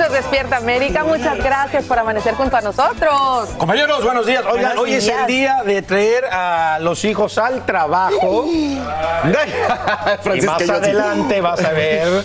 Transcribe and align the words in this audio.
Es 0.00 0.12
Despierta 0.12 0.56
América. 0.56 1.04
Muchas 1.04 1.36
gracias 1.38 1.84
por 1.84 1.98
amanecer 1.98 2.34
junto 2.34 2.56
a 2.56 2.62
nosotros. 2.62 3.50
Compañeros, 3.58 4.02
buenos 4.02 4.26
días. 4.26 4.42
Oigan, 4.44 4.76
Buenos 4.76 4.84
hoy 4.84 4.94
es 4.94 5.06
el 5.08 5.26
día 5.26 5.62
de 5.64 5.82
traer 5.82 6.24
a 6.30 6.78
los 6.80 7.04
hijos 7.04 7.36
al 7.36 7.66
trabajo. 7.66 8.46
y 10.34 10.40
más 10.40 10.68
adelante 10.68 11.40
vas 11.42 11.62
a 11.62 11.72
ver 11.72 12.24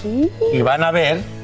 y 0.54 0.62
van 0.62 0.84
a 0.84 0.92
ver 0.92 1.37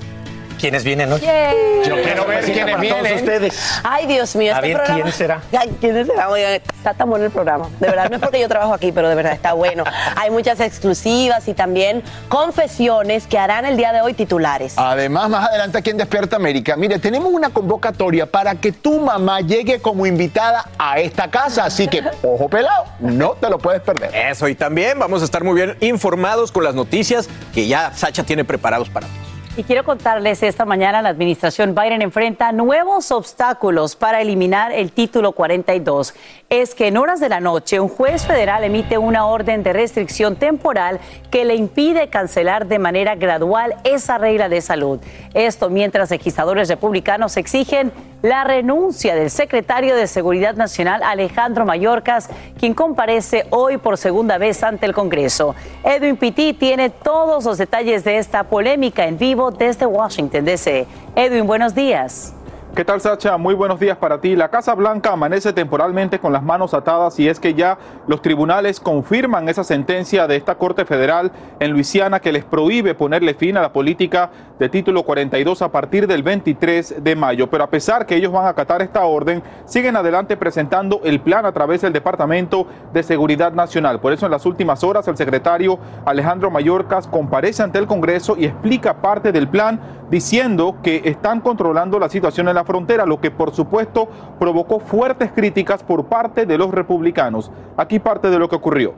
quiénes 0.63 0.85
vienen 0.85 1.11
hoy. 1.11 1.19
Yo 1.19 2.01
quiero 2.01 2.25
ver 2.25 2.45
quiénes 2.45 2.63
para 2.63 2.87
todos 2.87 3.01
vienen. 3.01 3.15
ustedes. 3.15 3.79
Ay, 3.83 4.05
Dios 4.05 4.33
mío, 4.37 4.53
A 4.53 4.59
este 4.59 4.67
ver, 4.69 4.77
programa. 4.77 5.01
¿quién 5.01 5.13
será? 5.13 5.41
Ay, 5.59 5.75
¿quién 5.81 6.05
será? 6.07 6.29
Oigan, 6.29 6.53
está 6.53 6.93
tan 6.93 7.09
bueno 7.09 7.25
el 7.25 7.31
programa. 7.31 7.67
De 7.81 7.87
verdad, 7.87 8.09
no 8.09 8.15
es 8.15 8.21
porque 8.21 8.39
yo 8.39 8.47
trabajo 8.47 8.73
aquí, 8.73 8.93
pero 8.93 9.09
de 9.09 9.15
verdad 9.15 9.33
está 9.33 9.51
bueno. 9.51 9.83
Hay 10.15 10.31
muchas 10.31 10.61
exclusivas 10.61 11.49
y 11.49 11.53
también 11.53 12.01
confesiones 12.29 13.27
que 13.27 13.37
harán 13.37 13.65
el 13.65 13.75
día 13.75 13.91
de 13.91 13.99
hoy 13.99 14.13
titulares. 14.13 14.75
Además, 14.77 15.29
más 15.29 15.49
adelante 15.49 15.79
aquí 15.79 15.89
en 15.89 15.97
Despierta 15.97 16.37
América, 16.37 16.77
mire, 16.77 16.97
tenemos 16.97 17.29
una 17.33 17.49
convocatoria 17.49 18.25
para 18.25 18.55
que 18.55 18.71
tu 18.71 19.01
mamá 19.01 19.41
llegue 19.41 19.81
como 19.81 20.05
invitada 20.05 20.69
a 20.77 20.97
esta 20.99 21.29
casa. 21.29 21.65
Así 21.65 21.89
que, 21.89 22.05
ojo 22.21 22.47
pelado, 22.47 22.85
no 23.01 23.31
te 23.31 23.49
lo 23.49 23.57
puedes 23.57 23.81
perder. 23.81 24.15
Eso, 24.15 24.47
y 24.47 24.55
también 24.55 24.97
vamos 24.97 25.21
a 25.23 25.25
estar 25.25 25.43
muy 25.43 25.55
bien 25.55 25.75
informados 25.81 26.53
con 26.53 26.63
las 26.63 26.73
noticias 26.73 27.27
que 27.53 27.67
ya 27.67 27.91
Sacha 27.93 28.23
tiene 28.23 28.45
preparados 28.45 28.89
para 28.89 29.07
todos. 29.07 29.32
Y 29.55 29.61
quiero 29.65 29.83
contarles, 29.83 30.41
esta 30.41 30.65
mañana 30.65 31.03
la 31.03 31.09
administración 31.09 31.75
Biden 31.75 32.01
enfrenta 32.01 32.51
nuevos 32.51 33.11
obstáculos 33.11 33.95
para 33.95 34.19
eliminar 34.19 34.71
el 34.71 34.91
título 34.91 35.33
42. 35.33 36.15
Es 36.49 36.73
que 36.73 36.87
en 36.87 36.97
horas 36.97 37.19
de 37.19 37.29
la 37.29 37.39
noche 37.39 37.79
un 37.79 37.87
juez 37.87 38.25
federal 38.25 38.63
emite 38.63 38.97
una 38.97 39.27
orden 39.27 39.61
de 39.61 39.71
restricción 39.71 40.37
temporal 40.37 40.99
que 41.29 41.45
le 41.45 41.53
impide 41.53 42.09
cancelar 42.09 42.65
de 42.65 42.79
manera 42.79 43.13
gradual 43.13 43.75
esa 43.83 44.17
regla 44.17 44.49
de 44.49 44.59
salud. 44.59 44.99
Esto 45.35 45.69
mientras 45.69 46.09
legisladores 46.09 46.67
republicanos 46.69 47.37
exigen 47.37 47.91
la 48.23 48.45
renuncia 48.45 49.15
del 49.15 49.29
secretario 49.29 49.95
de 49.95 50.07
Seguridad 50.07 50.55
Nacional 50.55 51.03
Alejandro 51.03 51.65
Mayorkas, 51.65 52.29
quien 52.57 52.73
comparece 52.73 53.45
hoy 53.49 53.77
por 53.77 53.97
segunda 53.97 54.37
vez 54.37 54.63
ante 54.63 54.85
el 54.85 54.93
Congreso. 54.93 55.55
Edwin 55.83 56.15
Pitti 56.15 56.53
tiene 56.53 56.89
todos 56.89 57.43
los 57.43 57.57
detalles 57.57 58.05
de 58.05 58.17
esta 58.17 58.45
polémica 58.45 59.05
en 59.05 59.17
vivo 59.17 59.42
desde 59.51 59.85
Washington, 59.85 60.45
D.C. 60.45 60.87
Edwin, 61.15 61.47
buenos 61.47 61.73
días. 61.73 62.33
¿Qué 62.75 62.83
tal, 62.83 63.01
Sacha? 63.01 63.37
Muy 63.37 63.53
buenos 63.53 63.79
días 63.79 63.97
para 63.97 64.19
ti. 64.19 64.35
La 64.35 64.49
Casa 64.49 64.73
Blanca 64.73 65.11
amanece 65.11 65.53
temporalmente 65.53 66.17
con 66.17 66.33
las 66.33 66.41
manos 66.41 66.73
atadas 66.73 67.19
y 67.19 67.29
es 67.29 67.39
que 67.39 67.53
ya 67.53 67.77
los 68.07 68.23
tribunales 68.23 68.79
confirman 68.79 69.47
esa 69.47 69.63
sentencia 69.63 70.25
de 70.25 70.37
esta 70.37 70.55
Corte 70.55 70.83
Federal 70.83 71.31
en 71.59 71.69
Luisiana 71.69 72.19
que 72.19 72.31
les 72.31 72.43
prohíbe 72.43 72.95
ponerle 72.95 73.35
fin 73.35 73.57
a 73.57 73.61
la 73.61 73.71
política 73.71 74.31
de 74.57 74.69
título 74.69 75.03
42 75.03 75.61
a 75.61 75.71
partir 75.71 76.07
del 76.07 76.23
23 76.23 77.03
de 77.03 77.15
mayo. 77.15 77.47
Pero 77.47 77.63
a 77.63 77.69
pesar 77.69 78.07
que 78.07 78.15
ellos 78.15 78.31
van 78.31 78.47
a 78.47 78.49
acatar 78.49 78.81
esta 78.81 79.05
orden, 79.05 79.43
siguen 79.65 79.95
adelante 79.95 80.35
presentando 80.35 80.99
el 81.03 81.19
plan 81.19 81.45
a 81.45 81.51
través 81.51 81.81
del 81.81 81.93
Departamento 81.93 82.65
de 82.91 83.03
Seguridad 83.03 83.53
Nacional. 83.53 83.99
Por 83.99 84.13
eso 84.13 84.25
en 84.25 84.31
las 84.31 84.47
últimas 84.47 84.83
horas 84.83 85.07
el 85.07 85.15
secretario 85.15 85.77
Alejandro 86.05 86.49
Mayorkas 86.49 87.05
comparece 87.05 87.61
ante 87.61 87.77
el 87.77 87.85
Congreso 87.85 88.35
y 88.35 88.45
explica 88.45 88.95
parte 88.95 89.31
del 89.31 89.47
plan 89.47 89.79
diciendo 90.09 90.77
que 90.83 91.01
están 91.05 91.39
controlando 91.39 91.99
la 91.99 92.09
situación 92.09 92.47
en 92.47 92.55
la 92.55 92.62
frontera, 92.63 93.05
lo 93.05 93.19
que 93.19 93.31
por 93.31 93.53
supuesto 93.53 94.07
provocó 94.39 94.79
fuertes 94.79 95.31
críticas 95.31 95.83
por 95.83 96.05
parte 96.05 96.45
de 96.45 96.57
los 96.57 96.71
republicanos. 96.71 97.51
Aquí 97.77 97.99
parte 97.99 98.29
de 98.29 98.39
lo 98.39 98.47
que 98.47 98.55
ocurrió. 98.55 98.93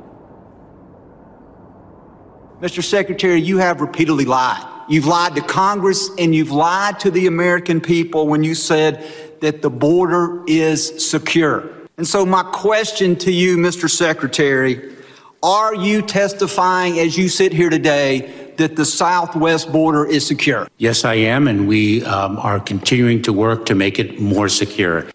Mr. 2.62 2.84
Secretary, 2.84 3.42
you 3.42 3.58
have 3.58 3.82
repeatedly 3.82 4.26
lied. 4.26 4.64
You've 4.88 5.08
lied 5.08 5.36
to 5.36 5.42
Congress 5.42 6.10
and 6.18 6.34
you've 6.34 6.52
lied 6.52 7.00
to 7.00 7.12
the 7.12 7.28
American 7.28 7.82
people 7.82 8.28
when 8.28 8.44
you 8.44 8.56
said 8.56 9.04
that 9.42 9.62
the 9.62 9.70
border 9.70 10.42
is 10.48 11.10
secure. 11.10 11.70
And 11.98 12.08
so, 12.08 12.26
my 12.26 12.44
question 12.44 13.16
to 13.18 13.32
you, 13.32 13.58
Mr. 13.58 13.90
Secretary, 13.90 14.96
are 15.42 15.76
you 15.76 16.02
testifying 16.02 17.00
as 17.00 17.18
you 17.18 17.30
sit 17.30 17.54
here 17.54 17.70
today 17.70 18.45
that 18.58 18.76
the 18.76 18.86
southwest 18.86 19.72
border 19.72 20.06
is 20.06 20.26
secure? 20.26 20.68
Yes, 20.78 21.06
I 21.06 21.16
am, 21.16 21.48
and 21.48 21.68
we 21.68 22.04
um, 22.06 22.38
are 22.38 22.60
continuing 22.60 23.22
to 23.24 23.34
work 23.34 23.66
to 23.68 23.76
make 23.76 24.00
it 24.00 24.20
more 24.20 24.50
secure. 24.50 25.08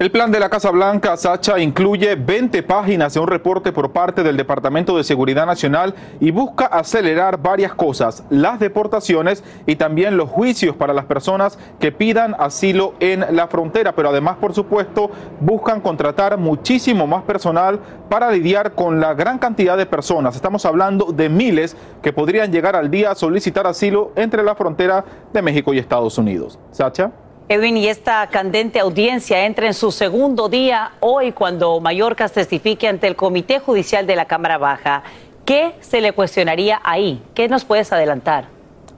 El 0.00 0.10
plan 0.10 0.32
de 0.32 0.40
la 0.40 0.50
Casa 0.50 0.72
Blanca, 0.72 1.16
Sacha, 1.16 1.60
incluye 1.60 2.16
20 2.16 2.64
páginas 2.64 3.14
de 3.14 3.20
un 3.20 3.28
reporte 3.28 3.70
por 3.70 3.92
parte 3.92 4.24
del 4.24 4.36
Departamento 4.36 4.96
de 4.96 5.04
Seguridad 5.04 5.46
Nacional 5.46 5.94
y 6.18 6.32
busca 6.32 6.66
acelerar 6.66 7.40
varias 7.40 7.74
cosas, 7.74 8.24
las 8.28 8.58
deportaciones 8.58 9.44
y 9.66 9.76
también 9.76 10.16
los 10.16 10.28
juicios 10.28 10.74
para 10.74 10.94
las 10.94 11.04
personas 11.04 11.60
que 11.78 11.92
pidan 11.92 12.34
asilo 12.40 12.94
en 12.98 13.24
la 13.36 13.46
frontera, 13.46 13.94
pero 13.94 14.08
además, 14.08 14.36
por 14.40 14.52
supuesto, 14.52 15.12
buscan 15.40 15.80
contratar 15.80 16.38
muchísimo 16.38 17.06
más 17.06 17.22
personal 17.22 17.78
para 18.08 18.32
lidiar 18.32 18.72
con 18.72 18.98
la 18.98 19.14
gran 19.14 19.38
cantidad 19.38 19.76
de 19.76 19.86
personas. 19.86 20.34
Estamos 20.34 20.66
hablando 20.66 21.12
de 21.12 21.28
miles 21.28 21.76
que 22.02 22.12
podrían 22.12 22.50
llegar 22.50 22.74
al 22.74 22.90
día 22.90 23.12
a 23.12 23.14
solicitar 23.14 23.68
asilo 23.68 24.10
entre 24.16 24.42
la 24.42 24.56
frontera 24.56 25.04
de 25.32 25.40
México 25.40 25.72
y 25.72 25.78
Estados 25.78 26.18
Unidos. 26.18 26.58
Sacha. 26.72 27.12
Edwin, 27.54 27.76
y 27.76 27.86
esta 27.86 28.26
candente 28.26 28.80
audiencia 28.80 29.46
entra 29.46 29.68
en 29.68 29.74
su 29.74 29.92
segundo 29.92 30.48
día 30.48 30.90
hoy 30.98 31.30
cuando 31.30 31.78
Mayorkas 31.78 32.32
testifique 32.32 32.88
ante 32.88 33.06
el 33.06 33.14
Comité 33.14 33.60
Judicial 33.60 34.08
de 34.08 34.16
la 34.16 34.24
Cámara 34.24 34.58
Baja. 34.58 35.04
¿Qué 35.44 35.76
se 35.80 36.00
le 36.00 36.10
cuestionaría 36.10 36.80
ahí? 36.82 37.22
¿Qué 37.32 37.48
nos 37.48 37.64
puedes 37.64 37.92
adelantar? 37.92 38.48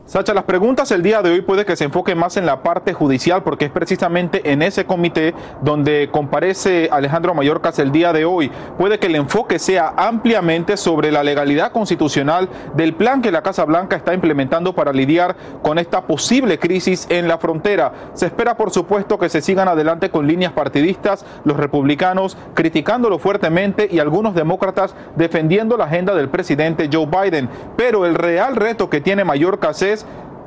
Sacha, 0.06 0.32
las 0.34 0.44
preguntas 0.44 0.92
el 0.92 1.02
día 1.02 1.20
de 1.20 1.32
hoy 1.32 1.40
puede 1.40 1.64
que 1.64 1.74
se 1.74 1.82
enfoque 1.82 2.14
más 2.14 2.36
en 2.36 2.46
la 2.46 2.62
parte 2.62 2.92
judicial 2.92 3.42
porque 3.42 3.64
es 3.64 3.72
precisamente 3.72 4.52
en 4.52 4.62
ese 4.62 4.84
comité 4.84 5.34
donde 5.62 6.10
comparece 6.12 6.88
Alejandro 6.92 7.34
Mayorkas 7.34 7.80
el 7.80 7.90
día 7.90 8.12
de 8.12 8.24
hoy. 8.24 8.52
Puede 8.78 9.00
que 9.00 9.08
el 9.08 9.16
enfoque 9.16 9.58
sea 9.58 9.94
ampliamente 9.96 10.76
sobre 10.76 11.10
la 11.10 11.24
legalidad 11.24 11.72
constitucional 11.72 12.48
del 12.76 12.94
plan 12.94 13.20
que 13.20 13.32
la 13.32 13.42
Casa 13.42 13.64
Blanca 13.64 13.96
está 13.96 14.14
implementando 14.14 14.76
para 14.76 14.92
lidiar 14.92 15.34
con 15.60 15.76
esta 15.76 16.06
posible 16.06 16.60
crisis 16.60 17.08
en 17.10 17.26
la 17.26 17.38
frontera. 17.38 17.92
Se 18.14 18.26
espera, 18.26 18.56
por 18.56 18.70
supuesto, 18.70 19.18
que 19.18 19.28
se 19.28 19.42
sigan 19.42 19.66
adelante 19.66 20.10
con 20.10 20.28
líneas 20.28 20.52
partidistas, 20.52 21.26
los 21.42 21.56
republicanos 21.56 22.38
criticándolo 22.54 23.18
fuertemente 23.18 23.88
y 23.90 23.98
algunos 23.98 24.36
demócratas 24.36 24.94
defendiendo 25.16 25.76
la 25.76 25.86
agenda 25.86 26.14
del 26.14 26.28
presidente 26.28 26.88
Joe 26.92 27.06
Biden. 27.06 27.48
Pero 27.76 28.06
el 28.06 28.14
real 28.14 28.54
reto 28.54 28.88
que 28.88 29.00
tiene 29.00 29.24
Mayorkas 29.24 29.82
es 29.82 29.95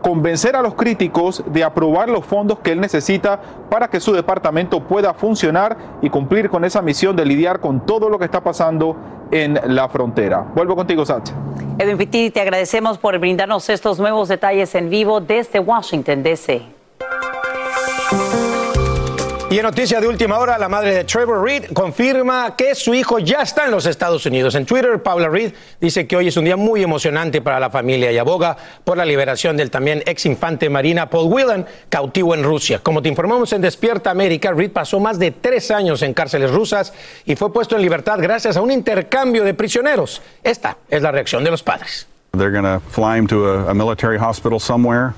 convencer 0.02 0.56
a 0.56 0.62
los 0.62 0.76
críticos 0.76 1.44
de 1.48 1.64
aprobar 1.64 2.10
los 2.10 2.26
fondos 2.26 2.60
que 2.60 2.72
él 2.72 2.80
necesita 2.80 3.40
para 3.70 3.90
que 3.90 4.00
su 4.00 4.14
departamento 4.14 4.82
pueda 4.82 5.14
funcionar 5.14 5.78
y 6.02 6.10
cumplir 6.10 6.50
con 6.50 6.64
esa 6.64 6.82
misión 6.82 7.16
de 7.16 7.26
lidiar 7.26 7.60
con 7.60 7.86
todo 7.86 8.10
lo 8.10 8.18
que 8.18 8.26
está 8.26 8.42
pasando 8.42 8.96
en 9.32 9.60
la 9.76 9.90
frontera. 9.90 10.46
Vuelvo 10.56 10.76
contigo, 10.76 11.06
Sacha. 11.06 11.34
Edwin 11.78 11.98
Pitti, 11.98 12.30
te 12.30 12.42
agradecemos 12.42 12.98
por 12.98 13.18
brindarnos 13.20 13.70
estos 13.70 14.00
nuevos 14.00 14.28
detalles 14.28 14.74
en 14.76 14.90
vivo 14.90 15.22
desde 15.22 15.60
Washington, 15.60 16.24
D.C. 16.24 16.64
Y 19.52 19.58
en 19.58 19.64
noticia 19.64 20.00
de 20.00 20.08
última 20.08 20.38
hora, 20.38 20.60
la 20.60 20.70
madre 20.70 20.94
de 20.94 21.04
Trevor 21.06 21.44
Reed 21.44 21.74
confirma 21.74 22.56
que 22.56 22.76
su 22.76 22.94
hijo 22.94 23.18
ya 23.18 23.42
está 23.42 23.66
en 23.66 23.72
los 23.72 23.88
Estados 23.88 24.24
Unidos. 24.28 24.54
En 24.54 24.64
Twitter, 24.64 25.02
Paula 25.02 25.28
Reed 25.28 25.54
dice 25.82 26.06
que 26.06 26.16
hoy 26.16 26.28
es 26.28 26.38
un 26.38 26.46
día 26.46 26.56
muy 26.56 26.84
emocionante 26.84 27.42
para 27.42 27.60
la 27.60 27.72
familia 27.72 28.12
y 28.12 28.20
aboga 28.20 28.56
por 28.84 28.96
la 28.96 29.06
liberación 29.06 29.58
del 29.58 29.72
también 29.72 30.04
ex 30.06 30.28
infante 30.28 30.70
marina 30.70 31.10
Paul 31.10 31.34
Whelan, 31.34 31.66
cautivo 31.90 32.36
en 32.36 32.44
Rusia. 32.44 32.78
Como 32.84 33.02
te 33.02 33.10
informamos 33.10 33.52
en 33.52 33.62
Despierta 33.62 34.12
América, 34.12 34.52
Reed 34.52 34.70
pasó 34.70 35.00
más 35.00 35.18
de 35.18 35.32
tres 35.32 35.72
años 35.72 36.04
en 36.04 36.14
cárceles 36.14 36.52
rusas 36.52 36.94
y 37.26 37.36
fue 37.36 37.52
puesto 37.52 37.76
en 37.76 37.82
libertad 37.82 38.20
gracias 38.22 38.56
a 38.56 38.62
un 38.62 38.70
intercambio 38.70 39.44
de 39.44 39.56
prisioneros. 39.56 40.22
Esta 40.44 40.78
es 40.88 41.02
la 41.02 41.12
reacción 41.12 41.44
de 41.44 41.50
los 41.50 41.64
padres. 41.64 42.08
They're 42.34 42.52
going 42.52 42.66
to 42.66 42.80
fly 42.92 43.18
him 43.18 43.26
to 43.30 43.48
a, 43.48 43.72
a 43.72 43.74
military 43.74 44.20
hospital 44.20 44.60
somewhere, 44.60 45.16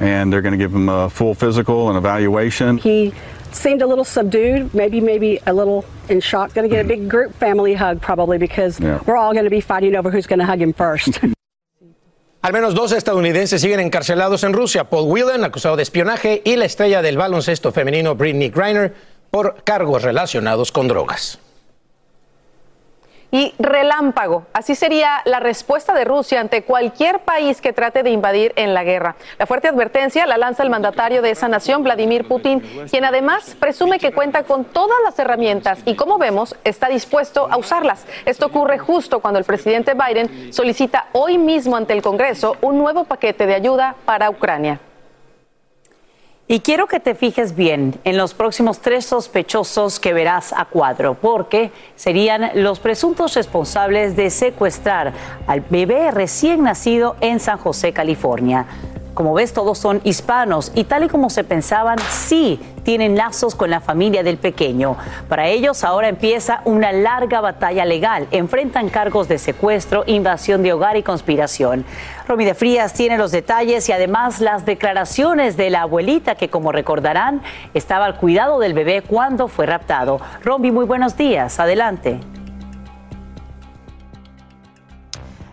and 0.00 0.32
they're 0.32 0.40
going 0.40 0.58
to 0.58 0.58
give 0.58 0.74
him 0.74 0.88
a 0.88 1.10
full 1.10 1.34
physical 1.34 1.90
and 1.90 1.98
evaluation. 1.98 2.78
He 2.78 3.12
seemed 3.54 3.82
a 3.82 3.86
little 3.86 4.04
subdued, 4.04 4.74
maybe 4.74 5.00
maybe 5.00 5.40
a 5.46 5.52
little 5.52 5.84
in 6.08 6.20
shock. 6.20 6.54
Going 6.54 6.68
to 6.68 6.74
get 6.74 6.84
a 6.84 6.88
big 6.88 7.08
group 7.08 7.32
family 7.34 7.74
hug 7.74 8.00
probably 8.00 8.38
because 8.38 8.78
Yeah. 8.80 9.00
we're 9.06 9.16
all 9.16 9.32
going 9.32 9.44
to 9.44 9.50
be 9.50 9.60
fighting 9.60 9.94
over 9.96 10.10
who's 10.10 10.26
going 10.26 10.40
to 10.40 10.44
hug 10.46 10.60
him 10.60 10.72
first. 10.72 11.20
Al 12.42 12.52
menos 12.52 12.74
dos 12.74 12.92
estadounidenses 12.92 13.62
siguen 13.62 13.80
encarcelados 13.80 14.44
en 14.44 14.52
Rusia. 14.52 14.84
Paul 14.84 15.10
Whelan, 15.10 15.44
acusado 15.44 15.76
de 15.76 15.82
espionaje, 15.82 16.42
y 16.44 16.56
la 16.56 16.66
estrella 16.66 17.00
del 17.00 17.16
baloncesto 17.16 17.72
femenino 17.72 18.14
Britney 18.16 18.50
Griner 18.50 18.92
por 19.30 19.64
cargos 19.64 20.02
relacionados 20.02 20.70
con 20.70 20.86
drogas. 20.86 21.38
Y 23.34 23.52
relámpago, 23.58 24.46
así 24.52 24.76
sería 24.76 25.20
la 25.24 25.40
respuesta 25.40 25.92
de 25.92 26.04
Rusia 26.04 26.40
ante 26.40 26.62
cualquier 26.62 27.18
país 27.18 27.60
que 27.60 27.72
trate 27.72 28.04
de 28.04 28.10
invadir 28.10 28.52
en 28.54 28.74
la 28.74 28.84
guerra. 28.84 29.16
La 29.40 29.46
fuerte 29.46 29.66
advertencia 29.66 30.24
la 30.24 30.38
lanza 30.38 30.62
el 30.62 30.70
mandatario 30.70 31.20
de 31.20 31.32
esa 31.32 31.48
nación, 31.48 31.82
Vladimir 31.82 32.28
Putin, 32.28 32.60
quien 32.88 33.04
además 33.04 33.56
presume 33.58 33.98
que 33.98 34.12
cuenta 34.12 34.44
con 34.44 34.64
todas 34.64 34.98
las 35.02 35.18
herramientas 35.18 35.80
y, 35.84 35.96
como 35.96 36.16
vemos, 36.16 36.54
está 36.62 36.86
dispuesto 36.86 37.48
a 37.50 37.56
usarlas. 37.56 38.06
Esto 38.24 38.46
ocurre 38.46 38.78
justo 38.78 39.18
cuando 39.18 39.40
el 39.40 39.44
presidente 39.44 39.94
Biden 39.94 40.52
solicita 40.52 41.06
hoy 41.10 41.36
mismo 41.36 41.74
ante 41.74 41.92
el 41.92 42.02
Congreso 42.02 42.56
un 42.60 42.78
nuevo 42.78 43.02
paquete 43.02 43.46
de 43.46 43.56
ayuda 43.56 43.96
para 44.04 44.30
Ucrania. 44.30 44.78
Y 46.46 46.60
quiero 46.60 46.86
que 46.86 47.00
te 47.00 47.14
fijes 47.14 47.56
bien 47.56 47.98
en 48.04 48.18
los 48.18 48.34
próximos 48.34 48.80
tres 48.80 49.06
sospechosos 49.06 49.98
que 49.98 50.12
verás 50.12 50.52
a 50.52 50.66
cuadro, 50.66 51.14
porque 51.14 51.72
serían 51.96 52.50
los 52.62 52.80
presuntos 52.80 53.32
responsables 53.32 54.14
de 54.14 54.28
secuestrar 54.28 55.14
al 55.46 55.62
bebé 55.62 56.10
recién 56.10 56.62
nacido 56.62 57.16
en 57.20 57.40
San 57.40 57.56
José, 57.56 57.94
California. 57.94 58.66
Como 59.14 59.32
ves, 59.32 59.52
todos 59.52 59.78
son 59.78 60.00
hispanos 60.02 60.72
y 60.74 60.84
tal 60.84 61.04
y 61.04 61.08
como 61.08 61.30
se 61.30 61.44
pensaban, 61.44 61.98
sí 62.10 62.60
tienen 62.82 63.16
lazos 63.16 63.54
con 63.54 63.70
la 63.70 63.80
familia 63.80 64.24
del 64.24 64.38
pequeño. 64.38 64.96
Para 65.28 65.46
ellos 65.46 65.84
ahora 65.84 66.08
empieza 66.08 66.60
una 66.64 66.90
larga 66.90 67.40
batalla 67.40 67.84
legal. 67.84 68.26
Enfrentan 68.32 68.88
cargos 68.88 69.28
de 69.28 69.38
secuestro, 69.38 70.02
invasión 70.06 70.64
de 70.64 70.72
hogar 70.72 70.96
y 70.96 71.04
conspiración. 71.04 71.84
Romy 72.26 72.44
de 72.44 72.54
Frías 72.54 72.92
tiene 72.92 73.16
los 73.16 73.30
detalles 73.30 73.88
y 73.88 73.92
además 73.92 74.40
las 74.40 74.66
declaraciones 74.66 75.56
de 75.56 75.70
la 75.70 75.82
abuelita 75.82 76.34
que, 76.34 76.50
como 76.50 76.72
recordarán, 76.72 77.40
estaba 77.72 78.06
al 78.06 78.16
cuidado 78.16 78.58
del 78.58 78.74
bebé 78.74 79.02
cuando 79.02 79.46
fue 79.46 79.66
raptado. 79.66 80.20
Romy, 80.42 80.72
muy 80.72 80.86
buenos 80.86 81.16
días. 81.16 81.60
Adelante. 81.60 82.33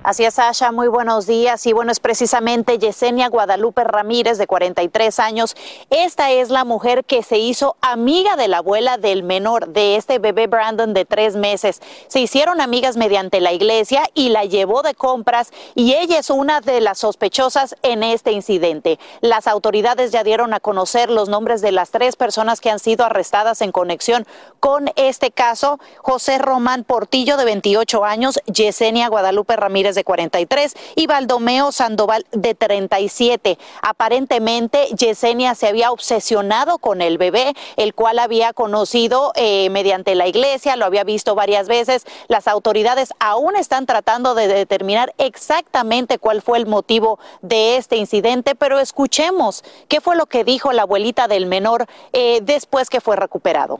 Así 0.03 0.25
es, 0.25 0.33
Sasha, 0.33 0.71
muy 0.71 0.87
buenos 0.87 1.27
días. 1.27 1.63
Y 1.67 1.73
bueno, 1.73 1.91
es 1.91 1.99
precisamente 1.99 2.79
Yesenia 2.79 3.29
Guadalupe 3.29 3.83
Ramírez, 3.83 4.39
de 4.39 4.47
43 4.47 5.19
años. 5.19 5.55
Esta 5.91 6.31
es 6.31 6.49
la 6.49 6.65
mujer 6.65 7.05
que 7.05 7.21
se 7.21 7.37
hizo 7.37 7.75
amiga 7.81 8.35
de 8.35 8.47
la 8.47 8.57
abuela 8.57 8.97
del 8.97 9.21
menor, 9.21 9.67
de 9.67 9.97
este 9.97 10.17
bebé 10.17 10.47
Brandon 10.47 10.95
de 10.95 11.05
tres 11.05 11.35
meses. 11.35 11.83
Se 12.07 12.19
hicieron 12.19 12.61
amigas 12.61 12.97
mediante 12.97 13.41
la 13.41 13.53
iglesia 13.53 14.01
y 14.15 14.29
la 14.29 14.45
llevó 14.45 14.81
de 14.81 14.95
compras 14.95 15.51
y 15.75 15.93
ella 15.93 16.17
es 16.17 16.31
una 16.31 16.61
de 16.61 16.81
las 16.81 16.97
sospechosas 16.97 17.75
en 17.83 18.01
este 18.01 18.31
incidente. 18.31 18.97
Las 19.19 19.45
autoridades 19.45 20.11
ya 20.11 20.23
dieron 20.23 20.55
a 20.55 20.59
conocer 20.59 21.11
los 21.11 21.29
nombres 21.29 21.61
de 21.61 21.73
las 21.73 21.91
tres 21.91 22.15
personas 22.15 22.59
que 22.59 22.71
han 22.71 22.79
sido 22.79 23.05
arrestadas 23.05 23.61
en 23.61 23.71
conexión 23.71 24.25
con 24.59 24.89
este 24.95 25.29
caso. 25.29 25.79
José 25.99 26.39
Román 26.39 26.85
Portillo, 26.85 27.37
de 27.37 27.45
28 27.45 28.03
años, 28.03 28.39
Yesenia 28.47 29.07
Guadalupe 29.07 29.55
Ramírez, 29.55 29.90
de 29.95 30.03
43, 30.03 30.75
y 30.95 31.07
Baldomeo 31.07 31.71
Sandoval, 31.71 32.25
de 32.31 32.55
37. 32.55 33.57
Aparentemente, 33.81 34.87
Yesenia 34.97 35.55
se 35.55 35.67
había 35.67 35.91
obsesionado 35.91 36.77
con 36.77 37.01
el 37.01 37.17
bebé, 37.17 37.53
el 37.77 37.93
cual 37.93 38.19
había 38.19 38.53
conocido 38.53 39.31
eh, 39.35 39.69
mediante 39.69 40.15
la 40.15 40.27
iglesia, 40.27 40.75
lo 40.75 40.85
había 40.85 41.03
visto 41.03 41.35
varias 41.35 41.67
veces. 41.67 42.05
Las 42.27 42.47
autoridades 42.47 43.13
aún 43.19 43.55
están 43.55 43.85
tratando 43.85 44.35
de 44.35 44.47
determinar 44.47 45.13
exactamente 45.17 46.17
cuál 46.17 46.41
fue 46.41 46.57
el 46.57 46.65
motivo 46.65 47.19
de 47.41 47.77
este 47.77 47.97
incidente, 47.97 48.55
pero 48.55 48.79
escuchemos 48.79 49.63
qué 49.87 50.01
fue 50.01 50.15
lo 50.15 50.25
que 50.25 50.43
dijo 50.43 50.71
la 50.71 50.83
abuelita 50.83 51.27
del 51.27 51.45
menor 51.45 51.85
eh, 52.13 52.39
después 52.43 52.89
que 52.89 53.01
fue 53.01 53.15
recuperado. 53.15 53.79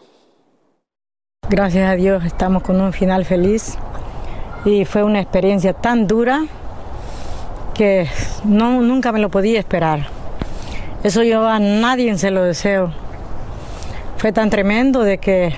Gracias 1.50 1.90
a 1.90 1.96
Dios 1.96 2.24
estamos 2.24 2.64
con 2.64 2.80
un 2.80 2.94
final 2.94 3.26
feliz 3.26 3.78
y 4.66 4.86
fue 4.86 5.04
una 5.04 5.20
experiencia 5.20 5.74
tan 5.74 6.08
dura 6.08 6.46
que 7.74 8.08
no, 8.44 8.82
nunca 8.82 9.12
me 9.12 9.20
lo 9.20 9.30
podía 9.30 9.60
esperar. 9.60 10.08
Eso 11.04 11.24
yo 11.24 11.48
a 11.48 11.60
nadie 11.60 12.16
se 12.18 12.30
lo 12.30 12.44
deseo. 12.44 12.94
Fue 14.18 14.32
tan 14.32 14.50
tremendo 14.50 15.04
de 15.04 15.18
que 15.18 15.56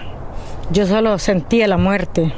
yo 0.71 0.87
solo 0.87 1.19
sentía 1.19 1.67
la 1.67 1.77
muerte. 1.77 2.33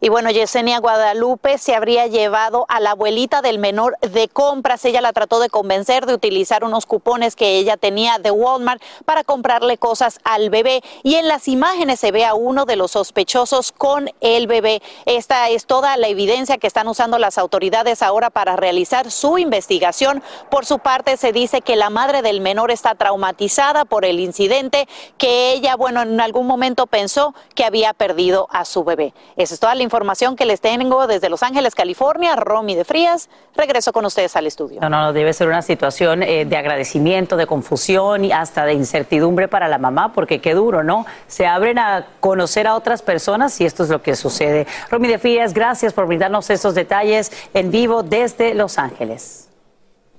Y 0.00 0.10
bueno, 0.10 0.30
Yesenia 0.30 0.78
Guadalupe 0.78 1.58
se 1.58 1.74
habría 1.74 2.06
llevado 2.06 2.66
a 2.68 2.78
la 2.78 2.92
abuelita 2.92 3.42
del 3.42 3.58
menor 3.58 3.98
de 4.00 4.28
compras. 4.28 4.84
Ella 4.84 5.00
la 5.00 5.12
trató 5.12 5.40
de 5.40 5.48
convencer 5.48 6.06
de 6.06 6.14
utilizar 6.14 6.62
unos 6.62 6.86
cupones 6.86 7.34
que 7.34 7.58
ella 7.58 7.76
tenía 7.76 8.18
de 8.18 8.30
Walmart 8.30 8.80
para 9.04 9.24
comprarle 9.24 9.76
cosas 9.76 10.20
al 10.22 10.50
bebé. 10.50 10.84
Y 11.02 11.16
en 11.16 11.26
las 11.26 11.48
imágenes 11.48 11.98
se 11.98 12.12
ve 12.12 12.24
a 12.24 12.34
uno 12.34 12.64
de 12.64 12.76
los 12.76 12.92
sospechosos 12.92 13.72
con 13.72 14.08
el 14.20 14.46
bebé. 14.46 14.82
Esta 15.04 15.48
es 15.48 15.66
toda 15.66 15.96
la 15.96 16.06
evidencia 16.06 16.58
que 16.58 16.68
están 16.68 16.86
usando 16.86 17.18
las 17.18 17.36
autoridades 17.36 18.00
ahora 18.00 18.30
para 18.30 18.54
realizar 18.54 19.10
su 19.10 19.36
investigación. 19.36 20.22
Por 20.48 20.64
su 20.64 20.78
parte, 20.78 21.16
se 21.16 21.32
dice 21.32 21.60
que 21.60 21.74
la 21.74 21.90
madre 21.90 22.22
del 22.22 22.40
menor 22.40 22.70
está 22.70 22.94
traumatizada 22.94 23.84
por 23.84 24.04
el 24.04 24.20
incidente, 24.20 24.86
que 25.16 25.50
ella, 25.50 25.74
bueno, 25.74 26.02
en 26.02 26.20
algún 26.20 26.46
momento 26.46 26.86
pensó 26.86 27.34
que 27.56 27.64
había 27.64 27.94
perdido 27.94 28.46
a 28.52 28.64
su 28.64 28.84
bebé. 28.84 29.12
Esa 29.36 29.54
es 29.54 29.60
toda 29.60 29.74
la 29.74 29.87
información 29.88 30.36
que 30.36 30.44
les 30.44 30.60
tengo 30.60 31.06
desde 31.06 31.30
Los 31.30 31.42
Ángeles, 31.42 31.74
California. 31.74 32.36
Romy 32.36 32.74
de 32.74 32.84
Frías, 32.84 33.30
regreso 33.56 33.92
con 33.92 34.04
ustedes 34.04 34.36
al 34.36 34.46
estudio. 34.46 34.80
No, 34.80 34.90
no, 34.90 35.00
no, 35.00 35.12
debe 35.14 35.32
ser 35.32 35.48
una 35.48 35.62
situación 35.62 36.22
eh, 36.22 36.44
de 36.44 36.56
agradecimiento, 36.56 37.36
de 37.36 37.46
confusión 37.46 38.24
y 38.24 38.32
hasta 38.32 38.66
de 38.66 38.74
incertidumbre 38.74 39.48
para 39.48 39.66
la 39.66 39.78
mamá, 39.78 40.12
porque 40.12 40.40
qué 40.40 40.52
duro, 40.54 40.84
¿no? 40.84 41.06
Se 41.26 41.46
abren 41.46 41.78
a 41.78 42.06
conocer 42.20 42.66
a 42.66 42.74
otras 42.74 43.00
personas 43.00 43.58
y 43.60 43.64
esto 43.64 43.82
es 43.82 43.88
lo 43.88 44.02
que 44.02 44.14
sucede. 44.14 44.66
Romy 44.90 45.08
de 45.08 45.18
Frías, 45.18 45.54
gracias 45.54 45.92
por 45.94 46.06
brindarnos 46.06 46.50
estos 46.50 46.74
detalles 46.74 47.32
en 47.54 47.70
vivo 47.70 48.02
desde 48.02 48.54
Los 48.54 48.78
Ángeles. 48.78 49.48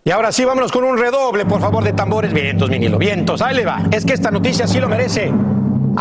Y 0.03 0.11
ahora 0.11 0.31
sí, 0.31 0.43
vámonos 0.43 0.71
con 0.71 0.83
un 0.83 0.97
redoble, 0.97 1.45
por 1.45 1.61
favor, 1.61 1.83
de 1.83 1.93
tambores. 1.93 2.33
Vientos, 2.33 2.69
Minilo, 2.69 2.97
vientos. 2.97 3.41
Ahí 3.41 3.55
le 3.55 3.65
va. 3.65 3.83
Es 3.91 4.05
que 4.05 4.13
esta 4.13 4.31
noticia 4.31 4.65
sí 4.65 4.79
lo 4.79 4.89
merece. 4.89 5.31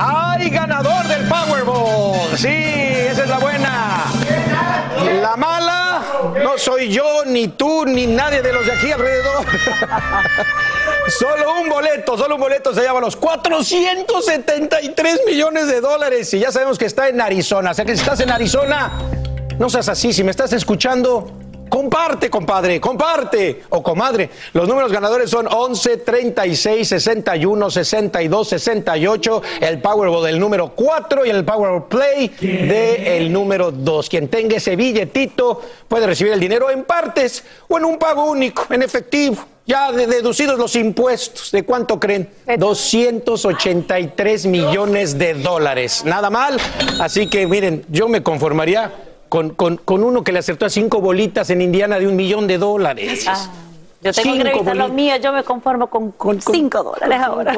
¡Hay 0.00 0.48
ganador 0.50 1.08
del 1.08 1.26
Powerball! 1.26 2.38
Sí, 2.38 2.46
esa 2.46 3.24
es 3.24 3.28
la 3.28 3.38
buena. 3.38 4.04
La 5.20 5.36
mala 5.36 6.04
no 6.40 6.56
soy 6.56 6.88
yo, 6.88 7.24
ni 7.26 7.48
tú, 7.48 7.84
ni 7.84 8.06
nadie 8.06 8.40
de 8.40 8.52
los 8.52 8.64
de 8.64 8.70
aquí 8.72 8.92
alrededor. 8.92 9.44
solo 11.08 11.60
un 11.60 11.68
boleto, 11.68 12.16
solo 12.16 12.36
un 12.36 12.40
boleto 12.40 12.72
se 12.72 12.84
llama 12.84 13.00
los 13.00 13.16
473 13.16 15.22
millones 15.26 15.66
de 15.66 15.80
dólares. 15.80 16.32
Y 16.32 16.38
ya 16.38 16.52
sabemos 16.52 16.78
que 16.78 16.86
está 16.86 17.08
en 17.08 17.20
Arizona. 17.20 17.72
O 17.72 17.74
sea 17.74 17.84
que 17.84 17.96
si 17.96 18.02
estás 18.02 18.20
en 18.20 18.30
Arizona, 18.30 18.92
no 19.58 19.68
seas 19.68 19.88
así. 19.88 20.12
Si 20.12 20.22
me 20.22 20.30
estás 20.30 20.52
escuchando, 20.52 21.47
comparte, 21.68 22.30
compadre, 22.30 22.80
comparte 22.80 23.62
o 23.70 23.82
comadre. 23.82 24.30
Los 24.52 24.68
números 24.68 24.92
ganadores 24.92 25.30
son 25.30 25.46
11, 25.50 25.98
36, 25.98 26.88
61, 26.88 27.70
62, 27.70 28.48
68, 28.48 29.42
el 29.60 29.80
Powerball 29.80 30.24
del 30.26 30.38
número 30.40 30.72
4 30.74 31.26
y 31.26 31.30
el 31.30 31.44
Powerball 31.44 31.84
Play 31.88 32.28
del 32.40 33.32
número 33.32 33.70
2. 33.70 34.08
Quien 34.08 34.28
tenga 34.28 34.56
ese 34.56 34.76
billetito 34.76 35.60
puede 35.86 36.06
recibir 36.06 36.32
el 36.32 36.40
dinero 36.40 36.70
en 36.70 36.84
partes 36.84 37.44
o 37.68 37.78
en 37.78 37.84
un 37.84 37.98
pago 37.98 38.24
único, 38.30 38.66
en 38.70 38.82
efectivo. 38.82 39.44
Ya 39.66 39.92
de- 39.92 40.06
deducidos 40.06 40.58
los 40.58 40.74
impuestos, 40.76 41.50
¿de 41.50 41.62
cuánto 41.62 42.00
creen? 42.00 42.30
283 42.56 44.46
millones 44.46 45.18
de 45.18 45.34
dólares. 45.34 46.02
Nada 46.06 46.30
mal. 46.30 46.58
Así 47.00 47.26
que 47.28 47.46
miren, 47.46 47.84
yo 47.88 48.08
me 48.08 48.22
conformaría 48.22 48.90
con, 49.28 49.50
con- 49.50 49.76
con 49.76 50.04
uno 50.04 50.22
que 50.24 50.32
le 50.32 50.38
acertó 50.40 50.66
a 50.66 50.70
cinco 50.70 51.00
bolitas 51.00 51.50
en 51.50 51.60
Indiana 51.62 51.98
de 51.98 52.06
un 52.06 52.16
millón 52.16 52.46
de 52.46 52.58
dólares. 52.58 53.26
Yo 54.00 54.12
tengo 54.12 54.36
que 54.36 54.44
revisar 54.44 54.76
los 54.76 54.92
míos, 54.92 55.18
yo 55.20 55.32
me 55.32 55.42
conformo 55.42 55.88
con, 55.88 56.12
con 56.12 56.40
cinco 56.40 56.84
dólares 56.84 57.18
ahora. 57.20 57.52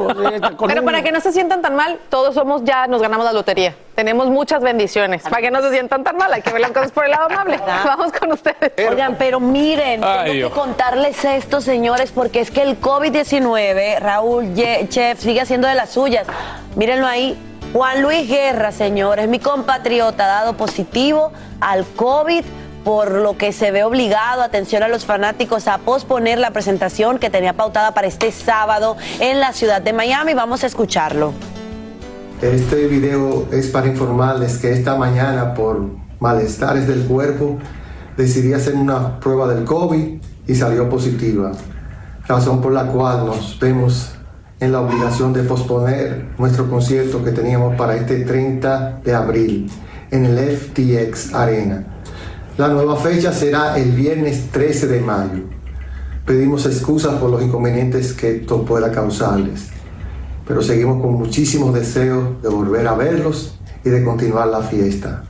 Pero 0.66 0.82
para 0.82 1.02
que 1.02 1.12
no 1.12 1.20
se 1.20 1.32
sientan 1.32 1.60
tan 1.60 1.76
mal, 1.76 1.98
todos 2.08 2.34
somos 2.34 2.64
ya, 2.64 2.86
nos 2.86 3.02
ganamos 3.02 3.26
la 3.26 3.32
lotería. 3.34 3.74
Tenemos 3.94 4.26
muchas 4.28 4.62
bendiciones. 4.62 5.22
Para 5.24 5.42
que 5.42 5.50
no 5.50 5.60
se 5.60 5.70
sientan 5.70 6.02
tan 6.02 6.16
mal, 6.16 6.32
hay 6.32 6.40
que 6.40 6.50
ver 6.50 6.62
las 6.62 6.70
cosas 6.70 6.92
por 6.92 7.04
el 7.04 7.10
lado 7.10 7.26
amable. 7.26 7.58
Vamos 7.84 8.10
con 8.12 8.32
ustedes. 8.32 8.72
Oigan, 8.88 9.16
pero 9.18 9.38
miren, 9.38 10.00
Ay, 10.02 10.32
tengo 10.38 10.48
que 10.48 10.54
contarles 10.54 11.22
esto, 11.26 11.60
señores, 11.60 12.10
porque 12.10 12.40
es 12.40 12.50
que 12.50 12.62
el 12.62 12.80
COVID-19, 12.80 13.98
Raúl 13.98 14.54
Ye- 14.54 14.88
Chef, 14.88 15.20
sigue 15.20 15.42
haciendo 15.42 15.68
de 15.68 15.74
las 15.74 15.90
suyas. 15.90 16.26
Mírenlo 16.74 17.06
ahí. 17.06 17.38
Juan 17.72 18.02
Luis 18.02 18.28
Guerra, 18.28 18.72
señores, 18.72 19.28
mi 19.28 19.38
compatriota, 19.38 20.24
ha 20.24 20.42
dado 20.42 20.56
positivo 20.56 21.30
al 21.60 21.86
COVID, 21.86 22.42
por 22.82 23.12
lo 23.12 23.36
que 23.38 23.52
se 23.52 23.70
ve 23.70 23.84
obligado, 23.84 24.42
atención 24.42 24.82
a 24.82 24.88
los 24.88 25.04
fanáticos, 25.04 25.68
a 25.68 25.78
posponer 25.78 26.40
la 26.40 26.50
presentación 26.50 27.20
que 27.20 27.30
tenía 27.30 27.52
pautada 27.52 27.94
para 27.94 28.08
este 28.08 28.32
sábado 28.32 28.96
en 29.20 29.38
la 29.38 29.52
ciudad 29.52 29.80
de 29.80 29.92
Miami. 29.92 30.34
Vamos 30.34 30.64
a 30.64 30.66
escucharlo. 30.66 31.32
Este 32.42 32.88
video 32.88 33.46
es 33.52 33.68
para 33.68 33.86
informarles 33.86 34.58
que 34.58 34.72
esta 34.72 34.96
mañana 34.96 35.54
por 35.54 35.90
malestares 36.18 36.88
del 36.88 37.04
cuerpo 37.04 37.58
decidí 38.16 38.52
hacer 38.52 38.74
una 38.74 39.20
prueba 39.20 39.46
del 39.46 39.64
COVID 39.64 40.20
y 40.48 40.54
salió 40.56 40.88
positiva, 40.90 41.52
razón 42.26 42.60
por 42.60 42.72
la 42.72 42.86
cual 42.86 43.26
nos 43.26 43.56
vemos 43.60 44.16
en 44.60 44.72
la 44.72 44.80
obligación 44.80 45.32
de 45.32 45.42
posponer 45.42 46.26
nuestro 46.38 46.68
concierto 46.70 47.24
que 47.24 47.32
teníamos 47.32 47.76
para 47.76 47.96
este 47.96 48.20
30 48.24 49.00
de 49.04 49.14
abril 49.14 49.70
en 50.10 50.26
el 50.26 50.56
FTX 50.56 51.34
Arena. 51.34 51.84
La 52.56 52.68
nueva 52.68 52.96
fecha 52.96 53.32
será 53.32 53.78
el 53.78 53.92
viernes 53.92 54.50
13 54.52 54.86
de 54.86 55.00
mayo. 55.00 55.42
Pedimos 56.26 56.66
excusas 56.66 57.14
por 57.14 57.30
los 57.30 57.42
inconvenientes 57.42 58.12
que 58.12 58.36
esto 58.36 58.64
pueda 58.64 58.92
causarles 58.92 59.70
pero 60.50 60.62
seguimos 60.62 61.00
con 61.00 61.14
muchísimos 61.14 61.72
deseos 61.72 62.42
de 62.42 62.48
volver 62.48 62.84
a 62.88 62.94
verlos 62.94 63.56
y 63.84 63.88
de 63.88 64.02
continuar 64.02 64.48
la 64.48 64.62
fiesta. 64.62 65.22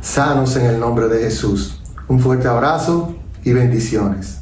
Sanos 0.00 0.56
en 0.56 0.66
el 0.66 0.80
nombre 0.80 1.06
de 1.06 1.20
Jesús. 1.20 1.80
Un 2.08 2.18
fuerte 2.18 2.48
abrazo 2.48 3.14
y 3.44 3.52
bendiciones. 3.52 4.40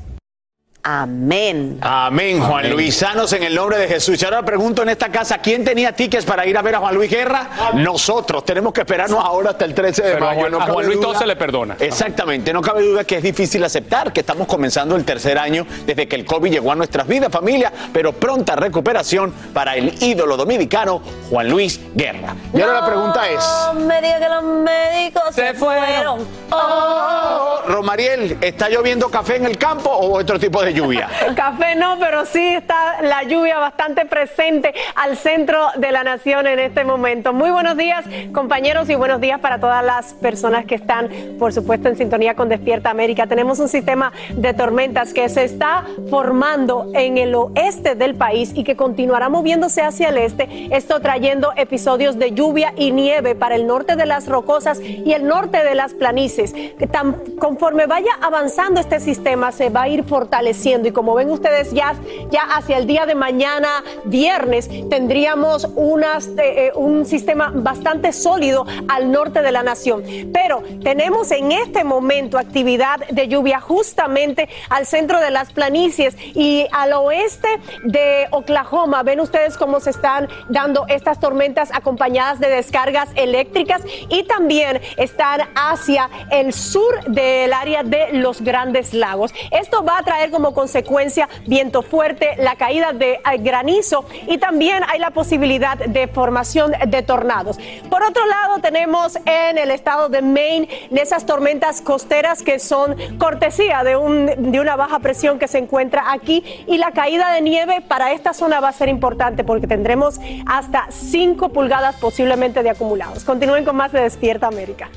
Amén. 0.85 1.79
Amén, 1.81 2.41
Juan 2.43 2.69
Luis. 2.71 2.97
Sanos 2.97 3.33
en 3.35 3.45
el 3.45 3.55
nombre 3.55 3.79
de 3.79 3.87
Jesús. 3.87 4.21
Y 4.21 4.25
ahora 4.25 4.43
pregunto 4.45 4.83
en 4.83 4.89
esta 4.89 5.11
casa, 5.13 5.39
¿quién 5.39 5.65
tenía 5.65 5.93
tickets 5.93 6.25
para 6.25 6.45
ir 6.45 6.59
a 6.59 6.63
ver 6.63 6.75
a 6.75 6.79
Juan 6.81 6.97
Luis 6.97 7.09
Guerra? 7.09 7.49
Nosotros. 7.75 8.45
Tenemos 8.45 8.73
que 8.73 8.81
esperarnos 8.81 9.25
ahora 9.25 9.51
hasta 9.51 9.65
el 9.65 9.75
13 9.75 10.03
de 10.03 10.13
Pero 10.15 10.27
a 10.29 10.35
mayo. 10.35 10.41
Juan- 10.51 10.55
a 10.63 10.73
Juan 10.73 10.87
Luis 10.87 11.01
todo 11.01 11.15
se 11.15 11.25
le 11.25 11.37
perdona. 11.37 11.77
Exactamente. 11.79 12.53
No 12.53 12.61
cabe 12.63 12.83
duda 12.83 13.05
que 13.05 13.19
es 13.19 13.23
difícil 13.23 13.63
aceptar 13.63 14.13
que 14.13 14.21
estamos 14.21 14.49
comenzando 14.49 14.97
el 14.97 15.05
tercer 15.05 15.39
año 15.39 15.65
desde 15.87 16.09
que 16.09 16.17
el 16.17 16.25
COVID 16.25 16.51
llegó 16.51 16.73
a 16.73 16.75
nuestras 16.75 17.07
vidas, 17.07 17.31
familia, 17.31 17.73
pero 17.93 18.13
pronta 18.13 18.57
recuperación 18.57 19.33
para 19.55 19.77
el 19.77 20.03
ídolo 20.03 20.37
dominicano 20.37 21.01
Juan 21.31 21.49
Luis 21.49 21.79
Guerra. 21.95 22.35
Y 22.53 22.61
ahora 22.61 22.81
la 22.81 22.87
pregunta 22.87 23.29
es... 23.29 23.45
No 23.73 23.75
me 23.87 24.03
diga 24.03 24.19
que 24.19 24.29
los 24.29 24.43
médicos 24.43 25.23
se, 25.33 25.55
fueron. 25.55 26.27
Oh. 26.51 27.61
Romariel, 27.69 28.37
¿está 28.41 28.69
lloviendo 28.69 29.09
café 29.09 29.37
en 29.37 29.47
el 29.47 29.57
campo 29.57 29.89
o 29.89 30.19
otro 30.19 30.41
tipo 30.41 30.61
de 30.61 30.72
lluvia? 30.73 31.09
Café 31.37 31.75
no, 31.77 31.99
pero 31.99 32.25
sí 32.27 32.45
está 32.55 33.03
la 33.03 33.23
lluvia 33.25 33.59
bastante 33.59 34.07
presente 34.07 34.75
al 34.95 35.17
centro 35.17 35.69
de 35.77 35.93
la 35.93 36.05
nación 36.05 36.47
en 36.47 36.59
este 36.59 36.85
momento. 36.85 37.33
Muy 37.33 37.51
buenos 37.51 37.77
días, 37.77 38.05
compañeros, 38.33 38.89
y 38.91 38.95
buenos 38.95 39.21
días 39.21 39.41
para 39.41 39.59
todas 39.61 39.85
las 39.85 40.15
personas 40.15 40.65
que 40.65 40.75
están, 40.75 41.09
por 41.39 41.53
supuesto, 41.53 41.89
en 41.89 41.97
sintonía 41.97 42.35
con 42.35 42.49
Despierta 42.49 42.91
América. 42.91 43.27
Tenemos 43.27 43.59
un 43.59 43.69
sistema 43.69 44.13
de 44.31 44.55
tormentas 44.55 45.13
que 45.13 45.29
se 45.29 45.45
está 45.45 45.85
formando 46.11 46.91
en 46.95 47.19
el 47.19 47.35
oeste 47.35 47.95
del 47.95 48.15
país 48.15 48.53
y 48.55 48.65
que 48.65 48.77
continuará 48.77 49.29
moviéndose 49.29 49.83
hacia 49.83 50.09
el 50.09 50.19
este, 50.19 50.69
esto 50.75 51.01
trayendo 51.01 51.53
episodios 51.57 52.19
de 52.19 52.33
lluvia 52.33 52.73
y 52.77 52.91
nieve 52.93 53.35
para 53.35 53.55
el 53.57 53.67
norte 53.67 53.97
de 53.97 54.07
las 54.07 54.29
rocosas 54.29 54.81
y 54.81 55.13
el 55.13 55.27
norte 55.27 55.63
de 55.65 55.75
las 55.75 55.93
planicies. 55.95 56.55
Tan- 56.91 57.15
conforme 57.39 57.87
vaya 57.87 58.11
avanzando 58.21 58.81
este 58.81 59.01
sistema, 59.01 59.53
se 59.53 59.69
va 59.71 59.83
a 59.83 59.89
ir 59.89 60.05
fortaleciendo 60.05 60.62
y 60.65 60.93
como 60.93 61.15
ven 61.15 61.29
ustedes 61.29 61.73
ya, 61.73 61.97
ya 62.31 62.43
hacia 62.43 62.79
el 62.79 62.87
día 62.87 63.05
de 63.05 63.17
mañana, 63.17 63.83
viernes, 64.05 64.71
tendríamos 64.89 65.67
unas, 65.75 66.29
eh, 66.29 66.67
eh, 66.67 66.73
un 66.77 67.05
sistema 67.05 67.51
bastante 67.53 68.13
sólido 68.13 68.65
al 68.89 69.11
norte 69.11 69.43
de 69.43 69.51
la 69.51 69.65
nación. 69.65 70.05
Pero 70.33 70.63
tenemos 70.85 71.33
en 71.33 71.51
este 71.51 71.83
momento 71.83 72.39
actividad 72.39 73.01
de 73.11 73.27
lluvia 73.27 73.61
justamente 73.61 74.49
al 74.71 74.87
centro 74.87 75.21
de 75.21 75.31
las 75.33 75.53
planicies 75.53 76.17
y 76.19 76.67
al 76.71 76.93
oeste 76.93 77.49
de 77.83 78.29
Oklahoma. 78.31 79.03
Ven 79.03 79.19
ustedes 79.19 79.57
cómo 79.57 79.81
se 79.81 79.91
están 79.91 80.29
dando 80.49 80.87
estas 80.89 81.19
tormentas 81.19 81.71
acompañadas 81.73 82.39
de 82.39 82.49
descargas 82.49 83.09
eléctricas 83.17 83.83
y 84.09 84.23
también 84.23 84.81
están 84.97 85.41
hacia 85.57 86.09
el 86.31 86.53
sur 86.53 87.03
del 87.09 87.53
área 87.53 87.83
de 87.83 88.13
los 88.13 88.43
grandes 88.43 88.95
lagos. 88.95 89.35
Esto 89.51 89.85
va 89.85 89.99
a 89.99 90.03
traer 90.05 90.31
como 90.31 90.52
consecuencia 90.55 91.29
viento 91.47 91.83
fuerte, 91.83 92.31
la 92.39 92.57
caída 92.57 92.93
de 92.93 93.13
eh, 93.13 93.21
granizo 93.39 94.05
y 94.27 94.39
también 94.39 94.83
hay 94.89 94.99
la 94.99 95.11
posibilidad 95.11 95.77
de 95.77 96.09
formación 96.09 96.73
de 96.87 97.03
tornados. 97.03 97.59
Por 97.91 98.03
otro 98.03 98.25
lado, 98.27 98.59
tenemos 98.61 99.17
en 99.25 99.59
el 99.59 99.71
estado 99.71 100.09
de 100.09 100.23
Maine 100.23 100.69
esas 100.91 101.27
tormentas 101.27 101.81
costeras 101.81 102.43
que 102.43 102.59
son 102.59 102.97
cortesía 103.19 103.83
de, 103.83 103.97
un, 103.97 104.27
de 104.27 104.61
una 104.61 104.77
baja 104.77 105.01
presión 105.01 105.39
que 105.39 105.49
se 105.49 105.59
encuentra 105.59 106.13
aquí 106.13 106.45
y 106.67 106.79
la 106.79 106.93
caída 106.93 107.33
de 107.33 107.41
nieve 107.41 107.81
para 107.87 108.13
esta 108.13 108.33
zona 108.33 108.61
va 108.61 108.69
a 108.69 108.73
ser 108.73 108.89
importante 108.89 109.45
porque 109.45 109.67
tendremos 109.67 110.21
hasta 110.47 110.87
5 110.91 111.49
pulgadas 111.51 111.97
posiblemente 111.97 112.63
de 112.63 112.71
acumulados. 112.71 113.25
Continúen 113.25 113.65
con 113.65 113.77
más 113.77 113.93
de 113.93 114.01
Despierta 114.01 114.47
América. 114.47 114.89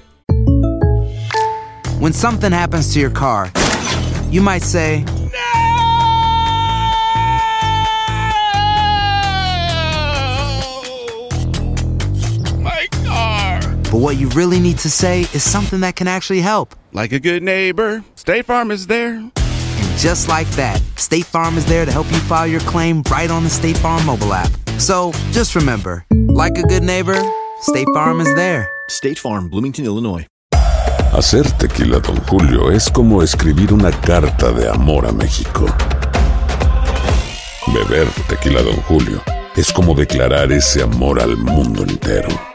When 2.00 2.14
something 2.14 2.52
happens 2.52 2.94
to 2.94 3.00
your 3.00 3.10
car, 3.10 3.50
you 4.30 4.42
might 4.42 4.62
say, 4.62 5.06
but 13.96 14.02
what 14.02 14.18
you 14.18 14.28
really 14.32 14.60
need 14.60 14.78
to 14.78 14.90
say 14.90 15.22
is 15.22 15.42
something 15.42 15.80
that 15.80 15.96
can 15.96 16.06
actually 16.06 16.42
help. 16.42 16.76
Like 16.92 17.14
a 17.14 17.20
good 17.20 17.42
neighbor, 17.42 18.04
State 18.16 18.44
Farm 18.46 18.70
is 18.70 18.88
there. 18.88 19.14
And 19.14 19.98
just 19.98 20.28
like 20.28 20.50
that, 20.58 20.82
State 20.98 21.24
Farm 21.24 21.58
is 21.58 21.66
there 21.66 21.86
to 21.86 21.92
help 21.94 22.06
you 22.12 22.18
file 22.28 22.46
your 22.46 22.60
claim 22.72 23.04
right 23.10 23.32
on 23.32 23.46
the 23.46 23.50
State 23.50 23.78
Farm 23.78 24.06
mobile 24.06 24.34
app. 24.34 24.52
So 24.80 25.14
just 25.32 25.56
remember, 25.56 26.06
like 26.28 26.58
a 26.58 26.64
good 26.64 26.84
neighbor, 26.84 27.16
State 27.62 27.88
Farm 27.94 28.20
is 28.20 28.36
there. 28.36 28.70
State 28.90 29.18
Farm, 29.18 29.48
Bloomington, 29.48 29.86
Illinois. 29.86 30.28
Hacer 31.14 31.50
tequila, 31.58 32.02
Don 32.02 32.18
Julio, 32.28 32.72
es 32.72 32.90
como 32.90 33.22
escribir 33.22 33.72
una 33.72 33.92
carta 33.92 34.52
de 34.52 34.68
amor 34.68 35.06
a 35.06 35.14
México. 35.14 35.68
Beber 37.74 38.10
tequila, 38.28 38.62
Don 38.62 38.76
Julio, 38.90 39.24
es 39.56 39.72
como 39.72 39.96
declarar 39.96 40.52
ese 40.52 40.84
amor 40.84 41.22
al 41.22 41.38
mundo 41.38 41.84
entero. 41.84 42.55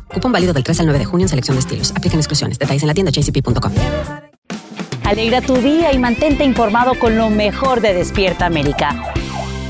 Cupón 0.13 0.31
válido 0.31 0.53
del 0.53 0.63
3 0.63 0.79
al 0.81 0.85
9 0.87 0.99
de 0.99 1.05
junio 1.05 1.25
en 1.25 1.29
selección 1.29 1.55
de 1.55 1.61
estilos. 1.61 1.91
Aplican 1.95 2.19
exclusiones. 2.19 2.59
Detalles 2.59 2.83
en 2.83 2.87
la 2.87 2.93
tienda 2.93 3.11
jcp.com. 3.11 3.71
Alegra 5.03 5.41
tu 5.41 5.55
día 5.55 5.91
y 5.91 5.99
mantente 5.99 6.43
informado 6.43 6.97
con 6.97 7.17
lo 7.17 7.29
mejor 7.29 7.81
de 7.81 7.93
Despierta 7.93 8.45
América. 8.45 9.13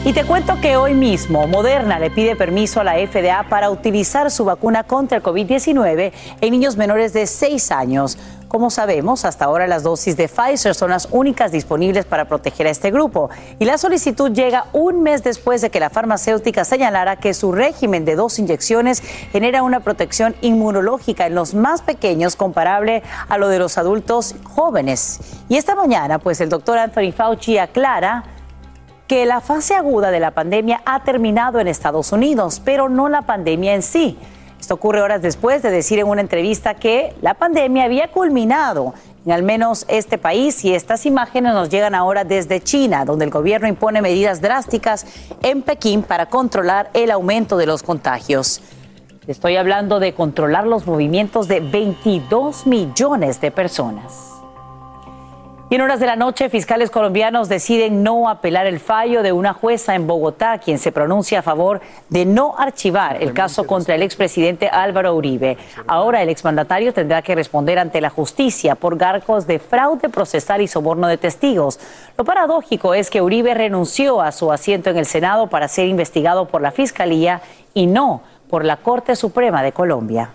Y 0.04 0.14
te 0.14 0.24
cuento 0.24 0.60
que 0.60 0.78
hoy 0.78 0.96
mismo 0.96 1.48
Moderna 1.48 2.00
le 2.00 2.10
pide 2.10 2.36
permiso 2.36 2.82
a 2.82 2.84
la 2.84 2.96
FDA 2.96 3.48
para 3.50 3.70
utilizar 3.70 4.32
su 4.32 4.46
vacuna 4.46 4.84
contra 4.84 5.18
el 5.18 5.24
COVID-19 5.24 6.12
en 6.42 6.52
niños 6.52 6.76
menores 6.76 7.14
de 7.14 7.28
6 7.28 7.72
años. 7.72 8.18
Como 8.52 8.70
sabemos, 8.70 9.24
hasta 9.24 9.46
ahora 9.46 9.66
las 9.66 9.82
dosis 9.82 10.18
de 10.18 10.28
Pfizer 10.28 10.76
son 10.76 10.90
las 10.90 11.08
únicas 11.12 11.54
disponibles 11.54 12.04
para 12.04 12.26
proteger 12.26 12.68
a 12.68 12.70
este 12.70 12.92
grupo. 12.92 13.30
Y 13.60 13.64
la 13.64 13.78
solicitud 13.78 14.30
llega 14.30 14.66
un 14.74 15.04
mes 15.04 15.24
después 15.24 15.62
de 15.62 15.70
que 15.70 15.80
la 15.80 15.90
farmacéutica 15.90 16.66
señalara 16.66 17.16
que 17.16 17.34
su 17.34 17.54
régimen 17.54 18.04
de 18.04 18.18
dos 18.18 18.40
inyecciones 18.40 19.04
genera 19.32 19.64
una 19.64 19.80
protección 19.80 20.36
inmunológica 20.42 21.28
en 21.28 21.36
los 21.36 21.54
más 21.54 21.82
pequeños 21.82 22.36
comparable 22.36 23.04
a 23.30 23.38
lo 23.38 23.48
de 23.48 23.58
los 23.58 23.78
adultos 23.78 24.36
jóvenes. 24.44 25.22
Y 25.48 25.56
esta 25.56 25.74
mañana, 25.74 26.20
pues 26.20 26.42
el 26.42 26.50
doctor 26.50 26.78
Anthony 26.78 27.14
Fauci 27.16 27.58
aclara 27.58 28.26
que 29.08 29.26
la 29.26 29.40
fase 29.40 29.76
aguda 29.76 30.12
de 30.12 30.20
la 30.20 30.32
pandemia 30.32 30.82
ha 30.86 31.06
terminado 31.06 31.62
en 31.62 31.70
Estados 31.70 32.12
Unidos, 32.12 32.62
pero 32.66 32.90
no 32.90 33.08
la 33.08 33.22
pandemia 33.22 33.76
en 33.76 33.82
sí. 33.82 34.18
Esto 34.62 34.76
ocurre 34.76 35.02
horas 35.02 35.24
después 35.24 35.64
de 35.64 35.72
decir 35.72 35.98
en 35.98 36.08
una 36.08 36.22
entrevista 36.22 36.76
que 36.76 37.16
la 37.24 37.34
pandemia 37.34 37.84
había 37.84 38.12
culminado 38.12 38.94
en 39.26 39.32
al 39.32 39.42
menos 39.42 39.86
este 39.88 40.20
país 40.20 40.64
y 40.64 40.76
estas 40.76 41.08
imágenes 41.08 41.56
nos 41.56 41.70
llegan 41.70 41.96
ahora 41.96 42.26
desde 42.26 42.62
China, 42.62 43.04
donde 43.04 43.26
el 43.26 43.32
gobierno 43.32 43.68
impone 43.68 44.04
medidas 44.04 44.40
drásticas 44.40 45.08
en 45.42 45.64
Pekín 45.64 46.04
para 46.04 46.28
controlar 46.28 46.92
el 46.94 47.10
aumento 47.10 47.58
de 47.58 47.66
los 47.66 47.82
contagios. 47.82 48.62
Estoy 49.26 49.56
hablando 49.56 50.00
de 50.00 50.14
controlar 50.14 50.68
los 50.68 50.86
movimientos 50.86 51.48
de 51.48 51.60
22 51.60 52.68
millones 52.68 53.42
de 53.42 53.50
personas. 53.50 54.31
Y 55.72 55.76
en 55.76 55.82
horas 55.84 56.02
de 56.02 56.06
la 56.06 56.18
noche, 56.18 56.50
fiscales 56.50 56.92
colombianos 56.92 57.48
deciden 57.48 58.04
no 58.04 58.28
apelar 58.28 58.68
el 58.68 58.82
fallo 58.82 59.24
de 59.24 59.32
una 59.32 59.54
jueza 59.54 59.96
en 59.96 60.06
Bogotá, 60.06 60.58
quien 60.58 60.78
se 60.78 60.92
pronuncia 60.92 61.40
a 61.40 61.44
favor 61.44 61.80
de 62.10 62.26
no 62.26 62.56
archivar 62.58 63.24
el 63.24 63.32
caso 63.32 63.66
contra 63.66 63.96
el 63.96 64.02
expresidente 64.02 64.68
Álvaro 64.68 65.16
Uribe. 65.16 65.58
Ahora 65.88 66.22
el 66.22 66.28
exmandatario 66.28 66.94
tendrá 66.94 67.22
que 67.22 67.36
responder 67.36 67.80
ante 67.80 68.02
la 68.02 68.10
justicia 68.10 68.76
por 68.76 68.98
garcos 68.98 69.48
de 69.48 69.60
fraude 69.60 70.10
procesal 70.10 70.60
y 70.60 70.68
soborno 70.68 71.08
de 71.08 71.18
testigos. 71.18 71.80
Lo 72.18 72.26
paradójico 72.26 72.94
es 72.94 73.10
que 73.10 73.22
Uribe 73.22 73.54
renunció 73.54 74.20
a 74.20 74.34
su 74.34 74.52
asiento 74.52 74.90
en 74.90 74.98
el 74.98 75.06
Senado 75.06 75.48
para 75.48 75.70
ser 75.70 75.88
investigado 75.88 76.50
por 76.50 76.62
la 76.62 76.72
Fiscalía 76.72 77.40
y 77.74 77.88
no 77.88 78.24
por 78.50 78.66
la 78.66 78.76
Corte 78.76 79.16
Suprema 79.16 79.64
de 79.64 79.72
Colombia. 79.72 80.32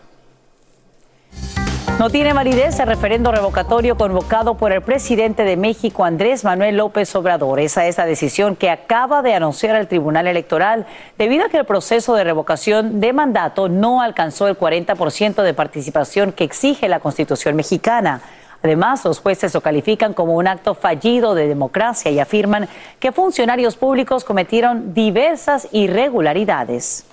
No 1.98 2.10
tiene 2.10 2.34
validez 2.34 2.78
el 2.78 2.88
referendo 2.88 3.32
revocatorio 3.32 3.96
convocado 3.96 4.58
por 4.58 4.70
el 4.70 4.82
presidente 4.82 5.44
de 5.44 5.56
México, 5.56 6.04
Andrés 6.04 6.44
Manuel 6.44 6.76
López 6.76 7.16
Obrador. 7.16 7.58
Esa 7.58 7.86
es 7.86 7.96
la 7.96 8.04
decisión 8.04 8.54
que 8.54 8.68
acaba 8.68 9.22
de 9.22 9.32
anunciar 9.32 9.76
el 9.76 9.88
Tribunal 9.88 10.26
Electoral 10.26 10.84
debido 11.16 11.46
a 11.46 11.48
que 11.48 11.56
el 11.56 11.64
proceso 11.64 12.14
de 12.14 12.24
revocación 12.24 13.00
de 13.00 13.14
mandato 13.14 13.70
no 13.70 14.02
alcanzó 14.02 14.46
el 14.46 14.58
40% 14.58 15.42
de 15.42 15.54
participación 15.54 16.32
que 16.32 16.44
exige 16.44 16.86
la 16.86 17.00
Constitución 17.00 17.56
mexicana. 17.56 18.20
Además, 18.62 19.02
los 19.06 19.20
jueces 19.20 19.54
lo 19.54 19.62
califican 19.62 20.12
como 20.12 20.34
un 20.34 20.48
acto 20.48 20.74
fallido 20.74 21.34
de 21.34 21.48
democracia 21.48 22.10
y 22.10 22.20
afirman 22.20 22.68
que 23.00 23.10
funcionarios 23.10 23.76
públicos 23.76 24.22
cometieron 24.22 24.92
diversas 24.92 25.66
irregularidades. 25.72 27.06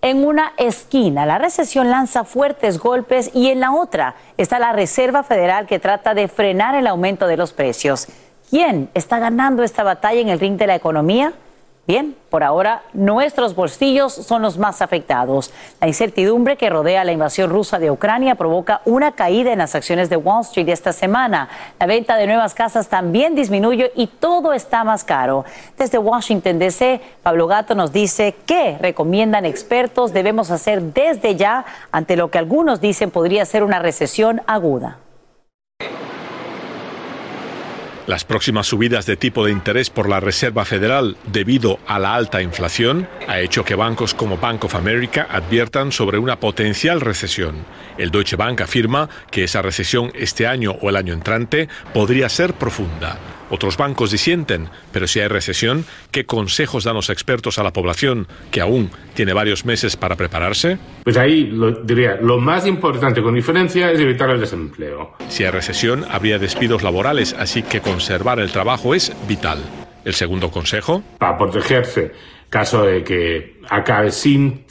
En 0.00 0.24
una 0.24 0.52
esquina, 0.58 1.26
la 1.26 1.38
recesión 1.38 1.90
lanza 1.90 2.22
fuertes 2.22 2.78
golpes 2.78 3.32
y 3.34 3.48
en 3.48 3.58
la 3.58 3.72
otra 3.72 4.14
está 4.36 4.60
la 4.60 4.72
Reserva 4.72 5.24
Federal 5.24 5.66
que 5.66 5.80
trata 5.80 6.14
de 6.14 6.28
frenar 6.28 6.76
el 6.76 6.86
aumento 6.86 7.26
de 7.26 7.36
los 7.36 7.52
precios. 7.52 8.06
¿Quién 8.48 8.90
está 8.94 9.18
ganando 9.18 9.64
esta 9.64 9.82
batalla 9.82 10.20
en 10.20 10.28
el 10.28 10.38
ring 10.38 10.56
de 10.56 10.68
la 10.68 10.76
economía? 10.76 11.32
Bien, 11.88 12.14
por 12.28 12.44
ahora 12.44 12.82
nuestros 12.92 13.54
bolsillos 13.54 14.12
son 14.12 14.42
los 14.42 14.58
más 14.58 14.82
afectados. 14.82 15.50
La 15.80 15.88
incertidumbre 15.88 16.58
que 16.58 16.68
rodea 16.68 17.02
la 17.02 17.12
invasión 17.12 17.48
rusa 17.48 17.78
de 17.78 17.90
Ucrania 17.90 18.34
provoca 18.34 18.82
una 18.84 19.12
caída 19.12 19.54
en 19.54 19.58
las 19.60 19.74
acciones 19.74 20.10
de 20.10 20.18
Wall 20.18 20.42
Street 20.42 20.68
esta 20.68 20.92
semana. 20.92 21.48
La 21.80 21.86
venta 21.86 22.16
de 22.16 22.26
nuevas 22.26 22.52
casas 22.52 22.88
también 22.88 23.34
disminuye 23.34 23.90
y 23.96 24.06
todo 24.06 24.52
está 24.52 24.84
más 24.84 25.02
caro. 25.02 25.46
Desde 25.78 25.96
Washington 25.96 26.58
DC, 26.58 27.00
Pablo 27.22 27.46
Gato 27.46 27.74
nos 27.74 27.90
dice 27.90 28.36
qué 28.44 28.76
recomiendan 28.78 29.46
expertos 29.46 30.12
debemos 30.12 30.50
hacer 30.50 30.82
desde 30.82 31.36
ya 31.36 31.64
ante 31.90 32.18
lo 32.18 32.30
que 32.30 32.36
algunos 32.36 32.82
dicen 32.82 33.10
podría 33.10 33.46
ser 33.46 33.62
una 33.62 33.78
recesión 33.78 34.42
aguda. 34.46 34.98
Las 38.08 38.24
próximas 38.24 38.66
subidas 38.66 39.04
de 39.04 39.18
tipo 39.18 39.44
de 39.44 39.52
interés 39.52 39.90
por 39.90 40.08
la 40.08 40.18
Reserva 40.18 40.64
Federal 40.64 41.18
debido 41.30 41.78
a 41.86 41.98
la 41.98 42.14
alta 42.14 42.40
inflación 42.40 43.06
ha 43.26 43.38
hecho 43.40 43.66
que 43.66 43.74
bancos 43.74 44.14
como 44.14 44.38
Bank 44.38 44.64
of 44.64 44.76
America 44.76 45.26
adviertan 45.30 45.92
sobre 45.92 46.16
una 46.16 46.40
potencial 46.40 47.02
recesión. 47.02 47.66
El 47.98 48.10
Deutsche 48.10 48.36
Bank 48.36 48.62
afirma 48.62 49.10
que 49.30 49.44
esa 49.44 49.60
recesión 49.60 50.10
este 50.14 50.46
año 50.46 50.70
o 50.80 50.88
el 50.88 50.96
año 50.96 51.12
entrante 51.12 51.68
podría 51.92 52.30
ser 52.30 52.54
profunda. 52.54 53.18
Otros 53.50 53.76
bancos 53.76 54.10
disienten, 54.10 54.68
pero 54.92 55.06
si 55.06 55.20
hay 55.20 55.28
recesión, 55.28 55.84
¿qué 56.10 56.26
consejos 56.26 56.84
dan 56.84 56.94
los 56.94 57.10
expertos 57.10 57.58
a 57.58 57.62
la 57.62 57.72
población 57.72 58.26
que 58.50 58.60
aún 58.60 58.90
tiene 59.14 59.32
varios 59.32 59.64
meses 59.64 59.96
para 59.96 60.16
prepararse? 60.16 60.78
Pues 61.04 61.16
ahí 61.16 61.46
lo, 61.46 61.70
diría, 61.70 62.18
lo 62.20 62.38
más 62.38 62.66
importante 62.66 63.22
con 63.22 63.34
diferencia 63.34 63.90
es 63.90 64.00
evitar 64.00 64.30
el 64.30 64.40
desempleo. 64.40 65.14
Si 65.28 65.44
hay 65.44 65.50
recesión, 65.50 66.04
habría 66.10 66.38
despidos 66.38 66.82
laborales, 66.82 67.34
así 67.38 67.62
que 67.62 67.80
conservar 67.80 68.38
el 68.38 68.52
trabajo 68.52 68.94
es 68.94 69.14
vital. 69.26 69.58
¿El 70.04 70.14
segundo 70.14 70.50
consejo? 70.50 71.02
Para 71.18 71.36
protegerse, 71.36 72.12
caso 72.48 72.84
de 72.84 73.02
que 73.02 73.60
acabe 73.68 74.10
sin 74.10 74.64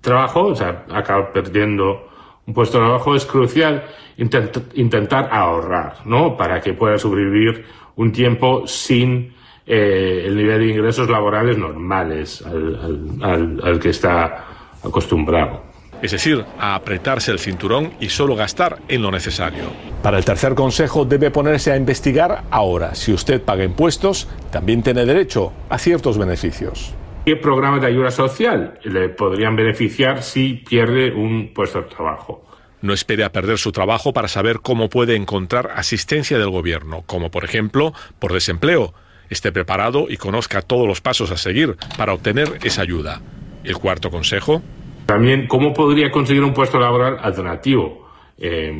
trabajo, 0.00 0.46
o 0.46 0.54
sea, 0.54 0.84
acabe 0.90 1.24
perdiendo 1.32 2.08
un 2.46 2.54
puesto 2.54 2.78
de 2.78 2.84
trabajo, 2.84 3.14
es 3.14 3.26
crucial 3.26 3.84
intentar 4.16 5.28
ahorrar, 5.30 5.98
¿no? 6.04 6.36
Para 6.36 6.60
que 6.60 6.72
pueda 6.72 6.98
sobrevivir 6.98 7.64
un 7.98 8.12
tiempo 8.12 8.66
sin 8.66 9.34
eh, 9.66 10.24
el 10.26 10.36
nivel 10.36 10.60
de 10.60 10.66
ingresos 10.68 11.10
laborales 11.10 11.58
normales 11.58 12.42
al, 12.42 13.78
que 13.80 13.90
está 13.90 14.44
acostumbrado. 14.82 15.64
Es 16.00 16.12
decir, 16.12 16.44
a 16.60 16.76
apretarse 16.76 17.32
el 17.32 17.40
cinturón 17.40 17.90
y 17.98 18.08
solo 18.08 18.36
gastar 18.36 18.78
en 18.86 19.02
lo 19.02 19.10
necesario. 19.10 19.64
Para 20.00 20.16
el 20.16 20.24
tercer 20.24 20.54
consejo 20.54 21.04
debe 21.04 21.32
ponerse 21.32 21.72
a 21.72 21.76
investigar 21.76 22.44
ahora. 22.52 22.94
Si 22.94 23.12
usted 23.12 23.42
paga 23.42 23.64
impuestos, 23.64 24.28
también 24.52 24.80
tiene 24.82 25.04
derecho 25.04 25.52
a 25.68 25.76
ciertos 25.76 26.16
beneficios. 26.16 26.94
¿Qué 27.24 27.34
programas 27.34 27.80
de 27.80 27.88
ayuda 27.88 28.12
social 28.12 28.78
le 28.84 29.08
podrían 29.08 29.56
beneficiar 29.56 30.22
si 30.22 30.54
pierde 30.54 31.12
un 31.12 31.52
puesto 31.52 31.82
de 31.82 31.88
trabajo? 31.88 32.47
No 32.80 32.92
espere 32.92 33.24
a 33.24 33.32
perder 33.32 33.58
su 33.58 33.72
trabajo 33.72 34.12
para 34.12 34.28
saber 34.28 34.60
cómo 34.60 34.88
puede 34.88 35.16
encontrar 35.16 35.72
asistencia 35.74 36.38
del 36.38 36.50
gobierno, 36.50 37.02
como 37.06 37.30
por 37.30 37.44
ejemplo 37.44 37.92
por 38.18 38.32
desempleo. 38.32 38.94
Esté 39.30 39.52
preparado 39.52 40.06
y 40.08 40.16
conozca 40.16 40.62
todos 40.62 40.86
los 40.86 41.00
pasos 41.00 41.30
a 41.30 41.36
seguir 41.36 41.76
para 41.96 42.14
obtener 42.14 42.58
esa 42.62 42.82
ayuda. 42.82 43.20
El 43.64 43.76
cuarto 43.76 44.10
consejo. 44.10 44.62
También 45.06 45.46
cómo 45.46 45.74
podría 45.74 46.10
conseguir 46.10 46.44
un 46.44 46.54
puesto 46.54 46.78
laboral 46.78 47.18
alternativo. 47.20 48.08
Eh, 48.38 48.72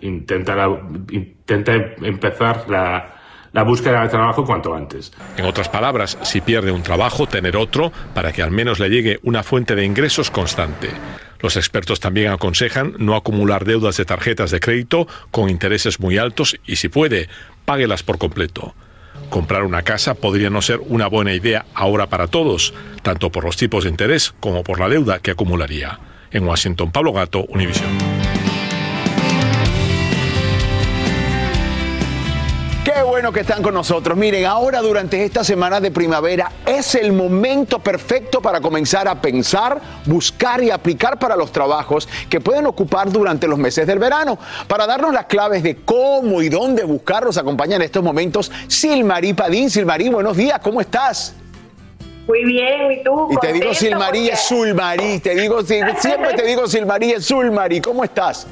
intentar, 0.00 0.68
empezar 2.02 2.64
la, 2.68 3.17
la 3.52 3.62
búsqueda 3.62 4.02
de 4.02 4.08
trabajo 4.08 4.44
cuanto 4.44 4.74
antes. 4.74 5.12
En 5.36 5.44
otras 5.44 5.68
palabras, 5.68 6.18
si 6.22 6.40
pierde 6.40 6.70
un 6.70 6.82
trabajo, 6.82 7.26
tener 7.26 7.56
otro 7.56 7.92
para 8.14 8.32
que 8.32 8.42
al 8.42 8.50
menos 8.50 8.78
le 8.78 8.88
llegue 8.88 9.18
una 9.22 9.42
fuente 9.42 9.74
de 9.74 9.84
ingresos 9.84 10.30
constante. 10.30 10.90
Los 11.40 11.56
expertos 11.56 12.00
también 12.00 12.32
aconsejan 12.32 12.94
no 12.98 13.14
acumular 13.14 13.64
deudas 13.64 13.96
de 13.96 14.04
tarjetas 14.04 14.50
de 14.50 14.60
crédito 14.60 15.06
con 15.30 15.48
intereses 15.48 16.00
muy 16.00 16.18
altos 16.18 16.56
y 16.66 16.76
si 16.76 16.88
puede, 16.88 17.28
páguelas 17.64 18.02
por 18.02 18.18
completo. 18.18 18.74
Comprar 19.30 19.64
una 19.64 19.82
casa 19.82 20.14
podría 20.14 20.50
no 20.50 20.62
ser 20.62 20.80
una 20.80 21.06
buena 21.06 21.34
idea 21.34 21.66
ahora 21.74 22.08
para 22.08 22.28
todos, 22.28 22.72
tanto 23.02 23.30
por 23.30 23.44
los 23.44 23.56
tipos 23.56 23.84
de 23.84 23.90
interés 23.90 24.34
como 24.40 24.64
por 24.64 24.80
la 24.80 24.88
deuda 24.88 25.18
que 25.20 25.32
acumularía. 25.32 26.00
En 26.30 26.44
Washington, 26.44 26.90
Pablo 26.90 27.12
Gato, 27.12 27.44
Univision. 27.48 28.27
Bueno 33.18 33.32
que 33.32 33.40
están 33.40 33.64
con 33.64 33.74
nosotros. 33.74 34.16
Miren, 34.16 34.46
ahora 34.46 34.80
durante 34.80 35.24
esta 35.24 35.42
semana 35.42 35.80
de 35.80 35.90
primavera 35.90 36.52
es 36.64 36.94
el 36.94 37.12
momento 37.12 37.80
perfecto 37.80 38.40
para 38.40 38.60
comenzar 38.60 39.08
a 39.08 39.20
pensar, 39.20 39.80
buscar 40.06 40.62
y 40.62 40.70
aplicar 40.70 41.18
para 41.18 41.34
los 41.34 41.50
trabajos 41.50 42.08
que 42.30 42.40
pueden 42.40 42.66
ocupar 42.66 43.10
durante 43.10 43.48
los 43.48 43.58
meses 43.58 43.88
del 43.88 43.98
verano. 43.98 44.38
Para 44.68 44.86
darnos 44.86 45.12
las 45.12 45.24
claves 45.24 45.64
de 45.64 45.78
cómo 45.78 46.42
y 46.42 46.48
dónde 46.48 46.84
buscarlos, 46.84 47.38
acompaña 47.38 47.74
en 47.74 47.82
estos 47.82 48.04
momentos 48.04 48.52
Silmarí 48.68 49.34
Padín. 49.34 49.68
Silmarí, 49.68 50.10
buenos 50.10 50.36
días, 50.36 50.60
¿cómo 50.62 50.80
estás? 50.80 51.34
Muy 52.28 52.44
bien, 52.44 52.92
¿y 52.92 53.02
tú? 53.02 53.32
Y 53.32 53.36
te 53.38 53.52
digo 53.52 53.74
Silmarí 53.74 54.28
es 54.28 54.38
Sulmarí, 54.42 55.18
te 55.18 55.34
digo, 55.34 55.60
siempre 55.64 56.34
te 56.36 56.46
digo 56.46 56.68
Silmarí 56.68 57.10
es 57.14 57.24
Sulmarí, 57.26 57.80
¿cómo 57.80 58.04
estás? 58.04 58.46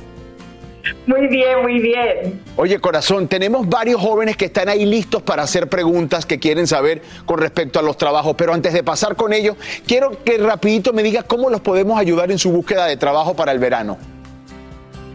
Muy 1.07 1.27
bien, 1.29 1.63
muy 1.63 1.81
bien. 1.81 2.41
Oye, 2.57 2.79
corazón, 2.79 3.29
tenemos 3.29 3.69
varios 3.69 4.01
jóvenes 4.01 4.37
que 4.37 4.47
están 4.47 4.69
ahí 4.69 4.85
listos 4.87 5.23
para 5.23 5.43
hacer 5.43 5.69
preguntas 5.69 6.27
que 6.27 6.39
quieren 6.39 6.67
saber 6.67 7.03
con 7.25 7.39
respecto 7.39 7.79
a 7.79 7.83
los 7.83 7.97
trabajos, 7.97 8.35
pero 8.37 8.53
antes 8.53 8.73
de 8.73 8.83
pasar 8.83 9.17
con 9.17 9.33
ellos, 9.33 9.57
quiero 9.87 10.23
que 10.25 10.39
rapidito 10.39 10.93
me 10.93 11.03
digas 11.03 11.25
cómo 11.25 11.51
los 11.51 11.61
podemos 11.61 11.99
ayudar 11.99 12.31
en 12.31 12.39
su 12.39 12.51
búsqueda 12.51 12.87
de 12.87 12.97
trabajo 12.97 13.35
para 13.35 13.53
el 13.53 13.59
verano. 13.59 13.99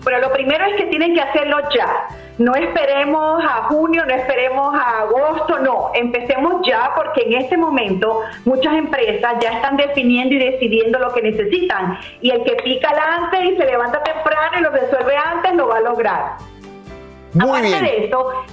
Bueno, 0.04 0.20
lo 0.20 0.34
primero 0.34 0.66
es 0.66 0.78
que 0.78 0.86
tienen 0.88 1.14
que 1.14 1.22
hacerlo 1.22 1.58
ya. 1.76 2.08
No 2.38 2.56
esperemos 2.56 3.44
a 3.44 3.64
junio, 3.64 4.04
no 4.06 4.14
esperemos 4.14 4.74
a 4.74 5.02
agosto, 5.02 5.60
no, 5.60 5.92
empecemos 5.94 6.66
ya 6.66 6.92
porque 6.96 7.22
en 7.24 7.42
este 7.42 7.58
momento 7.58 8.22
muchas 8.46 8.74
empresas 8.74 9.36
ya 9.42 9.52
están 9.52 9.78
definiendo 9.78 10.36
y 10.36 10.40
decidiendo 10.40 10.98
lo 11.00 11.14
que 11.14 11.22
necesitan 11.22 11.98
y 12.22 12.32
el 12.32 12.44
que 12.44 12.56
pica 12.64 12.90
antes 12.90 13.44
y 13.44 13.58
se 13.58 13.66
levanta 13.66 14.02
temprano 14.02 14.60
y 14.60 14.62
lo 14.62 14.70
resuelve 14.72 15.16
antes 15.16 15.54
lo 15.54 15.68
va 15.68 15.78
a 15.78 15.82
lograr. 15.82 16.38
Muy 17.34 17.50
Aparte 17.50 17.68
bien. 17.68 17.84
de 17.84 18.06
esto, 18.06 18.46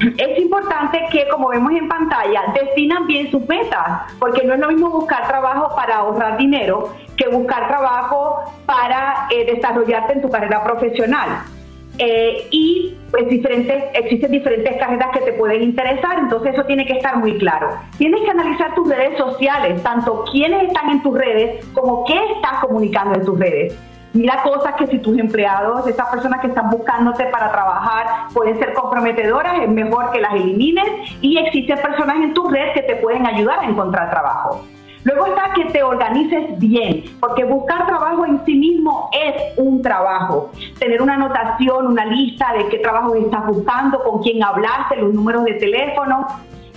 es 0.00 0.38
importante 0.38 1.04
que, 1.10 1.28
como 1.28 1.48
vemos 1.48 1.72
en 1.72 1.88
pantalla, 1.88 2.42
definan 2.54 3.06
bien 3.06 3.30
sus 3.30 3.46
metas, 3.46 4.12
porque 4.18 4.44
no 4.44 4.54
es 4.54 4.60
lo 4.60 4.68
mismo 4.68 4.90
buscar 4.90 5.26
trabajo 5.28 5.74
para 5.76 5.96
ahorrar 5.96 6.38
dinero 6.38 6.94
que 7.16 7.28
buscar 7.28 7.68
trabajo 7.68 8.44
para 8.64 9.26
eh, 9.30 9.44
desarrollarte 9.54 10.14
en 10.14 10.22
tu 10.22 10.30
carrera 10.30 10.64
profesional. 10.64 11.42
Eh, 12.02 12.48
y 12.50 12.96
pues 13.10 13.28
diferentes, 13.28 13.84
existen 13.92 14.32
diferentes 14.32 14.74
carreras 14.78 15.10
que 15.12 15.20
te 15.20 15.32
pueden 15.34 15.62
interesar, 15.62 16.18
entonces 16.18 16.54
eso 16.54 16.64
tiene 16.64 16.86
que 16.86 16.94
estar 16.94 17.18
muy 17.18 17.36
claro. 17.36 17.68
Tienes 17.98 18.22
que 18.22 18.30
analizar 18.30 18.74
tus 18.74 18.88
redes 18.88 19.18
sociales, 19.18 19.82
tanto 19.82 20.24
quiénes 20.32 20.68
están 20.68 20.88
en 20.88 21.02
tus 21.02 21.14
redes 21.14 21.62
como 21.74 22.06
qué 22.06 22.18
estás 22.36 22.60
comunicando 22.62 23.18
en 23.18 23.26
tus 23.26 23.38
redes. 23.38 23.78
Mira 24.14 24.42
cosas 24.42 24.76
que 24.76 24.86
si 24.86 24.98
tus 24.98 25.18
empleados, 25.18 25.86
esas 25.86 26.08
personas 26.08 26.40
que 26.40 26.46
están 26.46 26.70
buscándote 26.70 27.26
para 27.26 27.52
trabajar, 27.52 28.06
pueden 28.32 28.58
ser 28.58 28.72
comprometedoras, 28.72 29.60
es 29.62 29.68
mejor 29.68 30.10
que 30.10 30.20
las 30.20 30.32
elimines 30.32 30.86
y 31.20 31.36
existen 31.36 31.78
personas 31.82 32.16
en 32.16 32.32
tu 32.32 32.48
red 32.48 32.72
que 32.72 32.82
te 32.82 32.96
pueden 32.96 33.26
ayudar 33.26 33.58
a 33.60 33.66
encontrar 33.66 34.08
trabajo. 34.08 34.64
Luego 35.04 35.26
está 35.26 35.52
que 35.54 35.64
te 35.66 35.82
organices 35.82 36.58
bien, 36.58 37.04
porque 37.20 37.44
buscar 37.44 37.86
trabajo 37.86 38.26
en 38.26 38.44
sí 38.44 38.54
mismo 38.54 39.08
es 39.12 39.58
un 39.58 39.80
trabajo. 39.80 40.50
Tener 40.78 41.00
una 41.00 41.14
anotación, 41.14 41.86
una 41.86 42.04
lista 42.04 42.52
de 42.52 42.68
qué 42.68 42.78
trabajo 42.78 43.14
estás 43.14 43.46
buscando, 43.46 44.02
con 44.02 44.22
quién 44.22 44.42
hablaste, 44.42 44.96
los 44.96 45.14
números 45.14 45.44
de 45.44 45.54
teléfono. 45.54 46.26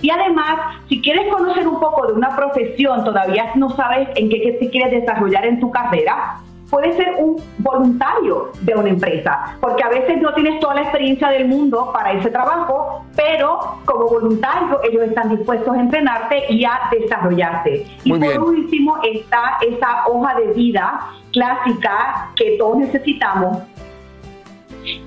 Y 0.00 0.10
además, 0.10 0.58
si 0.88 1.00
quieres 1.00 1.32
conocer 1.32 1.66
un 1.68 1.80
poco 1.80 2.06
de 2.06 2.14
una 2.14 2.34
profesión, 2.34 3.04
todavía 3.04 3.52
no 3.56 3.70
sabes 3.70 4.08
en 4.16 4.28
qué, 4.28 4.40
qué 4.40 4.52
te 4.52 4.70
quieres 4.70 4.90
desarrollar 4.90 5.44
en 5.46 5.60
tu 5.60 5.70
carrera, 5.70 6.40
puedes 6.74 6.96
ser 6.96 7.14
un 7.18 7.40
voluntario 7.58 8.50
de 8.62 8.74
una 8.74 8.88
empresa, 8.88 9.56
porque 9.60 9.84
a 9.84 9.88
veces 9.90 10.20
no 10.20 10.34
tienes 10.34 10.58
toda 10.58 10.74
la 10.74 10.82
experiencia 10.82 11.28
del 11.28 11.46
mundo 11.46 11.92
para 11.92 12.10
ese 12.10 12.30
trabajo, 12.30 13.04
pero 13.14 13.60
como 13.84 14.08
voluntario 14.08 14.80
ellos 14.82 15.04
están 15.04 15.36
dispuestos 15.36 15.72
a 15.72 15.80
entrenarte 15.80 16.52
y 16.52 16.64
a 16.64 16.80
desarrollarte. 16.90 17.86
Muy 18.04 18.18
y 18.18 18.22
bien. 18.22 18.40
por 18.40 18.48
último 18.48 18.98
está 19.04 19.58
esa 19.64 20.04
hoja 20.08 20.34
de 20.34 20.48
vida 20.48 21.00
clásica 21.32 22.32
que 22.34 22.56
todos 22.58 22.78
necesitamos. 22.78 23.58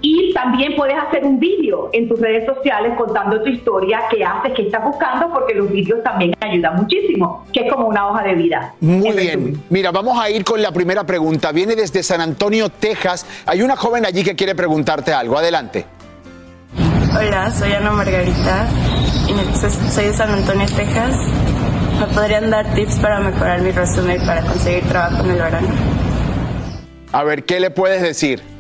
Y 0.01 0.33
también 0.33 0.75
puedes 0.75 0.95
hacer 0.97 1.23
un 1.23 1.39
vídeo 1.39 1.89
en 1.93 2.07
tus 2.07 2.19
redes 2.19 2.45
sociales 2.45 2.93
contando 2.97 3.41
tu 3.41 3.49
historia, 3.49 4.01
qué 4.09 4.23
haces, 4.23 4.53
qué 4.55 4.63
estás 4.63 4.83
buscando, 4.83 5.31
porque 5.31 5.53
los 5.53 5.71
vídeos 5.71 6.03
también 6.03 6.33
ayudan 6.39 6.75
muchísimo, 6.75 7.45
que 7.53 7.61
es 7.61 7.73
como 7.73 7.87
una 7.87 8.09
hoja 8.09 8.23
de 8.23 8.35
vida. 8.35 8.73
Muy 8.79 9.11
bien. 9.11 9.61
Mira, 9.69 9.91
vamos 9.91 10.19
a 10.19 10.29
ir 10.29 10.43
con 10.43 10.61
la 10.61 10.71
primera 10.71 11.05
pregunta. 11.05 11.51
Viene 11.51 11.75
desde 11.75 12.03
San 12.03 12.21
Antonio, 12.21 12.69
Texas. 12.69 13.25
Hay 13.45 13.61
una 13.61 13.75
joven 13.75 14.05
allí 14.05 14.23
que 14.23 14.35
quiere 14.35 14.55
preguntarte 14.55 15.13
algo. 15.13 15.37
Adelante. 15.37 15.85
Hola, 17.17 17.51
soy 17.51 17.71
Ana 17.71 17.91
Margarita 17.91 18.67
y 19.27 19.89
soy 19.89 20.05
de 20.05 20.13
San 20.13 20.29
Antonio, 20.29 20.65
Texas. 20.75 21.15
¿Me 21.99 22.05
podrían 22.13 22.49
dar 22.51 22.65
tips 22.75 22.99
para 22.99 23.19
mejorar 23.19 23.61
mi 23.61 23.71
resumen 23.71 24.21
y 24.21 24.25
para 24.25 24.41
conseguir 24.41 24.83
trabajo 24.83 25.23
en 25.23 25.31
el 25.31 25.37
verano? 25.37 25.67
A 27.11 27.23
ver, 27.23 27.43
¿qué 27.43 27.59
le 27.59 27.71
puedes 27.71 28.01
decir? 28.01 28.56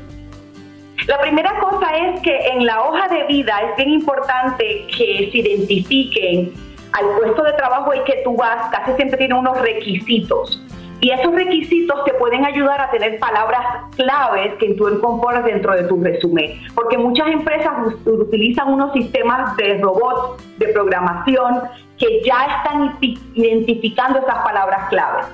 La 1.05 1.19
primera 1.21 1.59
cosa 1.59 1.95
es 1.95 2.21
que 2.21 2.35
en 2.47 2.65
la 2.65 2.81
hoja 2.81 3.07
de 3.07 3.23
vida 3.25 3.53
es 3.69 3.77
bien 3.77 3.89
importante 3.91 4.87
que 4.87 5.29
se 5.31 5.37
identifiquen 5.37 6.51
al 6.93 7.05
puesto 7.17 7.43
de 7.43 7.53
trabajo 7.53 7.93
y 7.93 8.03
que 8.03 8.21
tú 8.23 8.35
vas, 8.35 8.69
casi 8.71 8.93
siempre 8.93 9.17
tiene 9.17 9.35
unos 9.35 9.61
requisitos. 9.61 10.61
Y 10.99 11.11
esos 11.11 11.33
requisitos 11.33 12.03
te 12.05 12.13
pueden 12.15 12.43
ayudar 12.43 12.81
a 12.81 12.89
tener 12.89 13.19
palabras 13.19 13.61
claves 13.95 14.55
que 14.55 14.73
tú 14.73 14.89
incorporas 14.89 15.45
dentro 15.45 15.75
de 15.75 15.83
tu 15.83 16.03
resumen. 16.03 16.59
Porque 16.73 16.97
muchas 16.97 17.27
empresas 17.27 17.93
utilizan 18.05 18.73
unos 18.73 18.91
sistemas 18.93 19.55
de 19.57 19.77
robots, 19.77 20.43
de 20.57 20.69
programación, 20.69 21.61
que 21.99 22.21
ya 22.23 22.45
están 22.57 22.97
identificando 23.35 24.19
esas 24.19 24.43
palabras 24.43 24.89
claves. 24.89 25.27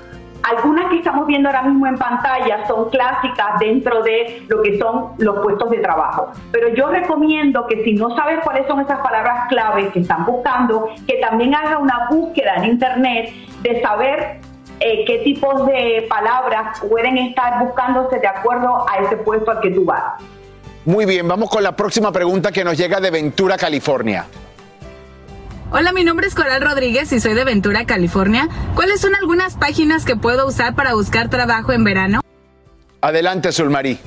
Algunas 0.43 0.89
que 0.89 0.97
estamos 0.97 1.25
viendo 1.25 1.47
ahora 1.47 1.63
mismo 1.63 1.88
en 1.88 1.97
pantalla 1.97 2.67
son 2.67 2.89
clásicas 2.89 3.60
dentro 3.60 4.03
de 4.03 4.43
lo 4.49 4.62
que 4.62 4.77
son 4.77 5.12
los 5.17 5.39
puestos 5.39 5.69
de 5.69 5.77
trabajo. 5.77 6.32
Pero 6.51 6.67
yo 6.75 6.89
recomiendo 6.89 7.65
que 7.67 7.84
si 7.84 7.93
no 7.93 8.13
sabes 8.15 8.39
cuáles 8.43 8.67
son 8.67 8.82
esas 8.82 8.99
palabras 8.99 9.47
claves 9.47 9.91
que 9.93 9.99
están 9.99 10.25
buscando, 10.25 10.89
que 11.08 11.15
también 11.19 11.56
haga 11.56 11.77
una 11.77 12.08
búsqueda 12.10 12.56
en 12.58 12.65
internet 12.65 13.34
de 13.62 13.82
saber 13.82 14.41
eh, 14.82 15.06
qué 15.06 15.19
tipos 15.19 15.65
de 15.65 16.06
palabras 16.10 16.79
pueden 16.89 17.17
estar 17.17 17.63
buscándose 17.63 18.19
de 18.19 18.27
acuerdo 18.27 18.86
a 18.89 18.97
ese 18.97 19.15
puesto 19.17 19.49
al 19.49 19.62
que 19.62 19.71
tú 19.71 19.86
vas. 19.86 20.21
Muy 20.84 21.06
bien, 21.06 21.25
vamos 21.25 21.49
con 21.49 21.63
la 21.63 21.73
próxima 21.73 22.12
pregunta 22.12 22.51
que 22.51 22.65
nos 22.65 22.77
llega 22.77 22.99
de 22.99 23.10
Ventura, 23.10 23.56
California. 23.56 24.25
Hola, 25.76 25.92
mi 25.92 26.04
nombre 26.04 26.28
es 26.28 26.36
Coral 26.36 26.62
Rodríguez 26.62 27.12
y 27.14 27.20
soy 27.20 27.34
de 27.34 27.44
Ventura, 27.46 27.86
California. 27.86 28.48
¿Cuáles 28.76 29.02
son 29.02 29.16
algunas 29.16 29.58
páginas 29.58 30.06
que 30.06 30.16
puedo 30.16 30.46
usar 30.48 30.76
para 30.76 30.94
buscar 30.94 31.30
trabajo 31.30 31.72
en 31.72 31.84
verano? 31.84 32.22
Adelante, 33.02 33.52
Sulmarí. 33.52 33.98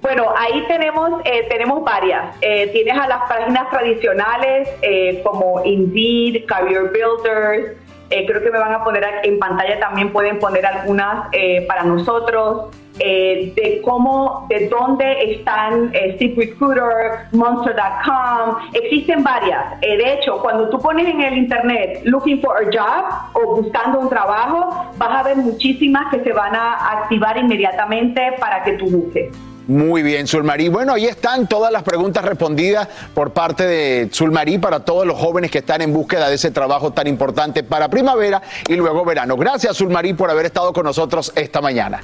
Bueno, 0.00 0.24
ahí 0.38 0.64
tenemos, 0.68 1.20
eh, 1.26 1.46
tenemos 1.50 1.84
varias. 1.84 2.34
Eh, 2.40 2.68
tienes 2.72 2.96
a 2.96 3.06
las 3.06 3.28
páginas 3.28 3.68
tradicionales 3.68 4.70
eh, 4.80 5.20
como 5.22 5.62
Indeed, 5.62 6.46
Career 6.46 6.84
Builders. 6.90 7.76
eh, 8.08 8.26
creo 8.26 8.42
que 8.42 8.50
me 8.50 8.58
van 8.58 8.72
a 8.72 8.82
poner 8.82 9.04
en 9.22 9.38
pantalla 9.38 9.78
también 9.78 10.10
pueden 10.12 10.38
poner 10.38 10.64
algunas 10.64 11.28
eh, 11.32 11.66
para 11.68 11.82
nosotros. 11.84 12.74
Eh, 13.00 13.52
de 13.56 13.80
cómo, 13.82 14.46
de 14.48 14.68
dónde 14.68 15.32
están 15.32 15.90
eh, 15.94 16.16
Seek 16.18 16.36
Recruiter, 16.36 17.26
Monster.com, 17.32 18.56
existen 18.74 19.24
varias. 19.24 19.74
Eh, 19.80 19.96
de 19.96 20.14
hecho, 20.14 20.38
cuando 20.42 20.68
tú 20.68 20.78
pones 20.78 21.08
en 21.08 21.20
el 21.22 21.38
internet 21.38 22.02
looking 22.04 22.40
for 22.40 22.56
a 22.56 22.64
job 22.66 23.42
o 23.42 23.56
buscando 23.56 24.00
un 24.00 24.10
trabajo, 24.10 24.92
vas 24.98 25.20
a 25.20 25.22
ver 25.22 25.36
muchísimas 25.36 26.12
que 26.12 26.22
se 26.22 26.32
van 26.32 26.54
a 26.54 27.00
activar 27.00 27.38
inmediatamente 27.38 28.34
para 28.38 28.62
que 28.62 28.72
tú 28.72 28.86
busques. 28.86 29.34
Muy 29.66 30.02
bien, 30.02 30.26
Sulmarí. 30.26 30.68
Bueno, 30.68 30.94
ahí 30.94 31.06
están 31.06 31.46
todas 31.46 31.72
las 31.72 31.84
preguntas 31.84 32.24
respondidas 32.24 32.88
por 33.14 33.32
parte 33.32 33.66
de 33.66 34.08
Sulmarí 34.10 34.58
para 34.58 34.80
todos 34.80 35.06
los 35.06 35.16
jóvenes 35.16 35.50
que 35.50 35.58
están 35.58 35.80
en 35.80 35.92
búsqueda 35.92 36.28
de 36.28 36.34
ese 36.34 36.50
trabajo 36.50 36.92
tan 36.92 37.06
importante 37.06 37.62
para 37.62 37.88
primavera 37.88 38.42
y 38.68 38.74
luego 38.74 39.04
verano. 39.04 39.36
Gracias, 39.36 39.76
Sulmarí, 39.76 40.12
por 40.12 40.28
haber 40.28 40.46
estado 40.46 40.72
con 40.72 40.84
nosotros 40.84 41.32
esta 41.36 41.60
mañana. 41.60 42.02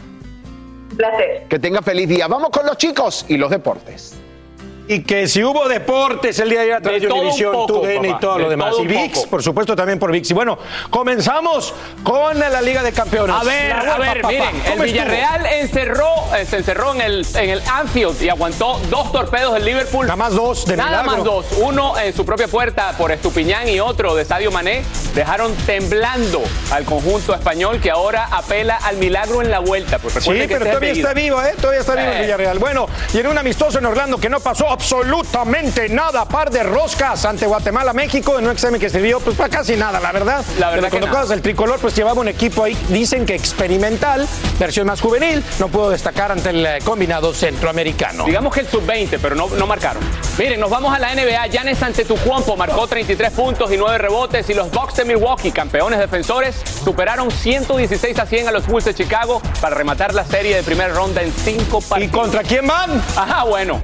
Placer. 0.96 1.44
Que 1.48 1.58
tenga 1.58 1.82
feliz 1.82 2.08
día. 2.08 2.26
Vamos 2.26 2.50
con 2.50 2.66
los 2.66 2.76
chicos 2.76 3.24
y 3.28 3.36
los 3.36 3.50
deportes. 3.50 4.16
Y 4.88 5.02
que 5.02 5.26
si 5.26 5.42
hubo 5.42 5.68
deportes 5.68 6.38
el 6.38 6.48
día 6.50 6.58
de 6.60 6.64
ayer 6.66 6.74
a 6.76 6.80
través 6.80 7.02
de, 7.02 7.08
Univisión, 7.08 7.52
poco, 7.52 7.80
TUDN 7.80 8.04
y 8.04 8.18
todo 8.20 8.36
de 8.36 8.42
lo 8.44 8.50
demás. 8.50 8.70
todo 8.70 8.84
Y 8.84 8.86
VIX, 8.86 9.18
poco. 9.18 9.30
por 9.30 9.42
supuesto, 9.42 9.74
también 9.74 9.98
por 9.98 10.12
VIX. 10.12 10.30
Y 10.30 10.34
bueno, 10.34 10.58
comenzamos 10.90 11.74
con 12.02 12.38
la 12.38 12.60
Liga 12.62 12.82
de 12.82 12.92
Campeones. 12.92 13.34
A 13.34 13.42
ver, 13.44 13.68
La 13.84 13.94
a 13.94 13.98
ver, 13.98 14.20
papá. 14.20 14.28
miren, 14.28 14.46
¿Cómo 14.50 14.62
el 14.62 14.68
estuvo? 14.70 14.82
Villarreal 14.84 15.46
encerró, 15.46 16.08
eh, 16.36 16.44
se 16.46 16.56
encerró 16.58 16.94
en 16.94 17.00
el, 17.00 17.26
en 17.34 17.50
el 17.50 17.62
Anfield 17.68 18.22
y 18.22 18.28
aguantó 18.28 18.80
dos 18.90 19.10
torpedos 19.12 19.54
del 19.54 19.64
Liverpool. 19.64 20.06
Nada 20.06 20.16
más 20.16 20.34
dos, 20.34 20.64
de 20.66 20.76
Nada 20.76 21.02
milagro. 21.02 21.12
más 21.12 21.24
dos. 21.24 21.46
Uno 21.58 21.98
en 21.98 22.14
su 22.14 22.24
propia 22.24 22.46
puerta 22.48 22.94
por 22.96 23.10
Estupiñán 23.10 23.68
y 23.68 23.80
otro 23.80 24.14
de 24.14 24.24
Sadio 24.24 24.50
Mané. 24.52 24.82
Dejaron 25.14 25.54
temblando 25.66 26.42
al 26.70 26.84
conjunto 26.84 27.34
español 27.34 27.80
que 27.80 27.90
ahora 27.90 28.28
apela 28.30 28.76
al 28.76 28.96
milagro 28.98 29.42
en 29.42 29.50
la 29.50 29.58
vuelta. 29.60 29.98
Pues 29.98 30.14
Sí, 30.14 30.30
que 30.30 30.46
pero 30.48 30.56
este 30.64 30.68
todavía 30.68 30.92
está 30.92 31.12
vivo, 31.14 31.42
¿eh? 31.42 31.54
Todavía 31.60 31.80
está 31.80 31.94
vivo 31.94 32.08
el 32.10 32.16
Eh. 32.18 32.22
Villarreal. 32.22 32.58
Bueno, 32.58 32.86
y 33.12 33.18
en 33.18 33.26
un 33.26 33.38
amistoso 33.38 33.78
en 33.78 33.86
Orlando 33.86 34.18
que 34.18 34.28
no 34.28 34.40
pasó 34.40 34.75
absolutamente 34.76 35.88
nada. 35.88 36.26
Par 36.26 36.50
de 36.50 36.62
roscas 36.62 37.24
ante 37.24 37.46
Guatemala, 37.46 37.94
México, 37.94 38.38
en 38.38 38.44
un 38.44 38.52
examen 38.52 38.78
que 38.78 38.90
sirvió 38.90 39.20
pues 39.20 39.34
para 39.34 39.48
casi 39.48 39.74
nada, 39.74 39.98
la 40.00 40.12
verdad. 40.12 40.44
La 40.58 40.68
verdad 40.68 40.90
que 40.90 40.98
convocados 40.98 41.30
del 41.30 41.40
tricolor 41.40 41.78
pues 41.80 41.94
llevaba 41.96 42.20
un 42.20 42.28
equipo 42.28 42.62
ahí, 42.62 42.76
dicen 42.88 43.24
que 43.24 43.34
experimental, 43.34 44.28
versión 44.58 44.86
más 44.86 45.00
juvenil, 45.00 45.42
no 45.58 45.68
pudo 45.68 45.90
destacar 45.90 46.30
ante 46.30 46.50
el 46.50 46.66
eh, 46.66 46.78
combinado 46.84 47.32
centroamericano. 47.32 48.26
Digamos 48.26 48.52
que 48.52 48.60
el 48.60 48.68
sub-20, 48.68 49.18
pero 49.20 49.34
no, 49.34 49.48
no 49.48 49.66
marcaron. 49.66 50.02
Miren, 50.36 50.60
nos 50.60 50.68
vamos 50.68 50.94
a 50.94 50.98
la 50.98 51.14
NBA. 51.14 51.46
Giannis 51.46 51.82
Antetokounmpo 51.82 52.56
marcó 52.56 52.86
33 52.86 53.32
puntos 53.32 53.72
y 53.72 53.78
9 53.78 53.96
rebotes 53.96 54.48
y 54.50 54.54
los 54.54 54.70
Bucks 54.70 54.96
de 54.96 55.06
Milwaukee, 55.06 55.52
campeones 55.52 55.98
defensores, 55.98 56.56
superaron 56.84 57.30
116 57.30 58.18
a 58.18 58.26
100 58.26 58.48
a 58.48 58.50
los 58.50 58.66
Bulls 58.66 58.84
de 58.84 58.94
Chicago 58.94 59.40
para 59.60 59.74
rematar 59.74 60.12
la 60.12 60.26
serie 60.26 60.54
de 60.54 60.62
primera 60.62 60.92
ronda 60.92 61.22
en 61.22 61.32
5 61.32 61.80
partidos. 61.80 62.02
¿Y 62.02 62.08
contra 62.08 62.42
quién 62.42 62.66
van? 62.66 63.02
Ajá, 63.16 63.44
bueno. 63.44 63.80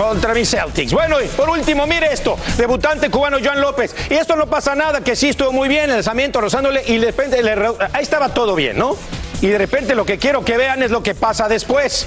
Contra 0.00 0.32
mis 0.32 0.48
Celtics. 0.50 0.92
Bueno, 0.92 1.20
y 1.20 1.26
por 1.28 1.50
último, 1.50 1.86
mire 1.86 2.10
esto. 2.12 2.38
Debutante 2.56 3.10
cubano 3.10 3.36
Joan 3.44 3.60
López. 3.60 3.94
Y 4.08 4.14
esto 4.14 4.34
no 4.34 4.46
pasa 4.46 4.74
nada, 4.74 5.02
que 5.02 5.14
sí 5.14 5.28
estuvo 5.28 5.52
muy 5.52 5.68
bien, 5.68 5.84
el 5.90 5.96
lanzamiento, 5.96 6.40
rozándole, 6.40 6.82
y 6.86 6.96
de 6.96 7.06
repente, 7.06 7.42
le 7.42 7.54
re- 7.54 7.68
ahí 7.92 8.02
estaba 8.02 8.30
todo 8.30 8.54
bien, 8.54 8.78
¿no? 8.78 8.96
Y 9.42 9.48
de 9.48 9.58
repente 9.58 9.94
lo 9.94 10.04
que 10.06 10.18
quiero 10.18 10.42
que 10.44 10.56
vean 10.56 10.82
es 10.82 10.90
lo 10.90 11.02
que 11.02 11.14
pasa 11.14 11.48
después. 11.48 12.06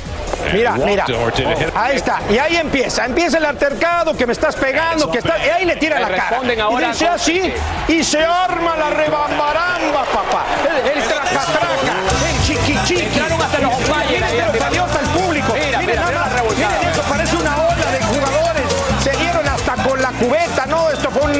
Mira, 0.53 0.71
mira. 0.73 1.05
Ahí 1.75 1.95
está. 1.95 2.19
Y 2.29 2.37
ahí 2.37 2.57
empieza. 2.57 3.05
Empieza 3.05 3.37
el 3.39 3.45
altercado, 3.45 4.15
que 4.17 4.25
me 4.27 4.33
estás 4.33 4.55
pegando, 4.55 5.09
que 5.11 5.17
está. 5.19 5.43
Y 5.43 5.49
ahí 5.49 5.65
le 5.65 5.75
tira 5.75 5.99
la 5.99 6.09
cara. 6.09 6.41
y 6.43 6.85
dice 6.85 7.07
así. 7.07 7.53
Y 7.87 8.03
se 8.03 8.23
arma 8.23 8.75
la 8.75 8.89
rebambaramba, 8.91 10.03
papá. 10.05 10.45
El, 10.67 10.97
el 10.97 11.03
traca-traca. 11.03 11.93
El 12.29 12.41
chiqui-chiqui. 12.45 13.01
Entraron 13.03 13.41
hasta 13.41 13.59
los 13.59 13.73
cubeta, 20.23 20.62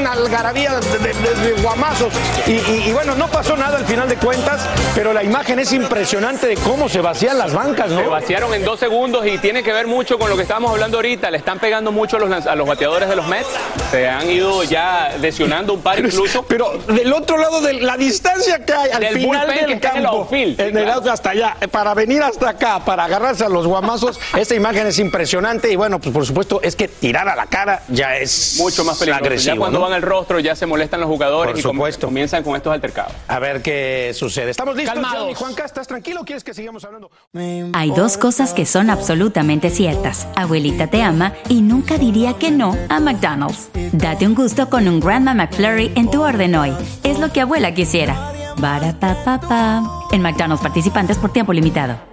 una 0.03 0.11
algarabía 0.11 0.79
de, 0.79 0.99
de- 0.99 1.13
de- 1.13 1.53
de 1.55 1.61
guamazos. 1.61 2.13
Y, 2.45 2.51
y- 2.51 2.83
y 2.87 2.91
bueno, 2.91 3.15
no 3.15 3.27
pasó 3.29 3.55
nada 3.55 3.77
al 3.77 3.85
final 3.85 4.09
de 4.09 4.17
cuentas, 4.17 4.61
pero 4.93 5.13
la 5.13 5.23
imagen 5.23 5.59
es 5.59 5.71
impresionante 5.71 6.47
de 6.47 6.55
cómo 6.57 6.89
se 6.89 6.99
vacían 6.99 7.37
las 7.37 7.53
bancas, 7.53 7.89
¿no? 7.89 8.01
Se 8.01 8.07
vaciaron 8.07 8.53
en 8.53 8.65
dos 8.65 8.79
segundos 8.81 9.25
y 9.25 9.37
tiene 9.37 9.63
que 9.63 9.71
ver 9.71 9.87
mucho 9.87 10.19
con 10.19 10.29
lo 10.29 10.35
que 10.35 10.41
estábamos 10.41 10.71
hablando 10.71 10.97
ahorita. 10.97 11.31
Le 11.31 11.37
están 11.37 11.59
pegando 11.59 11.91
mucho 11.93 12.17
a 12.17 12.19
los, 12.19 12.29
lanz- 12.29 12.47
a 12.47 12.55
los 12.55 12.67
bateadores 12.67 13.07
de 13.07 13.15
los 13.15 13.25
Mets. 13.27 13.47
Se 13.91 14.09
han 14.09 14.29
ido 14.29 14.63
ya 14.63 15.15
lesionando 15.21 15.73
un 15.73 15.81
par 15.81 15.99
incluso. 15.99 16.43
Pero 16.43 16.73
del 16.87 17.13
otro 17.13 17.37
lado 17.37 17.61
de 17.61 17.73
la 17.75 17.95
distancia 17.95 18.65
que 18.65 18.73
hay 18.73 18.91
al 18.91 18.99
Del 18.99 19.13
final 19.13 19.47
que 19.47 19.53
del 19.53 19.71
está 19.71 19.89
en 19.91 19.95
el 19.97 20.03
campo, 20.03 20.27
en 20.31 20.77
el 20.77 20.83
claro. 20.83 20.93
out- 20.99 21.07
hasta 21.07 21.29
allá, 21.29 21.55
eh, 21.61 21.67
para 21.69 21.93
venir 21.93 22.21
hasta 22.21 22.49
acá, 22.49 22.79
para 22.83 23.05
agarrarse 23.05 23.45
a 23.45 23.49
los 23.49 23.65
guamazos, 23.67 24.19
esta 24.37 24.53
imagen 24.53 24.85
es 24.87 24.99
impresionante 24.99 25.71
y 25.71 25.75
bueno, 25.77 25.99
pues 25.99 26.13
por 26.13 26.25
supuesto 26.25 26.59
es 26.61 26.75
que 26.75 26.89
tirar 26.89 27.29
a 27.29 27.35
la 27.37 27.45
cara 27.45 27.83
ya 27.87 28.17
es 28.17 28.55
Mucho 28.57 28.83
más 28.83 28.97
peligroso. 28.97 29.23
agresivo. 29.25 29.55
ya 29.55 29.59
cuando 29.59 29.79
¿no? 29.79 29.85
van 29.85 29.92
al 29.93 30.01
rostro 30.01 30.39
ya 30.39 30.56
se 30.56 30.65
molestan 30.65 30.99
los 30.99 31.10
jugadores 31.10 31.51
Por 31.53 31.60
y 31.60 31.62
supuesto. 31.62 32.08
comienzan 32.08 32.43
con 32.43 32.56
estos 32.56 32.73
altercados. 32.73 33.13
A 33.27 33.39
ver 33.39 33.62
qué 33.62 34.12
sucede. 34.13 34.51
¿Estamos 34.51 34.75
listos, 34.75 34.93
Calmados. 34.93 35.38
Juanca, 35.38 35.65
¿estás 35.65 35.88
tranquilo 35.88 36.23
quieres 36.25 36.43
que 36.43 36.53
sigamos 36.53 36.84
hablando? 36.86 37.10
Hay 37.73 37.91
dos 37.91 38.17
cosas 38.17 38.53
que 38.53 38.65
son 38.65 38.89
absolutamente 38.89 39.69
ciertas. 39.69 40.27
Abuelita 40.36 40.88
te 40.88 41.01
ama 41.03 41.34
y 41.49 41.62
nunca 41.62 41.97
diría 41.97 42.34
que 42.34 42.51
no 42.51 42.77
a 42.89 42.99
McDonald's. 42.99 43.69
Date 43.91 44.25
un 44.27 44.36
gusto 44.36 44.69
con 44.69 44.88
un 44.88 44.99
Grandma 44.99 45.34
McFlurry 45.34 45.91
en 45.95 46.10
tu 46.10 46.21
orden 46.23 46.56
hoy. 46.56 46.73
Es 47.03 47.19
lo 47.19 47.32
que 47.32 47.41
abuela 47.41 47.73
quisiera. 47.73 48.32
Barapapapa. 48.58 49.84
En 50.12 50.21
McDonald's 50.21 50.62
participantes 50.62 51.17
por 51.17 51.32
tiempo 51.34 51.53
limitado. 51.53 52.12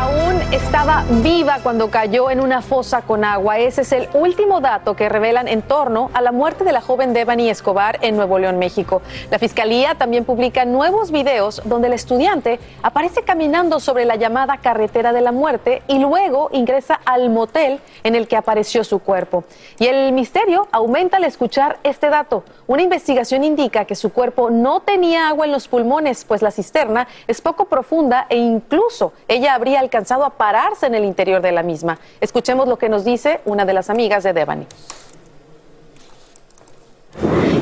Aún 0.00 0.40
estaba 0.50 1.04
viva 1.22 1.58
cuando 1.62 1.90
cayó 1.90 2.30
en 2.30 2.40
una 2.40 2.62
fosa 2.62 3.02
con 3.02 3.22
agua. 3.22 3.58
Ese 3.58 3.82
es 3.82 3.92
el 3.92 4.08
último 4.14 4.62
dato 4.62 4.96
que 4.96 5.10
revelan 5.10 5.46
en 5.46 5.60
torno 5.60 6.10
a 6.14 6.22
la 6.22 6.32
muerte 6.32 6.64
de 6.64 6.72
la 6.72 6.80
joven 6.80 7.12
Devani 7.12 7.50
Escobar 7.50 7.98
en 8.00 8.16
Nuevo 8.16 8.38
León, 8.38 8.58
México. 8.58 9.02
La 9.30 9.38
fiscalía 9.38 9.96
también 9.96 10.24
publica 10.24 10.64
nuevos 10.64 11.10
videos 11.10 11.60
donde 11.66 11.88
el 11.88 11.92
estudiante 11.92 12.60
aparece 12.82 13.24
caminando 13.24 13.78
sobre 13.78 14.06
la 14.06 14.16
llamada 14.16 14.56
carretera 14.56 15.12
de 15.12 15.20
la 15.20 15.32
muerte 15.32 15.82
y 15.86 15.98
luego 15.98 16.48
ingresa 16.52 16.98
al 17.04 17.28
motel 17.28 17.78
en 18.02 18.14
el 18.14 18.26
que 18.26 18.38
apareció 18.38 18.84
su 18.84 19.00
cuerpo. 19.00 19.44
Y 19.78 19.86
el 19.86 20.12
misterio 20.12 20.66
aumenta 20.72 21.18
al 21.18 21.24
escuchar 21.24 21.78
este 21.82 22.08
dato. 22.08 22.42
Una 22.66 22.80
investigación 22.80 23.44
indica 23.44 23.84
que 23.84 23.96
su 23.96 24.14
cuerpo 24.14 24.48
no 24.48 24.80
tenía 24.80 25.28
agua 25.28 25.44
en 25.44 25.52
los 25.52 25.68
pulmones, 25.68 26.24
pues 26.24 26.40
la 26.40 26.52
cisterna 26.52 27.06
es 27.26 27.42
poco 27.42 27.66
profunda 27.66 28.24
e 28.30 28.38
incluso 28.38 29.12
ella 29.28 29.52
habría 29.52 29.80
alcanzado 29.80 29.89
a 29.96 30.30
pararse 30.30 30.86
en 30.86 30.94
el 30.94 31.04
interior 31.04 31.42
de 31.42 31.52
la 31.52 31.62
misma. 31.62 31.98
Escuchemos 32.20 32.68
lo 32.68 32.76
que 32.78 32.88
nos 32.88 33.04
dice 33.04 33.40
una 33.44 33.64
de 33.64 33.72
las 33.72 33.90
amigas 33.90 34.22
de 34.22 34.32
Devani. 34.32 34.66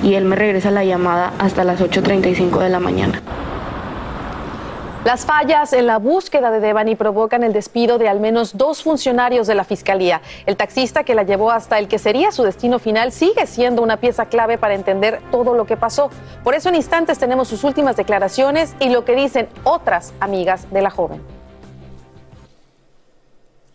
y 0.09 0.15
él 0.15 0.25
me 0.25 0.37
regresa 0.37 0.71
la 0.71 0.85
llamada 0.85 1.33
hasta 1.39 1.65
las 1.65 1.81
8.35 1.81 2.59
de 2.61 2.69
la 2.71 2.81
mañana. 2.81 3.21
Las 5.05 5.25
fallas 5.25 5.73
en 5.73 5.87
la 5.87 5.99
búsqueda 5.99 6.51
de 6.51 6.61
Devani 6.61 6.97
provocan 6.97 7.43
el 7.43 7.53
despido 7.53 7.99
de 7.99 8.09
al 8.09 8.19
menos 8.19 8.57
dos 8.57 8.83
funcionarios 8.83 9.47
de 9.47 9.55
la 9.55 9.65
fiscalía. 9.65 10.21
El 10.45 10.57
taxista 10.57 11.05
que 11.05 11.15
la 11.15 11.23
llevó 11.23 11.51
hasta 11.51 11.79
el 11.79 11.89
que 11.89 11.99
sería 11.99 12.33
su 12.33 12.43
destino 12.43 12.79
final 12.79 13.13
sigue 13.13 13.47
siendo 13.47 13.83
una 13.83 13.99
pieza 13.99 14.27
clave 14.27 14.59
para 14.59 14.75
entender 14.75 15.21
todo 15.31 15.55
lo 15.55 15.67
que 15.67 15.77
pasó. 15.77 16.11
Por 16.43 16.55
eso 16.55 16.69
en 16.69 16.75
instantes 16.75 17.19
tenemos 17.19 17.49
sus 17.49 17.65
últimas 17.65 17.97
declaraciones 17.97 18.75
y 18.81 18.89
lo 18.89 19.05
que 19.05 19.15
dicen 19.15 19.49
otras 19.65 20.13
amigas 20.21 20.71
de 20.71 20.83
la 20.83 20.91
joven. 20.91 21.38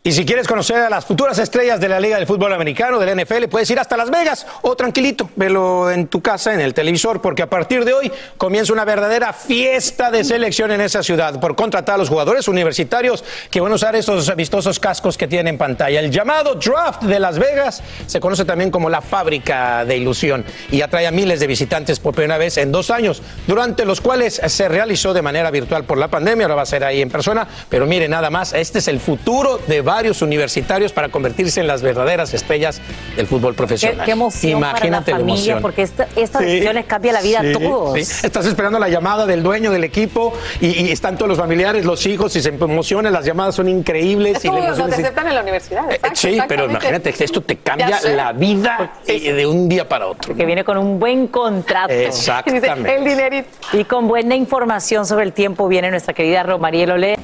Y 0.05 0.11
si 0.11 0.25
quieres 0.25 0.49
conocer 0.49 0.79
a 0.79 0.89
las 0.89 1.05
futuras 1.05 1.39
estrellas 1.39 1.79
de 1.79 1.87
la 1.87 1.97
Liga 1.97 2.17
del 2.17 2.27
Fútbol 2.27 2.51
Americano, 2.51 2.99
del 2.99 3.17
NFL, 3.23 3.45
puedes 3.49 3.71
ir 3.71 3.79
hasta 3.79 3.95
Las 3.95 4.11
Vegas. 4.11 4.45
O 4.61 4.75
tranquilito, 4.75 5.29
velo 5.37 5.89
en 5.89 6.07
tu 6.07 6.21
casa, 6.21 6.53
en 6.53 6.59
el 6.59 6.73
televisor, 6.73 7.21
porque 7.21 7.41
a 7.41 7.49
partir 7.49 7.85
de 7.85 7.93
hoy 7.93 8.11
comienza 8.35 8.73
una 8.73 8.83
verdadera 8.83 9.31
fiesta 9.31 10.11
de 10.11 10.25
selección 10.25 10.71
en 10.71 10.81
esa 10.81 11.03
ciudad 11.03 11.39
por 11.39 11.55
contratar 11.55 11.95
a 11.95 11.97
los 11.99 12.09
jugadores 12.09 12.49
universitarios 12.49 13.23
que 13.49 13.61
van 13.61 13.71
a 13.71 13.75
usar 13.75 13.95
esos 13.95 14.35
vistosos 14.35 14.77
cascos 14.77 15.17
que 15.17 15.25
tienen 15.25 15.53
en 15.53 15.57
pantalla. 15.57 16.01
El 16.01 16.11
llamado 16.11 16.55
Draft 16.55 17.03
de 17.03 17.21
Las 17.21 17.39
Vegas 17.39 17.81
se 18.05 18.19
conoce 18.19 18.43
también 18.43 18.71
como 18.71 18.89
la 18.89 18.99
fábrica 18.99 19.85
de 19.85 19.95
ilusión 19.95 20.43
y 20.69 20.81
atrae 20.81 21.07
a 21.07 21.11
miles 21.11 21.39
de 21.39 21.47
visitantes 21.47 22.01
por 22.01 22.13
primera 22.13 22.37
vez 22.37 22.57
en 22.57 22.73
dos 22.73 22.91
años, 22.91 23.21
durante 23.47 23.85
los 23.85 24.01
cuales 24.01 24.41
se 24.47 24.67
realizó 24.67 25.13
de 25.13 25.21
manera 25.21 25.49
virtual 25.49 25.85
por 25.85 25.97
la 25.97 26.09
pandemia, 26.09 26.47
ahora 26.47 26.55
va 26.55 26.63
a 26.63 26.65
ser 26.65 26.83
ahí 26.83 27.01
en 27.01 27.09
persona, 27.09 27.47
pero 27.69 27.85
mire 27.85 28.09
nada 28.09 28.29
más, 28.29 28.51
este 28.51 28.79
es 28.79 28.89
el 28.89 28.99
futuro 28.99 29.61
de 29.65 29.81
varios 29.93 30.21
universitarios 30.21 30.91
para 30.91 31.09
convertirse 31.09 31.59
en 31.61 31.67
las 31.67 31.81
verdaderas 31.81 32.33
estrellas 32.33 32.81
del 33.15 33.27
fútbol 33.27 33.53
profesional. 33.53 34.05
qué 34.05 34.11
emoción 34.11 34.57
Imagínate 34.57 35.11
para 35.11 35.23
la 35.23 35.29
emoción. 35.31 35.61
porque 35.61 35.83
esta- 35.83 36.07
estas 36.15 36.41
Sí, 36.41 36.47
decisiones 36.47 36.85
cambian 36.85 37.13
la 37.15 37.21
vida 37.21 37.41
sí, 37.41 37.47
a 37.49 37.53
todos. 37.53 37.93
sí. 37.99 38.25
Estás 38.27 38.45
esperando 38.45 38.79
la 38.79 38.89
llamada 38.89 39.25
del 39.25 39.43
dueño 39.43 39.71
del 39.71 39.83
equipo 39.83 40.33
y, 40.59 40.67
y 40.87 40.91
están 40.91 41.15
todos 41.17 41.29
los 41.29 41.37
familiares, 41.37 41.85
los 41.85 42.05
hijos 42.05 42.35
y 42.35 42.41
se 42.41 42.49
emocionan, 42.49 43.13
las 43.13 43.25
llamadas 43.25 43.55
son 43.55 43.69
increíbles. 43.69 44.37
Es 44.37 44.45
y 44.45 44.47
como 44.47 44.61
te 44.61 44.71
es- 44.71 44.79
aceptan 44.79 45.27
en 45.27 45.35
la 45.35 45.41
universidad. 45.41 45.91
exacto, 45.91 46.19
Sí, 46.19 46.39
pero 46.47 46.65
imagínate, 46.65 47.13
esto 47.23 47.41
te 47.41 47.57
cambia 47.57 47.99
la 48.01 48.31
vida 48.33 48.93
eh, 49.07 49.33
de 49.33 49.45
un 49.45 49.69
día 49.69 49.87
para 49.87 50.07
otro. 50.07 50.35
Que 50.35 50.45
viene 50.45 50.63
con 50.63 50.77
un 50.77 50.99
buen 50.99 51.27
contrato. 51.27 51.93
Exactamente. 51.93 52.95
el 52.95 53.03
dinerito. 53.03 53.49
Y 53.73 53.83
con 53.85 54.07
buena 54.07 54.35
información 54.35 55.05
sobre 55.05 55.25
el 55.25 55.33
tiempo 55.33 55.67
viene 55.67 55.89
nuestra 55.91 56.13
querida 56.13 56.43
Romariel 56.43 56.91
Olé. 56.91 57.17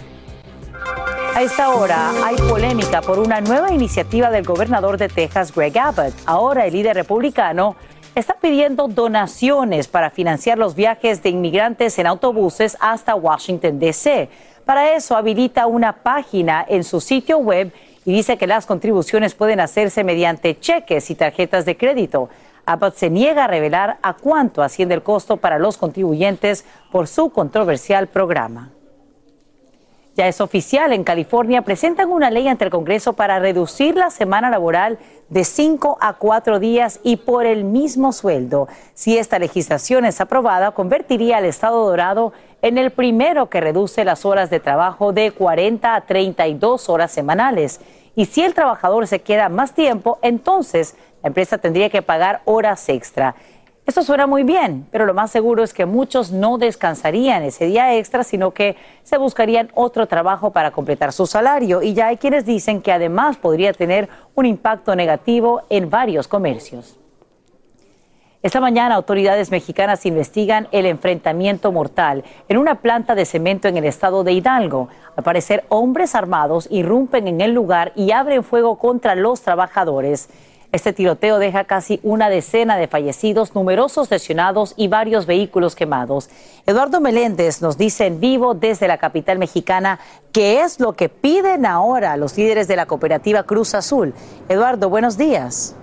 A 1.35 1.41
esta 1.41 1.73
hora 1.73 2.11
hay 2.25 2.35
polémica 2.35 3.01
por 3.01 3.19
una 3.19 3.39
nueva 3.39 3.71
iniciativa 3.71 4.29
del 4.29 4.43
gobernador 4.43 4.97
de 4.97 5.07
Texas, 5.07 5.53
Greg 5.55 5.77
Abbott. 5.77 6.13
Ahora 6.25 6.65
el 6.65 6.73
líder 6.73 6.95
republicano 6.95 7.75
está 8.15 8.35
pidiendo 8.35 8.87
donaciones 8.87 9.87
para 9.87 10.09
financiar 10.09 10.57
los 10.57 10.75
viajes 10.75 11.23
de 11.23 11.29
inmigrantes 11.29 11.97
en 11.99 12.07
autobuses 12.07 12.77
hasta 12.81 13.15
Washington, 13.15 13.79
D.C. 13.79 14.29
Para 14.65 14.93
eso 14.93 15.15
habilita 15.15 15.67
una 15.67 16.03
página 16.03 16.65
en 16.67 16.83
su 16.83 16.99
sitio 16.99 17.37
web 17.37 17.71
y 18.05 18.13
dice 18.13 18.37
que 18.37 18.47
las 18.47 18.65
contribuciones 18.65 19.35
pueden 19.35 19.59
hacerse 19.59 20.03
mediante 20.03 20.59
cheques 20.59 21.09
y 21.09 21.15
tarjetas 21.15 21.63
de 21.65 21.77
crédito. 21.77 22.29
Abbott 22.65 22.95
se 22.95 23.09
niega 23.09 23.45
a 23.45 23.47
revelar 23.47 23.97
a 24.01 24.13
cuánto 24.13 24.61
asciende 24.61 24.95
el 24.95 25.03
costo 25.03 25.37
para 25.37 25.57
los 25.57 25.77
contribuyentes 25.77 26.65
por 26.91 27.07
su 27.07 27.29
controversial 27.29 28.07
programa. 28.07 28.71
Ya 30.19 30.27
es 30.27 30.41
oficial, 30.41 30.91
en 30.91 31.05
California 31.05 31.61
presentan 31.61 32.11
una 32.11 32.29
ley 32.29 32.49
ante 32.49 32.65
el 32.65 32.71
Congreso 32.71 33.13
para 33.13 33.39
reducir 33.39 33.95
la 33.95 34.09
semana 34.09 34.49
laboral 34.49 34.99
de 35.29 35.45
cinco 35.45 35.97
a 36.01 36.15
cuatro 36.15 36.59
días 36.59 36.99
y 37.03 37.15
por 37.15 37.45
el 37.45 37.63
mismo 37.63 38.11
sueldo. 38.11 38.67
Si 38.93 39.17
esta 39.17 39.39
legislación 39.39 40.03
es 40.03 40.19
aprobada, 40.19 40.71
convertiría 40.71 41.37
al 41.37 41.45
Estado 41.45 41.85
Dorado 41.87 42.33
en 42.61 42.77
el 42.77 42.91
primero 42.91 43.49
que 43.49 43.61
reduce 43.61 44.03
las 44.03 44.25
horas 44.25 44.49
de 44.49 44.59
trabajo 44.59 45.13
de 45.13 45.31
40 45.31 45.95
a 45.95 46.01
32 46.01 46.89
horas 46.89 47.13
semanales. 47.13 47.79
Y 48.13 48.25
si 48.25 48.41
el 48.41 48.53
trabajador 48.53 49.07
se 49.07 49.21
queda 49.21 49.47
más 49.47 49.73
tiempo, 49.73 50.19
entonces 50.21 50.97
la 51.23 51.27
empresa 51.27 51.59
tendría 51.59 51.89
que 51.89 52.01
pagar 52.01 52.41
horas 52.43 52.89
extra. 52.89 53.35
Esto 53.89 54.03
suena 54.03 54.27
muy 54.27 54.43
bien, 54.43 54.85
pero 54.91 55.07
lo 55.07 55.15
más 55.15 55.31
seguro 55.31 55.63
es 55.63 55.73
que 55.73 55.87
muchos 55.87 56.31
no 56.31 56.59
descansarían 56.59 57.41
ese 57.41 57.65
día 57.65 57.97
extra, 57.97 58.23
sino 58.23 58.51
que 58.51 58.75
se 59.01 59.17
buscarían 59.17 59.71
otro 59.73 60.05
trabajo 60.05 60.51
para 60.51 60.69
completar 60.69 61.11
su 61.11 61.25
salario. 61.25 61.81
Y 61.81 61.95
ya 61.95 62.05
hay 62.09 62.17
quienes 62.17 62.45
dicen 62.45 62.83
que 62.83 62.91
además 62.91 63.37
podría 63.37 63.73
tener 63.73 64.07
un 64.35 64.45
impacto 64.45 64.95
negativo 64.95 65.63
en 65.71 65.89
varios 65.89 66.27
comercios. 66.27 66.99
Esta 68.43 68.59
mañana 68.59 68.93
autoridades 68.93 69.49
mexicanas 69.49 70.05
investigan 70.05 70.67
el 70.71 70.85
enfrentamiento 70.85 71.71
mortal 71.71 72.23
en 72.47 72.59
una 72.59 72.81
planta 72.81 73.15
de 73.15 73.25
cemento 73.25 73.67
en 73.67 73.77
el 73.77 73.85
estado 73.85 74.23
de 74.23 74.33
Hidalgo. 74.33 74.89
Al 75.15 75.23
parecer, 75.23 75.65
hombres 75.69 76.13
armados 76.13 76.67
irrumpen 76.69 77.27
en 77.27 77.41
el 77.41 77.53
lugar 77.53 77.91
y 77.95 78.11
abren 78.11 78.43
fuego 78.43 78.77
contra 78.77 79.15
los 79.15 79.41
trabajadores. 79.41 80.29
Este 80.71 80.93
tiroteo 80.93 81.39
deja 81.39 81.63
casi 81.63 81.99
una 82.03 82.29
decena 82.29 82.77
de 82.77 82.87
fallecidos, 82.87 83.55
numerosos 83.55 84.11
lesionados 84.11 84.75
y 84.77 84.87
varios 84.87 85.25
vehículos 85.25 85.75
quemados. 85.75 86.29
Eduardo 86.67 87.01
Meléndez 87.01 87.63
nos 87.63 87.77
dice 87.77 88.05
en 88.05 88.19
vivo 88.19 88.53
desde 88.53 88.87
la 88.87 88.99
capital 88.99 89.39
mexicana 89.39 89.99
qué 90.31 90.61
es 90.61 90.79
lo 90.79 90.93
que 90.93 91.09
piden 91.09 91.65
ahora 91.65 92.17
los 92.17 92.37
líderes 92.37 92.67
de 92.67 92.75
la 92.75 92.85
cooperativa 92.85 93.43
Cruz 93.43 93.73
Azul. 93.73 94.13
Eduardo, 94.47 94.89
buenos 94.89 95.17
días. 95.17 95.75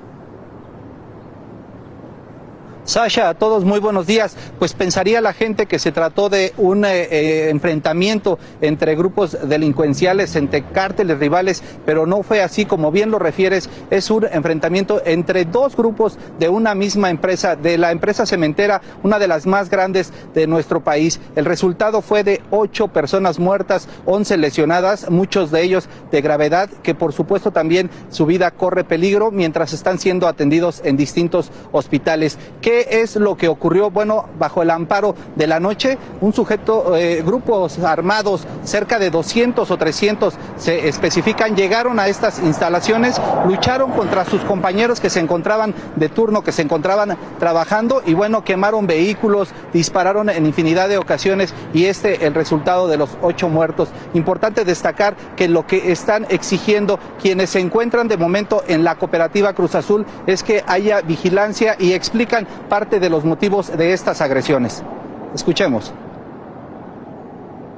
Sasha, 2.86 3.28
a 3.28 3.34
todos 3.34 3.64
muy 3.64 3.80
buenos 3.80 4.06
días. 4.06 4.36
Pues 4.60 4.72
pensaría 4.72 5.20
la 5.20 5.32
gente 5.32 5.66
que 5.66 5.80
se 5.80 5.90
trató 5.90 6.28
de 6.28 6.54
un 6.56 6.84
eh, 6.84 7.08
eh, 7.10 7.48
enfrentamiento 7.50 8.38
entre 8.60 8.94
grupos 8.94 9.36
delincuenciales, 9.48 10.36
entre 10.36 10.62
cárteles 10.62 11.18
rivales, 11.18 11.64
pero 11.84 12.06
no 12.06 12.22
fue 12.22 12.42
así, 12.42 12.64
como 12.64 12.92
bien 12.92 13.10
lo 13.10 13.18
refieres, 13.18 13.68
es 13.90 14.08
un 14.08 14.26
enfrentamiento 14.30 15.02
entre 15.04 15.44
dos 15.46 15.74
grupos 15.74 16.16
de 16.38 16.48
una 16.48 16.76
misma 16.76 17.10
empresa, 17.10 17.56
de 17.56 17.76
la 17.76 17.90
empresa 17.90 18.24
cementera, 18.24 18.80
una 19.02 19.18
de 19.18 19.26
las 19.26 19.46
más 19.46 19.68
grandes 19.68 20.12
de 20.32 20.46
nuestro 20.46 20.84
país. 20.84 21.18
El 21.34 21.44
resultado 21.44 22.02
fue 22.02 22.22
de 22.22 22.40
ocho 22.52 22.86
personas 22.86 23.40
muertas, 23.40 23.88
once 24.04 24.36
lesionadas, 24.36 25.10
muchos 25.10 25.50
de 25.50 25.62
ellos 25.62 25.88
de 26.12 26.20
gravedad, 26.22 26.70
que 26.84 26.94
por 26.94 27.12
supuesto 27.12 27.50
también 27.50 27.90
su 28.10 28.26
vida 28.26 28.52
corre 28.52 28.84
peligro 28.84 29.32
mientras 29.32 29.72
están 29.72 29.98
siendo 29.98 30.28
atendidos 30.28 30.82
en 30.84 30.96
distintos 30.96 31.50
hospitales. 31.72 32.38
¿Qué 32.76 33.00
es 33.00 33.16
lo 33.16 33.38
que 33.38 33.48
ocurrió? 33.48 33.90
Bueno, 33.90 34.26
bajo 34.38 34.60
el 34.60 34.68
amparo 34.68 35.14
de 35.34 35.46
la 35.46 35.60
noche, 35.60 35.96
un 36.20 36.34
sujeto, 36.34 36.94
eh, 36.94 37.22
grupos 37.24 37.78
armados, 37.78 38.46
cerca 38.64 38.98
de 38.98 39.08
200 39.08 39.70
o 39.70 39.76
300 39.78 40.34
se 40.58 40.86
especifican, 40.86 41.56
llegaron 41.56 41.98
a 41.98 42.08
estas 42.08 42.38
instalaciones, 42.38 43.18
lucharon 43.46 43.92
contra 43.92 44.26
sus 44.26 44.42
compañeros 44.42 45.00
que 45.00 45.08
se 45.08 45.20
encontraban 45.20 45.74
de 45.94 46.10
turno, 46.10 46.44
que 46.44 46.52
se 46.52 46.60
encontraban 46.60 47.16
trabajando 47.38 48.02
y 48.04 48.12
bueno, 48.12 48.44
quemaron 48.44 48.86
vehículos, 48.86 49.48
dispararon 49.72 50.28
en 50.28 50.44
infinidad 50.44 50.90
de 50.90 50.98
ocasiones 50.98 51.54
y 51.72 51.86
este 51.86 52.26
el 52.26 52.34
resultado 52.34 52.88
de 52.88 52.98
los 52.98 53.16
ocho 53.22 53.48
muertos. 53.48 53.88
Importante 54.12 54.66
destacar 54.66 55.16
que 55.34 55.48
lo 55.48 55.66
que 55.66 55.92
están 55.92 56.26
exigiendo 56.28 56.98
quienes 57.22 57.48
se 57.48 57.60
encuentran 57.60 58.06
de 58.06 58.18
momento 58.18 58.62
en 58.68 58.84
la 58.84 58.96
cooperativa 58.96 59.54
Cruz 59.54 59.74
Azul 59.74 60.04
es 60.26 60.42
que 60.42 60.62
haya 60.66 61.00
vigilancia 61.00 61.76
y 61.78 61.94
explican 61.94 62.46
parte 62.68 63.00
de 63.00 63.10
los 63.10 63.24
motivos 63.24 63.76
de 63.76 63.92
estas 63.92 64.20
agresiones. 64.20 64.82
Escuchemos. 65.34 65.92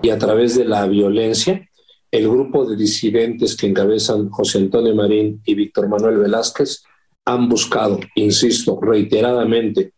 Y 0.02 0.10
a 0.10 0.18
través 0.18 0.56
de 0.56 0.64
la 0.64 0.86
violencia, 0.86 1.68
el 2.10 2.28
grupo 2.28 2.64
de 2.64 2.76
disidentes 2.76 3.56
que 3.56 3.66
encabezan 3.66 4.30
José 4.30 4.58
Antonio 4.58 4.94
Marín 4.94 5.42
y 5.44 5.54
Víctor 5.54 5.88
Manuel 5.88 6.18
Velázquez 6.18 6.84
han 7.24 7.48
buscado, 7.48 8.00
insisto, 8.14 8.78
reiteradamente, 8.80 9.92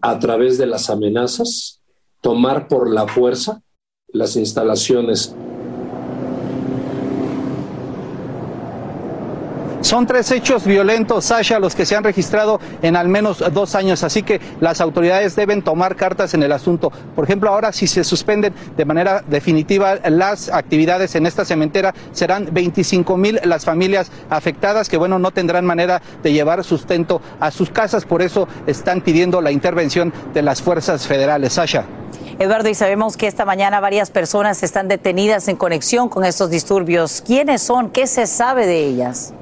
a 0.00 0.18
través 0.18 0.58
de 0.58 0.66
las 0.66 0.88
amenazas, 0.90 1.80
tomar 2.20 2.68
por 2.68 2.90
la 2.90 3.08
fuerza 3.08 3.62
las 4.08 4.36
instalaciones 4.36 5.34
Son 9.86 10.04
tres 10.04 10.32
hechos 10.32 10.64
violentos, 10.64 11.26
Sasha, 11.26 11.60
los 11.60 11.76
que 11.76 11.86
se 11.86 11.94
han 11.94 12.02
registrado 12.02 12.58
en 12.82 12.96
al 12.96 13.06
menos 13.06 13.38
dos 13.52 13.76
años, 13.76 14.02
así 14.02 14.24
que 14.24 14.40
las 14.58 14.80
autoridades 14.80 15.36
deben 15.36 15.62
tomar 15.62 15.94
cartas 15.94 16.34
en 16.34 16.42
el 16.42 16.50
asunto. 16.50 16.90
Por 17.14 17.22
ejemplo, 17.22 17.50
ahora 17.50 17.70
si 17.70 17.86
se 17.86 18.02
suspenden 18.02 18.52
de 18.76 18.84
manera 18.84 19.22
definitiva 19.28 19.94
las 20.08 20.48
actividades 20.48 21.14
en 21.14 21.24
esta 21.24 21.44
cementera, 21.44 21.94
serán 22.10 22.48
25 22.50 23.16
mil 23.16 23.38
las 23.44 23.64
familias 23.64 24.10
afectadas 24.28 24.88
que, 24.88 24.96
bueno, 24.96 25.20
no 25.20 25.30
tendrán 25.30 25.64
manera 25.64 26.02
de 26.20 26.32
llevar 26.32 26.64
sustento 26.64 27.22
a 27.38 27.52
sus 27.52 27.70
casas, 27.70 28.04
por 28.04 28.22
eso 28.22 28.48
están 28.66 29.02
pidiendo 29.02 29.40
la 29.40 29.52
intervención 29.52 30.12
de 30.34 30.42
las 30.42 30.62
fuerzas 30.62 31.06
federales. 31.06 31.52
Sasha. 31.52 31.84
Eduardo, 32.40 32.68
y 32.68 32.74
sabemos 32.74 33.16
que 33.16 33.28
esta 33.28 33.44
mañana 33.44 33.78
varias 33.78 34.10
personas 34.10 34.64
están 34.64 34.88
detenidas 34.88 35.46
en 35.46 35.54
conexión 35.54 36.08
con 36.08 36.24
estos 36.24 36.50
disturbios. 36.50 37.22
¿Quiénes 37.24 37.62
son? 37.62 37.90
¿Qué 37.90 38.08
se 38.08 38.26
sabe 38.26 38.66
de 38.66 38.84
ellas? 38.84 39.32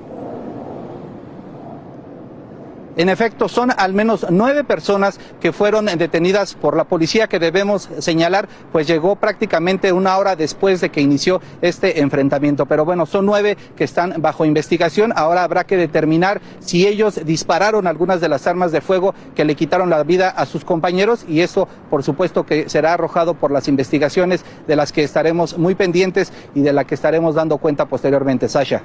En 2.97 3.09
efecto, 3.09 3.49
son 3.49 3.73
al 3.77 3.93
menos 3.93 4.27
nueve 4.31 4.63
personas 4.63 5.19
que 5.41 5.53
fueron 5.53 5.87
detenidas 5.87 6.55
por 6.55 6.77
la 6.77 6.85
policía 6.85 7.27
que 7.27 7.39
debemos 7.39 7.89
señalar, 7.99 8.49
pues 8.73 8.87
llegó 8.87 9.17
prácticamente 9.17 9.93
una 9.93 10.17
hora 10.17 10.37
después 10.37 10.81
de 10.81 10.91
que 10.91 11.01
inició 11.01 11.41
este 11.61 12.01
enfrentamiento. 12.01 12.67
Pero 12.67 12.85
bueno, 12.85 13.07
son 13.07 13.27
nueve 13.27 13.57
que 13.77 13.85
están 13.85 14.15
bajo 14.19 14.45
investigación. 14.45 15.13
Ahora 15.17 15.43
habrá 15.43 15.65
que 15.65 15.77
determinar 15.77 16.41
si 16.61 16.87
ellos 16.87 17.21
dispararon 17.25 17.87
algunas 17.87 18.21
de 18.21 18.29
las 18.29 18.47
armas 18.47 18.71
de 18.71 18.81
fuego 18.81 19.15
que 19.35 19.45
le 19.45 19.57
quitaron 19.57 19.91
la 19.91 20.03
vida 20.05 20.29
a 20.31 20.47
sus 20.47 20.65
compañeros 20.65 21.25
y 21.29 21.41
eso, 21.41 21.69
por 21.91 22.03
supuesto, 22.03 22.47
que 22.47 22.69
será 22.69 22.93
arrojado 22.93 23.35
por 23.35 23.51
las 23.51 23.69
investigaciones 23.69 24.45
de 24.67 24.77
las 24.77 24.93
que 24.93 25.03
estaremos 25.03 25.59
muy 25.59 25.75
pendientes 25.75 26.33
y 26.55 26.63
de 26.63 26.73
la 26.73 26.85
que 26.85 26.95
estaremos 26.95 27.35
dando 27.35 27.59
cuenta 27.59 27.87
posteriormente. 27.87 28.49
Sasha. 28.49 28.83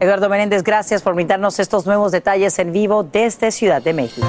Eduardo 0.00 0.30
Menéndez, 0.30 0.62
gracias 0.62 1.02
por 1.02 1.14
brindarnos 1.14 1.58
estos 1.58 1.84
nuevos 1.84 2.10
detalles 2.10 2.58
en 2.58 2.72
vivo 2.72 3.02
desde 3.02 3.50
Ciudad 3.50 3.82
de 3.82 3.92
México. 3.92 4.26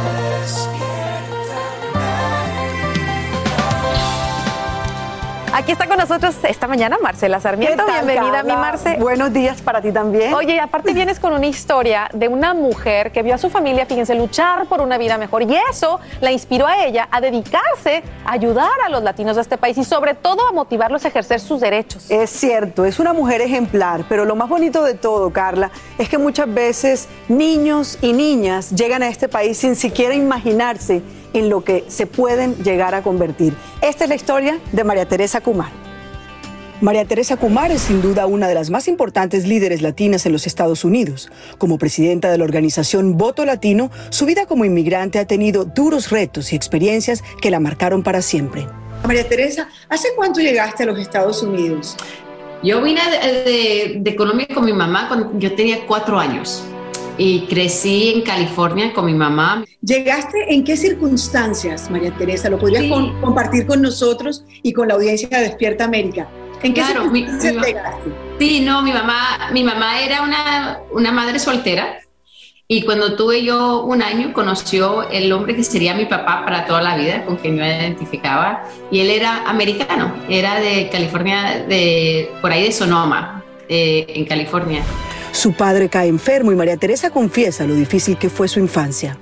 Aquí 5.61 5.73
está 5.73 5.85
con 5.85 5.99
nosotros 5.99 6.35
esta 6.41 6.67
mañana 6.67 6.97
Marcela 7.03 7.39
Sarmiento. 7.39 7.85
Bienvenida, 7.85 8.41
mi 8.41 8.53
Marce. 8.53 8.97
Buenos 8.97 9.31
días 9.31 9.61
para 9.61 9.79
ti 9.79 9.91
también. 9.91 10.33
Oye, 10.33 10.59
aparte 10.59 10.91
vienes 10.91 11.19
con 11.19 11.33
una 11.33 11.45
historia 11.45 12.09
de 12.13 12.27
una 12.27 12.55
mujer 12.55 13.11
que 13.11 13.21
vio 13.21 13.35
a 13.35 13.37
su 13.37 13.51
familia, 13.51 13.85
fíjense, 13.85 14.15
luchar 14.15 14.65
por 14.65 14.81
una 14.81 14.97
vida 14.97 15.19
mejor. 15.19 15.43
Y 15.43 15.55
eso 15.69 15.99
la 16.19 16.31
inspiró 16.31 16.65
a 16.65 16.83
ella 16.83 17.07
a 17.11 17.21
dedicarse 17.21 18.01
a 18.25 18.31
ayudar 18.31 18.71
a 18.83 18.89
los 18.89 19.03
latinos 19.03 19.35
de 19.35 19.43
este 19.43 19.59
país 19.59 19.77
y 19.77 19.83
sobre 19.83 20.15
todo 20.15 20.47
a 20.47 20.51
motivarlos 20.51 21.05
a 21.05 21.09
ejercer 21.09 21.39
sus 21.39 21.61
derechos. 21.61 22.09
Es 22.09 22.31
cierto, 22.31 22.83
es 22.83 22.97
una 22.97 23.13
mujer 23.13 23.41
ejemplar, 23.41 24.05
pero 24.09 24.25
lo 24.25 24.35
más 24.35 24.49
bonito 24.49 24.83
de 24.83 24.95
todo, 24.95 25.29
Carla, 25.29 25.69
es 25.99 26.09
que 26.09 26.17
muchas 26.17 26.51
veces 26.51 27.07
niños 27.27 27.99
y 28.01 28.13
niñas 28.13 28.71
llegan 28.71 29.03
a 29.03 29.09
este 29.09 29.29
país 29.29 29.59
sin 29.59 29.75
siquiera 29.75 30.15
imaginarse 30.15 31.03
en 31.33 31.49
lo 31.49 31.63
que 31.63 31.85
se 31.87 32.07
pueden 32.07 32.55
llegar 32.63 32.95
a 32.95 33.03
convertir. 33.03 33.53
Esta 33.81 34.05
es 34.05 34.09
la 34.09 34.15
historia 34.15 34.59
de 34.71 34.83
María 34.83 35.07
Teresa 35.07 35.41
Kumar. 35.41 35.71
María 36.81 37.05
Teresa 37.05 37.37
Kumar 37.37 37.71
es 37.71 37.81
sin 37.81 38.01
duda 38.01 38.25
una 38.25 38.47
de 38.47 38.55
las 38.55 38.71
más 38.71 38.87
importantes 38.87 39.47
líderes 39.47 39.83
latinas 39.83 40.25
en 40.25 40.31
los 40.31 40.47
Estados 40.47 40.83
Unidos. 40.83 41.31
Como 41.59 41.77
presidenta 41.77 42.31
de 42.31 42.39
la 42.39 42.43
organización 42.43 43.17
Voto 43.17 43.45
Latino, 43.45 43.91
su 44.09 44.25
vida 44.25 44.47
como 44.47 44.65
inmigrante 44.65 45.19
ha 45.19 45.27
tenido 45.27 45.63
duros 45.63 46.09
retos 46.09 46.53
y 46.53 46.55
experiencias 46.55 47.23
que 47.39 47.51
la 47.51 47.59
marcaron 47.59 48.01
para 48.01 48.23
siempre. 48.23 48.67
María 49.05 49.27
Teresa, 49.29 49.69
¿hace 49.89 50.09
cuánto 50.15 50.39
llegaste 50.39 50.81
a 50.81 50.85
los 50.87 50.97
Estados 50.97 51.43
Unidos? 51.43 51.95
Yo 52.63 52.81
vine 52.81 53.01
de, 53.09 53.97
de, 53.99 54.15
Colombia 54.15 54.47
con 54.51 54.65
mi 54.65 54.73
mamá 54.73 55.07
cuando 55.07 55.37
yo 55.37 55.53
tenía 55.53 55.85
cuatro 55.85 56.17
años 56.17 56.63
y 57.17 57.41
crecí 57.41 58.13
en 58.15 58.21
California 58.21 58.93
con 58.93 59.05
mi 59.05 59.13
mamá. 59.13 59.63
¿Llegaste 59.81 60.53
en 60.53 60.63
qué 60.63 60.77
circunstancias, 60.77 61.89
María 61.89 62.11
Teresa? 62.17 62.49
¿Lo 62.49 62.59
podrías 62.59 62.85
compartir 63.21 63.65
con 63.65 63.81
nosotros 63.81 64.45
y 64.63 64.73
con 64.73 64.87
la 64.87 64.95
audiencia 64.95 65.29
de 65.29 65.45
Despierta 65.45 65.85
América? 65.85 66.29
¿En 66.63 66.73
qué 66.73 66.83
circunstancias 66.83 67.65
llegaste? 67.65 68.11
Sí, 68.39 68.61
no, 68.61 68.81
mi 68.81 68.91
mamá, 68.91 69.49
mi 69.51 69.63
mamá 69.63 70.01
era 70.01 70.21
una, 70.21 70.79
una 70.91 71.11
madre 71.11 71.39
soltera 71.39 71.99
y 72.73 72.83
cuando 72.83 73.17
tuve 73.17 73.43
yo 73.43 73.83
un 73.83 74.01
año, 74.01 74.31
conoció 74.31 75.09
el 75.09 75.29
hombre 75.33 75.57
que 75.57 75.63
sería 75.65 75.93
mi 75.93 76.05
papá 76.05 76.45
para 76.45 76.65
toda 76.65 76.81
la 76.81 76.95
vida, 76.95 77.25
con 77.25 77.35
quien 77.35 77.55
me 77.55 77.67
identificaba. 77.67 78.63
Y 78.89 79.01
él 79.01 79.09
era 79.09 79.43
americano, 79.49 80.15
era 80.29 80.57
de 80.61 80.87
California, 80.87 81.65
de, 81.67 82.31
por 82.39 82.49
ahí 82.49 82.63
de 82.63 82.71
Sonoma, 82.71 83.43
eh, 83.67 84.05
en 84.07 84.23
California. 84.23 84.83
Su 85.31 85.53
padre 85.53 85.89
cae 85.89 86.07
enfermo 86.07 86.51
y 86.51 86.55
María 86.55 86.77
Teresa 86.77 87.09
confiesa 87.09 87.65
lo 87.65 87.73
difícil 87.73 88.17
que 88.17 88.29
fue 88.29 88.47
su 88.47 88.59
infancia. 88.59 89.17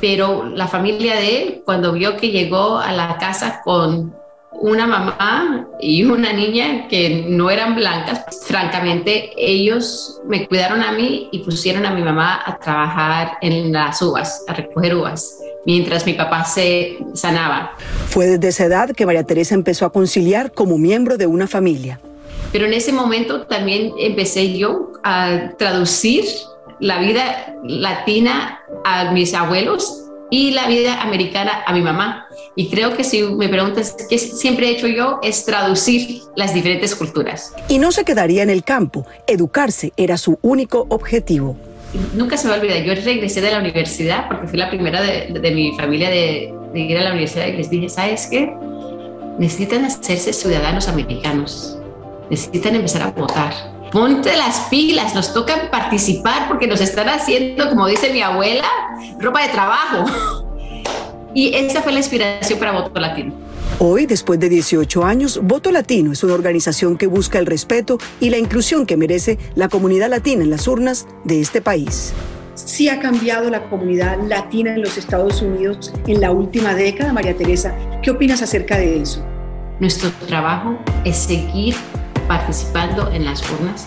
Pero 0.00 0.46
la 0.46 0.66
familia 0.66 1.16
de 1.16 1.42
él, 1.42 1.62
cuando 1.64 1.92
vio 1.92 2.16
que 2.16 2.30
llegó 2.30 2.78
a 2.78 2.92
la 2.92 3.18
casa 3.18 3.60
con 3.62 4.14
una 4.60 4.86
mamá 4.86 5.68
y 5.80 6.04
una 6.04 6.32
niña 6.32 6.86
que 6.88 7.24
no 7.28 7.50
eran 7.50 7.74
blancas. 7.74 8.24
Francamente, 8.46 9.30
ellos 9.36 10.20
me 10.26 10.46
cuidaron 10.46 10.82
a 10.82 10.92
mí 10.92 11.28
y 11.32 11.38
pusieron 11.40 11.86
a 11.86 11.94
mi 11.94 12.02
mamá 12.02 12.40
a 12.44 12.58
trabajar 12.58 13.38
en 13.40 13.72
las 13.72 14.00
uvas, 14.02 14.44
a 14.46 14.52
recoger 14.52 14.94
uvas, 14.94 15.38
mientras 15.64 16.04
mi 16.04 16.12
papá 16.12 16.44
se 16.44 16.98
sanaba. 17.14 17.72
Fue 18.08 18.26
desde 18.26 18.48
esa 18.48 18.64
edad 18.66 18.90
que 18.90 19.06
María 19.06 19.24
Teresa 19.24 19.54
empezó 19.54 19.86
a 19.86 19.92
conciliar 19.92 20.52
como 20.52 20.78
miembro 20.78 21.16
de 21.16 21.26
una 21.26 21.46
familia. 21.46 22.00
Pero 22.52 22.66
en 22.66 22.74
ese 22.74 22.92
momento 22.92 23.42
también 23.42 23.92
empecé 23.98 24.56
yo 24.56 24.92
a 25.04 25.52
traducir 25.56 26.24
la 26.80 26.98
vida 26.98 27.54
latina 27.64 28.60
a 28.84 29.12
mis 29.12 29.34
abuelos 29.34 30.00
y 30.30 30.52
la 30.52 30.66
vida 30.68 31.02
americana 31.02 31.62
a 31.66 31.72
mi 31.72 31.82
mamá. 31.82 32.26
Y 32.56 32.68
creo 32.68 32.96
que 32.96 33.04
si 33.04 33.22
me 33.22 33.48
preguntas 33.48 33.96
qué 34.08 34.18
siempre 34.18 34.68
he 34.68 34.70
hecho 34.72 34.86
yo 34.86 35.18
es 35.22 35.44
traducir 35.44 36.22
las 36.36 36.54
diferentes 36.54 36.94
culturas. 36.94 37.52
Y 37.68 37.78
no 37.78 37.92
se 37.92 38.04
quedaría 38.04 38.42
en 38.42 38.50
el 38.50 38.64
campo, 38.64 39.06
educarse 39.26 39.92
era 39.96 40.16
su 40.16 40.38
único 40.42 40.86
objetivo. 40.88 41.56
Nunca 42.14 42.36
se 42.36 42.46
me 42.46 42.54
olvida, 42.54 42.78
yo 42.78 42.94
regresé 42.94 43.40
de 43.40 43.50
la 43.50 43.58
universidad 43.58 44.28
porque 44.28 44.46
fui 44.46 44.58
la 44.58 44.70
primera 44.70 45.02
de, 45.02 45.40
de 45.40 45.50
mi 45.50 45.76
familia 45.76 46.08
de, 46.08 46.54
de, 46.72 46.80
ir 46.80 46.96
a 46.96 47.02
la 47.02 47.10
universidad 47.10 47.48
y 47.48 47.52
les 47.52 47.68
dije, 47.68 47.88
¿sabes 47.88 48.28
qué? 48.30 48.52
Necesitan 49.38 49.84
hacerse 49.84 50.32
ciudadanos 50.32 50.86
americanos, 50.86 51.79
necesitan 52.30 52.76
empezar 52.76 53.02
a 53.02 53.10
votar. 53.10 53.52
Ponte 53.92 54.36
las 54.36 54.60
pilas, 54.70 55.14
nos 55.14 55.34
toca 55.34 55.70
participar 55.70 56.46
porque 56.48 56.68
nos 56.68 56.80
están 56.80 57.08
haciendo, 57.08 57.68
como 57.68 57.88
dice 57.88 58.12
mi 58.12 58.22
abuela, 58.22 58.68
ropa 59.18 59.42
de 59.42 59.48
trabajo. 59.48 60.04
Y 61.32 61.54
esa 61.54 61.80
fue 61.80 61.92
la 61.92 61.98
inspiración 61.98 62.58
para 62.58 62.72
Voto 62.72 62.98
Latino. 62.98 63.32
Hoy, 63.78 64.06
después 64.06 64.40
de 64.40 64.48
18 64.48 65.04
años, 65.04 65.38
Voto 65.40 65.70
Latino 65.70 66.10
es 66.10 66.24
una 66.24 66.34
organización 66.34 66.98
que 66.98 67.06
busca 67.06 67.38
el 67.38 67.46
respeto 67.46 67.98
y 68.18 68.30
la 68.30 68.38
inclusión 68.38 68.84
que 68.84 68.96
merece 68.96 69.38
la 69.54 69.68
comunidad 69.68 70.10
latina 70.10 70.42
en 70.42 70.50
las 70.50 70.66
urnas 70.66 71.06
de 71.22 71.40
este 71.40 71.62
país. 71.62 72.12
Sí 72.56 72.88
ha 72.88 72.98
cambiado 72.98 73.48
la 73.48 73.70
comunidad 73.70 74.18
latina 74.26 74.74
en 74.74 74.82
los 74.82 74.98
Estados 74.98 75.40
Unidos 75.40 75.92
en 76.08 76.20
la 76.20 76.32
última 76.32 76.74
década, 76.74 77.12
María 77.12 77.36
Teresa. 77.36 77.74
¿Qué 78.02 78.10
opinas 78.10 78.42
acerca 78.42 78.76
de 78.76 79.00
eso? 79.00 79.24
Nuestro 79.78 80.10
trabajo 80.26 80.76
es 81.04 81.16
seguir 81.16 81.76
participando 82.30 83.10
en 83.10 83.24
las 83.24 83.42
urnas 83.50 83.86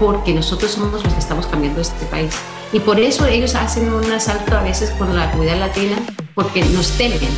porque 0.00 0.32
nosotros 0.32 0.70
somos 0.70 0.94
los 0.94 1.02
que 1.12 1.18
estamos 1.18 1.46
cambiando 1.46 1.82
este 1.82 2.06
país. 2.06 2.34
Y 2.72 2.80
por 2.80 2.98
eso 2.98 3.26
ellos 3.26 3.54
hacen 3.54 3.92
un 3.92 4.10
asalto 4.10 4.56
a 4.56 4.62
veces 4.62 4.88
con 4.92 5.14
la 5.14 5.30
comunidad 5.30 5.58
latina 5.58 5.96
porque 6.34 6.64
nos 6.64 6.88
temen. 6.92 7.28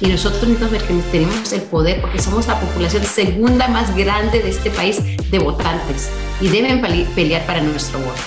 Y 0.00 0.06
nosotros 0.06 0.46
mismos 0.46 0.70
tenemos 1.10 1.52
el 1.52 1.62
poder 1.62 2.00
porque 2.00 2.20
somos 2.20 2.46
la 2.46 2.58
población 2.60 3.02
segunda 3.04 3.66
más 3.66 3.96
grande 3.96 4.40
de 4.40 4.50
este 4.50 4.70
país 4.70 5.02
de 5.28 5.38
votantes 5.40 6.08
y 6.40 6.48
deben 6.48 6.80
pelear 7.16 7.44
para 7.44 7.60
nuestro 7.60 7.98
voto. 7.98 8.22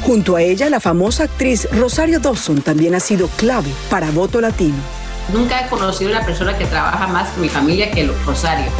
Junto 0.00 0.36
a 0.36 0.42
ella, 0.42 0.70
la 0.70 0.80
famosa 0.80 1.24
actriz 1.24 1.68
Rosario 1.72 2.20
Dawson 2.20 2.62
también 2.62 2.94
ha 2.94 3.00
sido 3.00 3.28
clave 3.36 3.70
para 3.90 4.10
voto 4.10 4.40
latino. 4.40 4.76
Nunca 5.30 5.60
he 5.60 5.68
conocido 5.68 6.10
a 6.10 6.16
una 6.18 6.26
persona 6.26 6.56
que 6.56 6.64
trabaja 6.64 7.06
más 7.06 7.28
con 7.30 7.42
mi 7.42 7.50
familia 7.50 7.90
que 7.90 8.06
Rosario. 8.26 8.70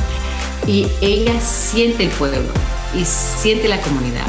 Y 0.66 0.86
ella 1.00 1.38
siente 1.40 2.04
el 2.04 2.10
pueblo 2.10 2.48
y 2.94 3.04
siente 3.04 3.68
la 3.68 3.80
comunidad. 3.80 4.26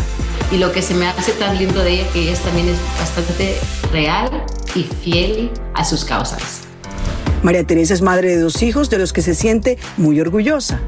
Y 0.52 0.58
lo 0.58 0.72
que 0.72 0.82
se 0.82 0.94
me 0.94 1.08
hace 1.08 1.32
tan 1.34 1.58
lindo 1.58 1.82
de 1.82 1.94
ella 1.94 2.08
que 2.14 2.22
ella 2.22 2.38
también 2.44 2.70
es 2.70 2.78
bastante 3.00 3.58
real 3.92 4.46
y 4.76 4.84
fiel 4.84 5.52
a 5.74 5.86
sus 5.86 6.04
causas. 6.06 6.62
María 7.42 7.64
Teresa 7.64 7.94
es 7.94 8.02
madre 8.02 8.30
de 8.30 8.40
dos 8.40 8.62
hijos 8.64 8.90
de 8.90 8.98
los 8.98 9.14
que 9.14 9.22
se 9.22 9.36
siente 9.36 9.78
muy 9.98 10.20
orgullosa. 10.20 10.80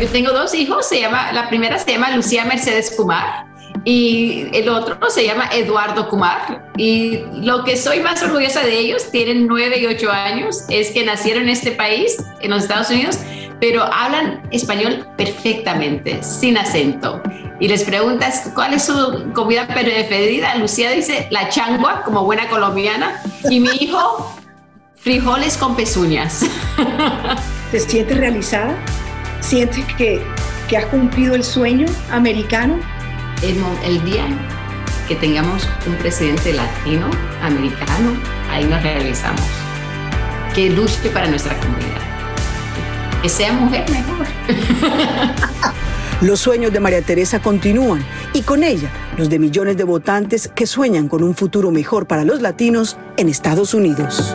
Yo 0.00 0.06
tengo 0.08 0.32
dos 0.32 0.54
hijos, 0.54 0.86
se 0.86 1.00
llama, 1.00 1.32
la 1.32 1.48
primera 1.48 1.78
se 1.78 1.92
llama 1.92 2.14
Lucía 2.14 2.44
Mercedes 2.44 2.92
Kumar 2.96 3.46
y 3.84 4.48
el 4.52 4.68
otro 4.68 4.98
se 5.10 5.24
llama 5.24 5.48
Eduardo 5.52 6.08
Kumar. 6.08 6.70
Y 6.76 7.20
lo 7.32 7.64
que 7.64 7.76
soy 7.76 8.00
más 8.00 8.22
orgullosa 8.22 8.62
de 8.62 8.78
ellos, 8.78 9.10
tienen 9.10 9.46
nueve 9.46 9.78
y 9.78 9.86
ocho 9.86 10.10
años, 10.10 10.64
es 10.68 10.90
que 10.90 11.04
nacieron 11.04 11.44
en 11.44 11.50
este 11.50 11.72
país, 11.72 12.16
en 12.40 12.50
los 12.50 12.62
Estados 12.62 12.90
Unidos, 12.90 13.18
pero 13.60 13.82
hablan 13.82 14.42
español 14.50 15.06
perfectamente, 15.16 16.22
sin 16.22 16.56
acento. 16.56 17.22
Y 17.60 17.68
les 17.68 17.82
preguntas 17.82 18.50
cuál 18.54 18.74
es 18.74 18.84
su 18.84 19.32
comida 19.32 19.66
preferida. 19.66 20.54
Lucía 20.56 20.90
dice 20.90 21.26
la 21.30 21.48
changua, 21.48 22.02
como 22.04 22.24
buena 22.24 22.48
colombiana, 22.48 23.20
y 23.50 23.60
mi 23.60 23.70
hijo, 23.80 24.36
frijoles 24.96 25.56
con 25.56 25.74
pezuñas. 25.74 26.42
¿Te 27.72 27.80
sientes 27.80 28.16
realizada? 28.16 28.76
¿Sientes 29.40 29.84
que, 29.96 30.22
que 30.68 30.76
has 30.76 30.86
cumplido 30.86 31.34
el 31.34 31.42
sueño 31.42 31.86
americano? 32.12 32.78
El, 33.42 33.56
el 33.84 34.04
día 34.04 34.24
que 35.08 35.16
tengamos 35.16 35.66
un 35.86 35.94
presidente 35.96 36.52
latino, 36.52 37.08
americano, 37.42 38.16
ahí 38.50 38.64
nos 38.64 38.82
realizamos. 38.82 39.42
Que 40.54 40.70
luche 40.70 41.08
para 41.10 41.28
nuestra 41.28 41.58
comunidad 41.58 42.07
que 43.22 43.28
sea 43.28 43.52
mujer 43.52 43.84
mejor. 43.90 44.26
Los 46.20 46.40
sueños 46.40 46.72
de 46.72 46.80
María 46.80 47.00
Teresa 47.00 47.40
continúan 47.40 48.04
y 48.32 48.42
con 48.42 48.64
ella 48.64 48.90
los 49.16 49.30
de 49.30 49.38
millones 49.38 49.76
de 49.76 49.84
votantes 49.84 50.50
que 50.52 50.66
sueñan 50.66 51.08
con 51.08 51.22
un 51.22 51.34
futuro 51.34 51.70
mejor 51.70 52.06
para 52.06 52.24
los 52.24 52.40
latinos 52.42 52.96
en 53.16 53.28
Estados 53.28 53.72
Unidos. 53.72 54.34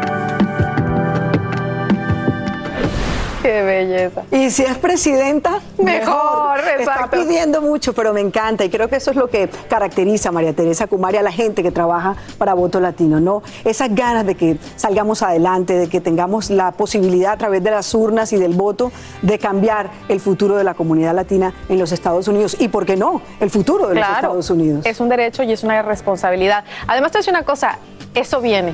Qué 3.44 3.62
belleza. 3.62 4.24
Y 4.32 4.50
si 4.52 4.64
es 4.64 4.78
presidenta, 4.78 5.60
mejor. 5.78 6.62
Está 6.80 7.10
pidiendo 7.12 7.62
mucho, 7.62 7.92
pero 7.94 8.14
me 8.14 8.22
encanta. 8.22 8.64
Y 8.64 8.70
creo 8.70 8.88
que 8.88 8.96
eso 8.96 9.12
es 9.12 9.18
lo 9.18 9.28
que 9.28 9.50
caracteriza 9.70 10.30
a 10.30 10.32
María 10.32 10.54
Teresa 10.54 10.88
Kumari, 10.88 11.18
a 11.18 11.22
la 11.22 11.32
gente 11.32 11.62
que 11.62 11.70
trabaja 11.70 12.16
para 12.38 12.54
Voto 12.54 12.80
Latino, 12.80 13.20
¿no? 13.20 13.44
Esas 13.66 13.94
ganas 13.94 14.26
de 14.26 14.36
que 14.36 14.58
salgamos 14.78 15.22
adelante, 15.24 15.74
de 15.74 15.90
que 15.90 16.00
tengamos 16.00 16.50
la 16.50 16.72
posibilidad 16.72 17.34
a 17.34 17.38
través 17.38 17.62
de 17.62 17.72
las 17.72 17.94
urnas 17.94 18.32
y 18.32 18.38
del 18.38 18.54
voto 18.54 18.94
de 19.22 19.38
cambiar 19.38 19.92
el 20.08 20.22
futuro 20.22 20.56
de 20.56 20.64
la 20.64 20.74
comunidad 20.74 21.14
latina 21.14 21.54
en 21.68 21.80
los 21.80 21.92
Estados 21.92 22.30
Unidos. 22.30 22.56
Y, 22.60 22.70
¿por 22.70 22.86
qué 22.86 22.96
no? 22.96 23.22
El 23.42 23.50
futuro 23.50 23.90
de 23.90 23.96
los 23.96 24.08
Estados 24.08 24.50
Unidos. 24.50 24.86
Es 24.86 25.02
un 25.02 25.10
derecho 25.10 25.44
y 25.44 25.52
es 25.52 25.66
una 25.66 25.82
responsabilidad. 25.82 26.64
Además, 26.88 27.12
te 27.12 27.18
voy 27.18 27.28
una 27.28 27.44
cosa, 27.44 27.78
eso 28.16 28.40
viene. 28.40 28.74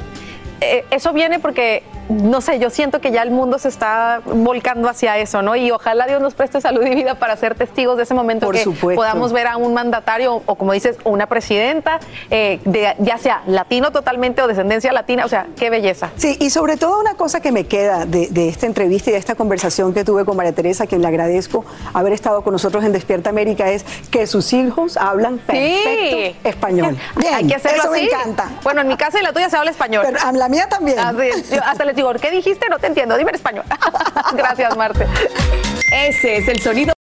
Eh, 0.62 0.86
eso 0.92 1.12
viene 1.12 1.40
porque 1.40 1.84
no 2.10 2.42
sé, 2.42 2.58
yo 2.60 2.72
siento 2.72 3.02
que 3.02 3.12
ya 3.12 3.22
el 3.22 3.30
mundo 3.30 3.60
se 3.60 3.68
está 3.68 4.22
volcando 4.26 4.90
hacia 4.90 5.18
eso, 5.18 5.44
¿no? 5.44 5.56
Y 5.56 5.70
ojalá 5.70 6.08
Dios 6.08 6.22
nos 6.22 6.34
preste 6.34 6.60
salud 6.60 6.84
y 6.86 6.96
vida 6.96 7.16
para 7.16 7.38
ser 7.38 7.54
testigos 7.54 7.98
de 7.98 8.04
ese 8.04 8.16
momento 8.16 8.50
que 8.50 8.66
podamos 8.96 9.32
ver 9.32 9.48
a 9.48 9.58
un 9.58 9.76
mandatario 9.76 10.42
o, 10.46 10.56
como 10.56 10.74
dices, 10.74 10.98
una 11.04 11.28
presidenta, 11.28 12.00
eh, 12.32 12.60
de, 12.66 12.96
ya 13.00 13.20
sea 13.20 13.44
latino 13.46 13.92
totalmente 13.92 14.42
o 14.42 14.48
descendencia 14.48 14.92
latina, 14.92 15.24
o 15.26 15.30
sea, 15.30 15.48
qué 15.56 15.70
belleza. 15.70 16.10
Sí, 16.16 16.36
y 16.40 16.50
sobre 16.50 16.78
todo 16.78 17.00
una 17.00 17.14
cosa 17.14 17.42
que 17.42 17.52
me 17.52 17.68
queda 17.68 18.06
de, 18.06 18.50
esta 18.50 18.66
entrevista 18.66 19.12
y 19.12 19.14
de 19.14 19.20
esta 19.20 19.36
conversación 19.36 19.94
que 19.94 20.04
tuve 20.04 20.26
con 20.26 20.36
María 20.36 20.54
Teresa, 20.54 20.86
a 20.86 20.88
quien 20.88 21.02
le 21.02 21.08
agradezco 21.08 21.64
haber 21.94 22.14
estado 22.14 22.42
con 22.42 22.54
nosotros 22.54 22.84
en 22.84 22.92
Despierta 22.92 23.30
América, 23.30 23.70
es 23.70 23.86
que 24.10 24.26
sus 24.26 24.52
hijos 24.54 24.98
hablan 24.98 25.38
perfecto 25.38 26.40
español. 26.44 26.98
Hay 27.34 27.46
que 27.46 27.56
hacerlo 27.56 27.84
eso 27.84 27.92
me 27.92 28.04
encanta. 28.04 28.50
Bueno, 28.64 28.82
en 28.82 28.88
mi 28.88 28.98
casa 28.98 29.20
y 29.20 29.24
la 29.24 29.32
tuya 29.32 29.50
se 29.50 29.58
habla 29.58 29.70
español. 29.70 30.04
Pero, 30.06 30.32
la 30.32 30.50
mía 30.50 30.68
también. 30.68 30.98
hasta 31.00 31.86
les 31.86 31.99
digo, 32.00 32.14
¿qué 32.14 32.32
dijiste? 32.32 32.68
No 32.70 32.80
te 32.80 32.88
entiendo, 32.88 33.18
dime 33.18 33.32
en 33.32 33.36
español. 33.36 33.66
Gracias, 34.34 34.78
Marte. 34.78 35.06
Ese 35.94 36.38
es 36.38 36.48
el 36.48 36.62
sonido. 36.62 36.94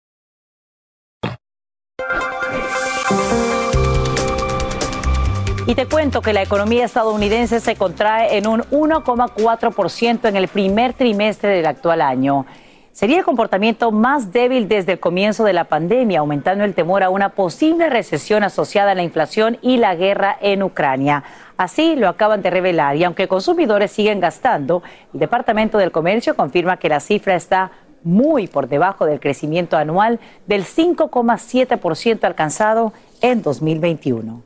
Y 5.67 5.75
te 5.75 5.87
cuento 5.87 6.23
que 6.23 6.33
la 6.33 6.43
economía 6.43 6.85
estadounidense 6.85 7.61
se 7.61 7.77
contrae 7.77 8.39
en 8.39 8.47
un 8.47 8.63
1,4% 8.63 10.29
en 10.29 10.37
el 10.37 10.49
primer 10.49 10.95
trimestre 10.95 11.51
del 11.51 11.67
actual 11.67 12.01
año. 12.01 12.47
Sería 12.93 13.19
el 13.19 13.25
comportamiento 13.25 13.93
más 13.93 14.33
débil 14.33 14.69
desde 14.69 14.93
el 14.93 15.01
comienzo 15.01 15.45
de 15.45 15.53
la 15.53 15.65
pandemia, 15.65 16.21
aumentando 16.21 16.65
el 16.65 16.73
temor 16.73 17.03
a 17.03 17.11
una 17.11 17.31
posible 17.31 17.91
recesión 17.91 18.43
asociada 18.43 18.93
a 18.93 18.95
la 18.95 19.03
inflación 19.03 19.59
y 19.61 19.77
la 19.77 19.95
guerra 19.95 20.39
en 20.41 20.63
Ucrania. 20.63 21.23
Así 21.57 21.97
lo 21.97 22.09
acaban 22.09 22.43
de 22.43 22.51
revelar 22.51 22.97
y 22.97 23.05
aunque 23.05 23.29
consumidores 23.29 23.91
siguen 23.91 24.21
gastando, 24.21 24.83
el 25.15 25.21
Departamento 25.21 25.79
del 25.79 25.91
Comercio 25.91 26.37
confirma 26.37 26.77
que 26.77 26.91
la 26.91 27.01
cifra 27.01 27.35
está 27.35 27.71
muy 28.03 28.47
por 28.47 28.69
debajo 28.69 29.07
del 29.07 29.21
crecimiento 29.21 29.77
anual 29.77 30.21
del 30.47 30.65
5,7% 30.65 32.25
alcanzado 32.25 32.93
en 33.23 33.43
2021. 33.43 34.43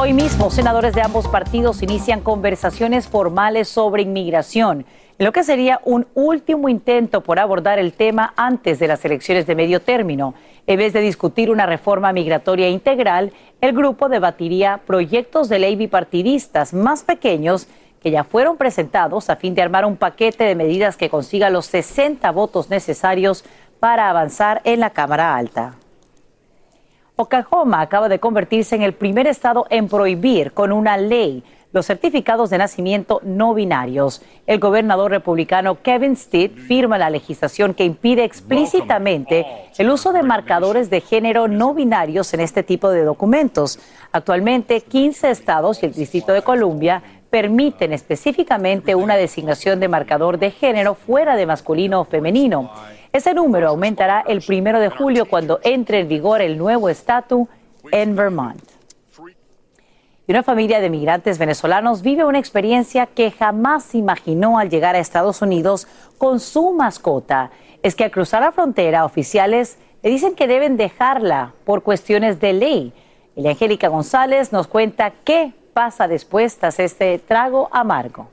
Hoy 0.00 0.12
mismo, 0.12 0.50
senadores 0.50 0.94
de 0.94 1.02
ambos 1.02 1.28
partidos 1.28 1.82
inician 1.82 2.20
conversaciones 2.20 3.08
formales 3.08 3.68
sobre 3.68 4.02
inmigración, 4.02 4.86
en 5.18 5.26
lo 5.26 5.32
que 5.32 5.44
sería 5.44 5.80
un 5.84 6.06
último 6.14 6.68
intento 6.68 7.20
por 7.20 7.38
abordar 7.38 7.78
el 7.78 7.92
tema 7.92 8.34
antes 8.36 8.78
de 8.78 8.88
las 8.88 9.04
elecciones 9.04 9.46
de 9.46 9.54
medio 9.54 9.80
término. 9.80 10.34
En 10.66 10.78
vez 10.78 10.92
de 10.92 11.00
discutir 11.00 11.50
una 11.50 11.66
reforma 11.66 12.12
migratoria 12.12 12.68
integral, 12.68 13.32
el 13.60 13.72
grupo 13.72 14.08
debatiría 14.08 14.80
proyectos 14.86 15.48
de 15.48 15.60
ley 15.60 15.76
bipartidistas 15.76 16.74
más 16.74 17.04
pequeños 17.04 17.68
que 18.02 18.10
ya 18.10 18.24
fueron 18.24 18.56
presentados 18.56 19.30
a 19.30 19.36
fin 19.36 19.54
de 19.54 19.62
armar 19.62 19.84
un 19.84 19.96
paquete 19.96 20.44
de 20.44 20.54
medidas 20.54 20.96
que 20.96 21.08
consiga 21.08 21.48
los 21.48 21.66
60 21.66 22.30
votos 22.32 22.68
necesarios 22.68 23.44
para 23.80 24.10
avanzar 24.10 24.60
en 24.64 24.80
la 24.80 24.90
Cámara 24.90 25.36
Alta. 25.36 25.76
Oklahoma 27.16 27.80
acaba 27.80 28.08
de 28.08 28.18
convertirse 28.18 28.74
en 28.74 28.82
el 28.82 28.92
primer 28.92 29.28
estado 29.28 29.66
en 29.70 29.88
prohibir 29.88 30.52
con 30.52 30.72
una 30.72 30.96
ley 30.96 31.44
los 31.74 31.86
certificados 31.86 32.50
de 32.50 32.58
nacimiento 32.58 33.20
no 33.24 33.52
binarios. 33.52 34.22
El 34.46 34.60
gobernador 34.60 35.10
republicano 35.10 35.82
Kevin 35.82 36.16
Stitt 36.16 36.56
firma 36.56 36.98
la 36.98 37.10
legislación 37.10 37.74
que 37.74 37.84
impide 37.84 38.22
explícitamente 38.22 39.44
el 39.76 39.90
uso 39.90 40.12
de 40.12 40.22
marcadores 40.22 40.88
de 40.88 41.00
género 41.00 41.48
no 41.48 41.74
binarios 41.74 42.32
en 42.32 42.38
este 42.38 42.62
tipo 42.62 42.90
de 42.90 43.02
documentos. 43.02 43.80
Actualmente, 44.12 44.82
15 44.82 45.30
estados 45.30 45.82
y 45.82 45.86
el 45.86 45.94
Distrito 45.94 46.32
de 46.32 46.42
Columbia 46.42 47.02
permiten 47.28 47.92
específicamente 47.92 48.94
una 48.94 49.16
designación 49.16 49.80
de 49.80 49.88
marcador 49.88 50.38
de 50.38 50.52
género 50.52 50.94
fuera 50.94 51.34
de 51.34 51.46
masculino 51.46 52.02
o 52.02 52.04
femenino. 52.04 52.70
Ese 53.12 53.34
número 53.34 53.70
aumentará 53.70 54.22
el 54.28 54.42
primero 54.42 54.78
de 54.78 54.90
julio 54.90 55.24
cuando 55.24 55.58
entre 55.64 55.98
en 55.98 56.08
vigor 56.08 56.40
el 56.40 56.56
nuevo 56.56 56.88
estatus 56.88 57.48
en 57.90 58.14
Vermont. 58.14 58.73
Y 60.26 60.32
una 60.32 60.42
familia 60.42 60.80
de 60.80 60.88
migrantes 60.88 61.36
venezolanos 61.36 62.00
vive 62.00 62.24
una 62.24 62.38
experiencia 62.38 63.04
que 63.04 63.30
jamás 63.30 63.94
imaginó 63.94 64.58
al 64.58 64.70
llegar 64.70 64.94
a 64.94 64.98
Estados 64.98 65.42
Unidos 65.42 65.86
con 66.16 66.40
su 66.40 66.72
mascota. 66.72 67.50
Es 67.82 67.94
que 67.94 68.04
al 68.04 68.10
cruzar 68.10 68.40
la 68.40 68.50
frontera, 68.50 69.04
oficiales 69.04 69.76
le 70.02 70.08
dicen 70.08 70.34
que 70.34 70.46
deben 70.46 70.78
dejarla 70.78 71.52
por 71.66 71.82
cuestiones 71.82 72.40
de 72.40 72.54
ley. 72.54 72.92
Y 73.36 73.46
Angélica 73.46 73.88
González 73.88 74.50
nos 74.50 74.66
cuenta 74.66 75.12
qué 75.24 75.52
pasa 75.74 76.08
después 76.08 76.56
tras 76.56 76.78
este 76.78 77.18
trago 77.18 77.68
amargo. 77.70 78.30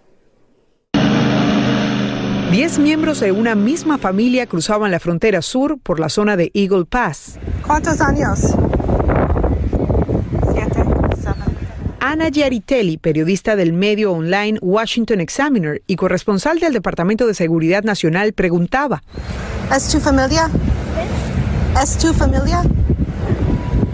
Diez 2.51 2.79
miembros 2.79 3.19
de 3.19 3.33
una 3.33 3.55
misma 3.55 3.97
familia 3.97 4.45
cruzaban 4.45 4.91
la 4.91 4.99
frontera 4.99 5.41
sur 5.41 5.77
por 5.77 5.99
la 5.99 6.07
zona 6.07 6.37
de 6.37 6.51
Eagle 6.53 6.85
Pass. 6.85 7.37
¿Cuántos 7.65 7.99
años? 7.99 8.55
Siete. 10.53 10.85
Ana 12.03 12.29
Giaritelli, 12.29 12.97
periodista 12.97 13.55
del 13.55 13.73
medio 13.73 14.11
online 14.11 14.57
Washington 14.59 15.21
Examiner 15.21 15.83
y 15.85 15.97
corresponsal 15.97 16.59
del 16.59 16.73
Departamento 16.73 17.27
de 17.27 17.35
Seguridad 17.35 17.83
Nacional, 17.83 18.33
preguntaba. 18.33 19.03
¿Es 19.73 19.87
tu 19.87 19.99
familia? 19.99 20.49
¿Es 21.79 21.99
tu 21.99 22.11
familia? 22.11 22.63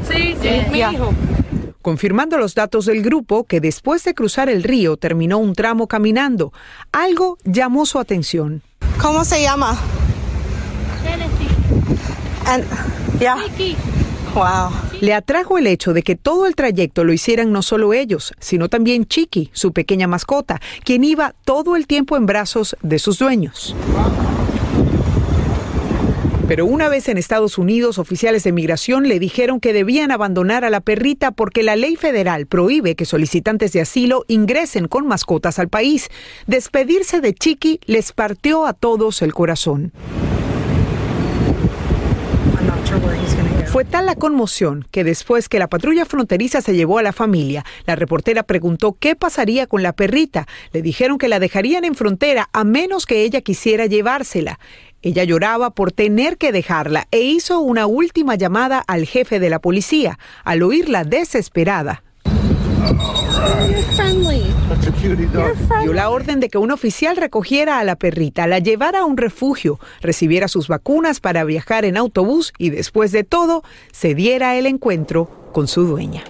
Sí, 0.10 0.38
sí, 0.42 0.50
mi 0.72 0.80
hijo 0.80 1.14
confirmando 1.82 2.38
los 2.38 2.54
datos 2.54 2.86
del 2.86 3.02
grupo 3.02 3.46
que 3.46 3.62
después 3.62 4.04
de 4.04 4.14
cruzar 4.14 4.50
el 4.50 4.64
río 4.64 4.98
terminó 4.98 5.38
un 5.38 5.54
tramo 5.54 5.88
caminando. 5.88 6.52
Algo 6.92 7.38
llamó 7.46 7.86
su 7.86 7.98
atención. 7.98 8.62
¿Cómo 9.02 9.24
se 9.24 9.42
llama? 9.42 9.78
Le 15.02 15.14
atrajo 15.14 15.58
el 15.58 15.66
hecho 15.66 15.94
de 15.94 16.04
que 16.04 16.16
todo 16.16 16.46
el 16.46 16.56
trayecto 16.56 17.04
lo 17.04 17.12
hicieran 17.12 17.52
no 17.52 17.64
solo 17.64 17.94
ellos, 17.94 18.34
sino 18.40 18.70
también 18.70 19.06
Chiqui, 19.06 19.50
su 19.52 19.74
pequeña 19.74 20.08
mascota, 20.08 20.60
quien 20.84 21.04
iba 21.04 21.34
todo 21.44 21.76
el 21.76 21.88
tiempo 21.88 22.18
en 22.18 22.28
brazos 22.28 22.76
de 22.84 23.00
sus 23.00 23.18
dueños. 23.18 23.76
Pero 26.48 26.66
una 26.66 26.88
vez 26.88 27.10
en 27.10 27.18
Estados 27.18 27.58
Unidos, 27.58 27.98
oficiales 27.98 28.44
de 28.44 28.52
migración 28.52 29.08
le 29.08 29.20
dijeron 29.20 29.60
que 29.60 29.74
debían 29.74 30.12
abandonar 30.12 30.64
a 30.64 30.70
la 30.70 30.82
perrita 30.82 31.32
porque 31.32 31.64
la 31.64 31.76
ley 31.76 31.96
federal 31.96 32.46
prohíbe 32.46 32.96
que 32.96 33.06
solicitantes 33.06 33.74
de 33.74 33.82
asilo 33.82 34.24
ingresen 34.28 34.88
con 34.88 35.08
mascotas 35.08 35.60
al 35.60 35.68
país. 35.68 36.10
Despedirse 36.46 37.22
de 37.22 37.34
Chiqui 37.34 37.80
les 37.86 38.14
partió 38.14 38.66
a 38.66 38.74
todos 38.74 39.22
el 39.24 39.34
corazón. 39.34 39.92
Fue 43.78 43.86
tal 43.86 44.08
la 44.08 44.16
conmoción 44.16 44.88
que 44.90 45.04
después 45.04 45.50
que 45.50 45.60
la 45.60 45.68
patrulla 45.68 46.04
fronteriza 46.06 46.62
se 46.62 46.74
llevó 46.74 46.98
a 46.98 47.04
la 47.04 47.14
familia, 47.14 47.64
la 47.86 47.96
reportera 47.96 48.42
preguntó 48.42 48.98
qué 49.00 49.16
pasaría 49.16 49.68
con 49.68 49.84
la 49.84 49.94
perrita. 49.94 50.48
Le 50.74 50.82
dijeron 50.82 51.20
que 51.20 51.28
la 51.28 51.40
dejarían 51.40 51.86
en 51.86 51.94
frontera 51.94 52.50
a 52.54 52.64
menos 52.64 53.06
que 53.06 53.22
ella 53.22 53.42
quisiera 53.42 53.86
llevársela. 53.86 54.60
Ella 55.04 55.24
lloraba 55.26 55.70
por 55.70 55.92
tener 55.92 56.40
que 56.40 56.52
dejarla 56.52 57.08
e 57.12 57.20
hizo 57.20 57.60
una 57.60 57.86
última 57.86 58.34
llamada 58.34 58.80
al 58.80 59.06
jefe 59.06 59.40
de 59.40 59.52
la 59.52 59.60
policía. 59.60 60.18
Al 60.44 60.64
oírla 60.64 61.04
desesperada, 61.04 62.02
dio 65.82 65.94
la 65.94 66.10
orden 66.10 66.40
de 66.40 66.50
que 66.50 66.58
un 66.58 66.72
oficial 66.72 67.18
recogiera 67.18 67.80
a 67.80 67.84
la 67.84 67.96
perrita, 67.96 68.48
la 68.48 68.60
llevara 68.60 69.00
a 69.00 69.06
un 69.06 69.18
refugio, 69.18 69.80
recibiera 70.02 70.48
sus 70.48 70.68
vacunas 70.68 71.20
para 71.20 71.44
viajar 71.44 71.86
en 71.86 71.98
autobús 71.98 72.54
y 72.58 72.70
después 72.70 73.12
de 73.12 73.24
todo 73.24 73.64
se 73.92 74.16
diera 74.16 74.56
el 74.58 74.66
encuentro 74.66 75.30
con 75.52 75.68
su 75.68 75.84
dueña. 75.84 76.24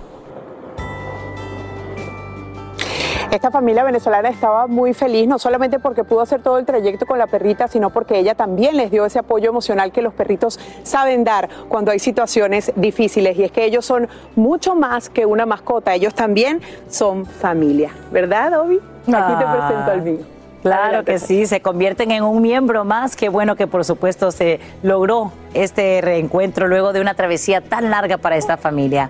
Esta 3.32 3.52
familia 3.52 3.84
venezolana 3.84 4.30
estaba 4.30 4.68
muy 4.68 4.94
feliz, 4.94 5.28
no 5.28 5.38
solamente 5.38 5.80
porque 5.80 6.06
pudo 6.06 6.22
hacer 6.22 6.42
todo 6.42 6.58
el 6.58 6.66
trayecto 6.66 7.06
con 7.06 7.20
la 7.20 7.28
perrita, 7.28 7.68
sino 7.68 7.90
porque 7.90 8.18
ella 8.18 8.36
también 8.36 8.78
les 8.78 8.90
dio 8.90 9.06
ese 9.06 9.20
apoyo 9.20 9.50
emocional 9.50 9.92
que 9.92 10.02
los 10.02 10.14
perritos 10.14 10.60
saben 10.84 11.26
dar 11.26 11.50
cuando 11.68 11.92
hay 11.92 12.00
situaciones 12.00 12.72
difíciles. 12.76 13.38
Y 13.38 13.44
es 13.44 13.52
que 13.52 13.66
ellos 13.66 13.86
son 13.86 14.08
mucho 14.36 14.76
más 14.76 15.10
que 15.10 15.26
una 15.26 15.46
mascota, 15.46 15.94
ellos 15.94 16.14
también 16.14 16.62
son 16.90 17.26
familia. 17.26 17.92
¿Verdad, 18.12 18.62
Obi? 18.62 18.80
Aquí 19.08 19.34
te 19.38 19.46
presento 19.46 19.92
al 19.92 20.02
mío. 20.02 20.38
Claro 20.62 21.04
que 21.04 21.20
sí, 21.20 21.46
se 21.46 21.62
convierten 21.62 22.12
en 22.12 22.24
un 22.24 22.42
miembro 22.42 22.86
más. 22.86 23.16
Qué 23.16 23.30
bueno 23.30 23.56
que 23.56 23.68
por 23.68 23.86
supuesto 23.86 24.32
se 24.32 24.60
logró 24.84 25.32
este 25.54 26.02
reencuentro 26.02 26.68
luego 26.68 26.94
de 26.94 27.02
una 27.02 27.14
travesía 27.14 27.62
tan 27.62 27.90
larga 27.90 28.18
para 28.18 28.38
esta 28.38 28.58
familia. 28.58 29.10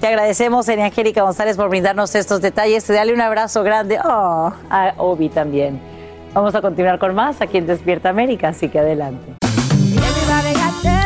Te 0.00 0.06
agradecemos, 0.06 0.68
Enia 0.68 0.86
Angélica 0.86 1.22
González, 1.22 1.56
por 1.56 1.68
brindarnos 1.68 2.14
estos 2.14 2.40
detalles. 2.40 2.86
Dale 2.86 3.12
un 3.12 3.20
abrazo 3.20 3.64
grande 3.64 3.98
oh, 4.04 4.52
a 4.70 4.94
Obi 4.96 5.28
también. 5.28 5.80
Vamos 6.34 6.54
a 6.54 6.60
continuar 6.60 7.00
con 7.00 7.16
más 7.16 7.40
aquí 7.40 7.58
en 7.58 7.66
Despierta 7.66 8.08
América, 8.08 8.48
así 8.48 8.68
que 8.68 8.78
adelante. 8.78 9.37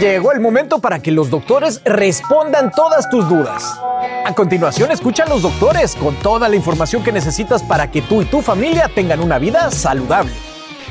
Llegó 0.00 0.32
el 0.32 0.40
momento 0.40 0.78
para 0.78 1.00
que 1.00 1.10
los 1.10 1.28
doctores 1.28 1.82
respondan 1.84 2.70
todas 2.70 3.10
tus 3.10 3.28
dudas. 3.28 3.78
A 4.24 4.34
continuación, 4.34 4.90
escucha 4.90 5.24
a 5.24 5.28
los 5.28 5.42
doctores 5.42 5.94
con 5.94 6.14
toda 6.16 6.48
la 6.48 6.56
información 6.56 7.04
que 7.04 7.12
necesitas 7.12 7.62
para 7.62 7.90
que 7.90 8.00
tú 8.00 8.22
y 8.22 8.24
tu 8.24 8.40
familia 8.40 8.90
tengan 8.94 9.20
una 9.20 9.38
vida 9.38 9.70
saludable. 9.70 10.32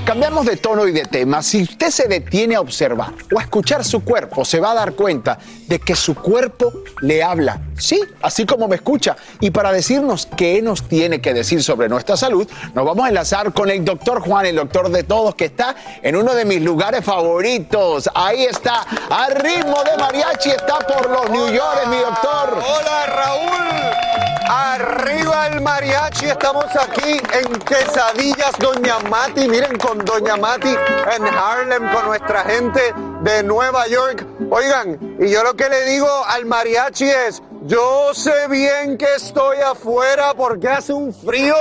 cambiamos 0.05 0.45
de 0.45 0.57
tono 0.57 0.88
y 0.88 0.91
de 0.91 1.05
tema. 1.05 1.41
Si 1.41 1.64
usted 1.64 1.89
se 1.89 2.07
detiene 2.07 2.55
a 2.55 2.62
observar 2.62 3.14
o 3.34 3.39
a 3.39 3.41
escuchar 3.41 3.84
su 3.84 4.03
cuerpo, 4.03 4.45
se 4.45 4.60
va 4.60 4.72
a 4.72 4.76
dar 4.76 4.93
cuenta 4.93 5.39
de 5.68 5.80
que 5.80 5.95
su 5.95 6.14
cuerpo 6.14 6.72
le 7.01 7.24
habla. 7.24 7.60
Sí, 7.80 8.02
así 8.22 8.46
como 8.46 8.68
me 8.68 8.76
escucha. 8.76 9.16
Y 9.40 9.52
para 9.52 9.72
decirnos 9.72 10.28
qué 10.38 10.62
nos 10.62 10.88
tiene 10.88 11.22
que 11.22 11.34
decir 11.34 11.64
sobre 11.64 11.90
nuestra 11.90 12.18
salud, 12.18 12.48
nos 12.74 12.86
vamos 12.86 13.06
a 13.06 13.10
enlazar 13.10 13.54
con 13.54 13.70
el 13.70 13.84
doctor 13.84 14.22
Juan, 14.22 14.46
el 14.46 14.58
doctor 14.58 14.90
de 14.90 15.04
todos, 15.04 15.36
que 15.36 15.46
está 15.46 15.76
en 16.04 16.16
uno 16.16 16.34
de 16.36 16.46
mis 16.46 16.62
lugares 16.62 17.04
favoritos. 17.04 18.10
Ahí 18.14 18.44
está, 18.44 18.86
al 19.10 19.36
ritmo 19.36 19.82
de 19.84 19.98
mariachi, 19.98 20.52
está 20.52 20.80
por 20.80 21.10
los 21.10 21.30
New 21.30 21.48
York, 21.54 21.88
mi 21.88 21.98
doctor. 21.98 22.62
Hola, 22.62 23.06
Raúl. 23.08 24.20
Arriba 24.52 25.48
el 25.48 25.62
mariachi, 25.62 26.26
estamos 26.26 26.66
aquí 26.76 27.22
en 27.34 27.60
Quesadillas 27.60 28.52
Doña 28.58 28.98
Mati. 29.08 29.48
Miren 29.48 29.78
con 29.78 30.04
Doña 30.04 30.38
Mati 30.38 30.70
en 31.16 31.26
Harlem 31.28 31.94
con 31.94 32.08
nuestra 32.08 32.44
gente 32.44 32.82
de 33.22 33.44
Nueva 33.44 33.88
York. 33.88 34.26
Oigan, 34.50 35.18
y 35.20 35.30
yo 35.30 35.44
lo 35.44 35.54
que 35.56 35.70
le 35.70 35.86
digo 35.86 36.10
al 36.28 36.46
mariachi 36.48 37.06
es, 37.06 37.44
yo 37.64 38.14
sé 38.14 38.47
bien 38.49 38.97
que 38.97 39.07
estoy 39.16 39.57
afuera 39.57 40.34
porque 40.36 40.68
hace 40.68 40.93
un 40.93 41.14
frío 41.14 41.55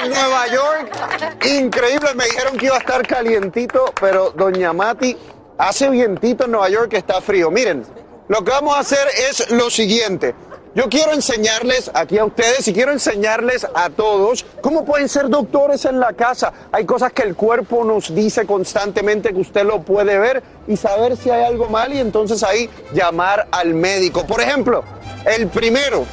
en 0.00 0.10
Nueva 0.10 0.46
York. 0.48 1.44
Increíble, 1.44 2.14
me 2.14 2.24
dijeron 2.24 2.56
que 2.56 2.66
iba 2.66 2.76
a 2.76 2.80
estar 2.80 3.06
calientito, 3.06 3.92
pero 4.00 4.30
Doña 4.30 4.72
Mati 4.72 5.16
hace 5.58 5.88
vientito 5.90 6.44
en 6.44 6.52
Nueva 6.52 6.68
York 6.68 6.90
que 6.90 6.96
está 6.98 7.20
frío. 7.20 7.50
Miren, 7.50 7.84
lo 8.28 8.42
que 8.42 8.50
vamos 8.50 8.76
a 8.76 8.80
hacer 8.80 9.06
es 9.28 9.50
lo 9.50 9.70
siguiente. 9.70 10.34
Yo 10.76 10.90
quiero 10.90 11.14
enseñarles 11.14 11.90
aquí 11.94 12.18
a 12.18 12.26
ustedes 12.26 12.68
y 12.68 12.74
quiero 12.74 12.92
enseñarles 12.92 13.66
a 13.74 13.88
todos 13.88 14.44
cómo 14.60 14.84
pueden 14.84 15.08
ser 15.08 15.30
doctores 15.30 15.86
en 15.86 15.98
la 15.98 16.12
casa. 16.12 16.52
Hay 16.70 16.84
cosas 16.84 17.14
que 17.14 17.22
el 17.22 17.34
cuerpo 17.34 17.82
nos 17.82 18.14
dice 18.14 18.44
constantemente 18.44 19.30
que 19.30 19.40
usted 19.40 19.64
lo 19.64 19.80
puede 19.80 20.18
ver 20.18 20.42
y 20.68 20.76
saber 20.76 21.16
si 21.16 21.30
hay 21.30 21.44
algo 21.44 21.70
mal 21.70 21.94
y 21.94 21.98
entonces 21.98 22.42
ahí 22.42 22.68
llamar 22.92 23.48
al 23.52 23.72
médico. 23.72 24.26
Por 24.26 24.42
ejemplo, 24.42 24.84
el 25.24 25.48
primero, 25.48 26.04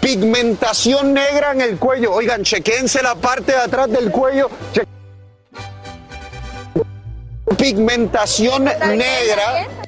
pigmentación 0.00 1.12
negra 1.12 1.52
en 1.52 1.60
el 1.60 1.78
cuello. 1.78 2.14
Oigan, 2.14 2.42
chequense 2.42 3.02
la 3.02 3.14
parte 3.16 3.52
de 3.52 3.58
atrás 3.58 3.90
del 3.90 4.10
cuello. 4.10 4.48
Pigmentación 7.58 8.64
negra. 8.64 9.83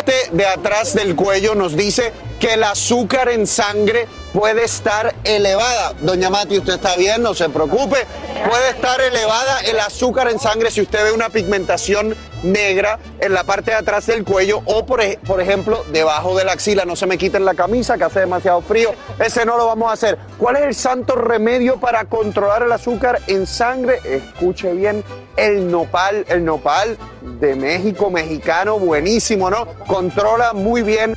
Este 0.00 0.34
de 0.34 0.46
atrás 0.46 0.94
del 0.94 1.14
cuello 1.14 1.54
nos 1.54 1.76
dice 1.76 2.14
que 2.40 2.54
el 2.54 2.64
azúcar 2.64 3.28
en 3.28 3.46
sangre 3.46 4.08
puede 4.32 4.64
estar 4.64 5.14
elevada. 5.24 5.92
Doña 6.00 6.30
Mati, 6.30 6.58
usted 6.58 6.74
está 6.74 6.96
bien, 6.96 7.22
no 7.22 7.34
se 7.34 7.48
preocupe. 7.48 8.06
Puede 8.48 8.70
estar 8.70 9.00
elevada 9.00 9.60
el 9.60 9.78
azúcar 9.80 10.28
en 10.28 10.38
sangre 10.38 10.70
si 10.70 10.80
usted 10.80 11.04
ve 11.04 11.12
una 11.12 11.28
pigmentación 11.28 12.16
negra 12.42 12.98
en 13.20 13.34
la 13.34 13.44
parte 13.44 13.72
de 13.72 13.76
atrás 13.76 14.06
del 14.06 14.24
cuello 14.24 14.62
o, 14.64 14.86
por, 14.86 15.02
por 15.26 15.40
ejemplo, 15.40 15.84
debajo 15.92 16.36
de 16.36 16.44
la 16.44 16.52
axila. 16.52 16.84
No 16.84 16.96
se 16.96 17.06
me 17.06 17.18
quiten 17.18 17.44
la 17.44 17.54
camisa 17.54 17.98
que 17.98 18.04
hace 18.04 18.20
demasiado 18.20 18.62
frío. 18.62 18.92
Ese 19.18 19.44
no 19.44 19.56
lo 19.56 19.66
vamos 19.66 19.90
a 19.90 19.92
hacer. 19.92 20.18
¿Cuál 20.38 20.56
es 20.56 20.62
el 20.62 20.74
santo 20.74 21.16
remedio 21.16 21.78
para 21.78 22.04
controlar 22.04 22.62
el 22.62 22.72
azúcar 22.72 23.20
en 23.26 23.46
sangre? 23.46 24.00
Escuche 24.04 24.72
bien, 24.72 25.04
el 25.36 25.70
nopal. 25.70 26.24
El 26.28 26.44
nopal 26.44 26.96
de 27.22 27.54
México, 27.56 28.10
mexicano, 28.10 28.78
buenísimo, 28.78 29.50
¿no? 29.50 29.66
Controla 29.86 30.52
muy 30.52 30.82
bien 30.82 31.14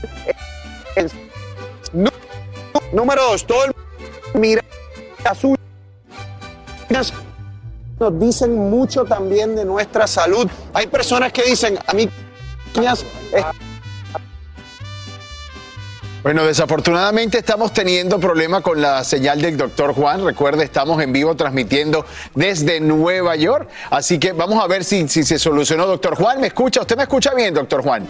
Número 2.91 3.23
dos, 3.23 3.45
todo 3.45 3.65
el 3.65 3.73
mira 4.33 4.61
uñas 6.89 7.13
nos 7.99 8.19
dicen 8.19 8.55
mucho 8.55 9.05
también 9.05 9.55
de 9.55 9.65
nuestra 9.65 10.07
salud. 10.07 10.49
Hay 10.73 10.87
personas 10.87 11.31
que 11.31 11.43
dicen, 11.43 11.77
a 11.85 11.93
mí 11.93 12.09
bueno, 16.23 16.45
desafortunadamente 16.45 17.37
estamos 17.37 17.73
teniendo 17.73 18.19
problema 18.19 18.61
con 18.61 18.81
la 18.81 19.03
señal 19.03 19.41
del 19.41 19.57
doctor 19.57 19.93
Juan. 19.93 20.23
Recuerde, 20.23 20.63
estamos 20.63 21.01
en 21.03 21.11
vivo 21.11 21.35
transmitiendo 21.35 22.05
desde 22.33 22.79
Nueva 22.79 23.35
York. 23.35 23.69
Así 23.89 24.19
que 24.19 24.31
vamos 24.31 24.63
a 24.63 24.67
ver 24.67 24.85
si, 24.85 25.07
si 25.09 25.23
se 25.23 25.37
solucionó, 25.37 25.85
doctor 25.85 26.15
Juan. 26.15 26.39
¿Me 26.39 26.47
escucha? 26.47 26.81
¿Usted 26.81 26.95
me 26.95 27.03
escucha 27.03 27.33
bien, 27.33 27.53
doctor 27.53 27.83
Juan? 27.83 28.07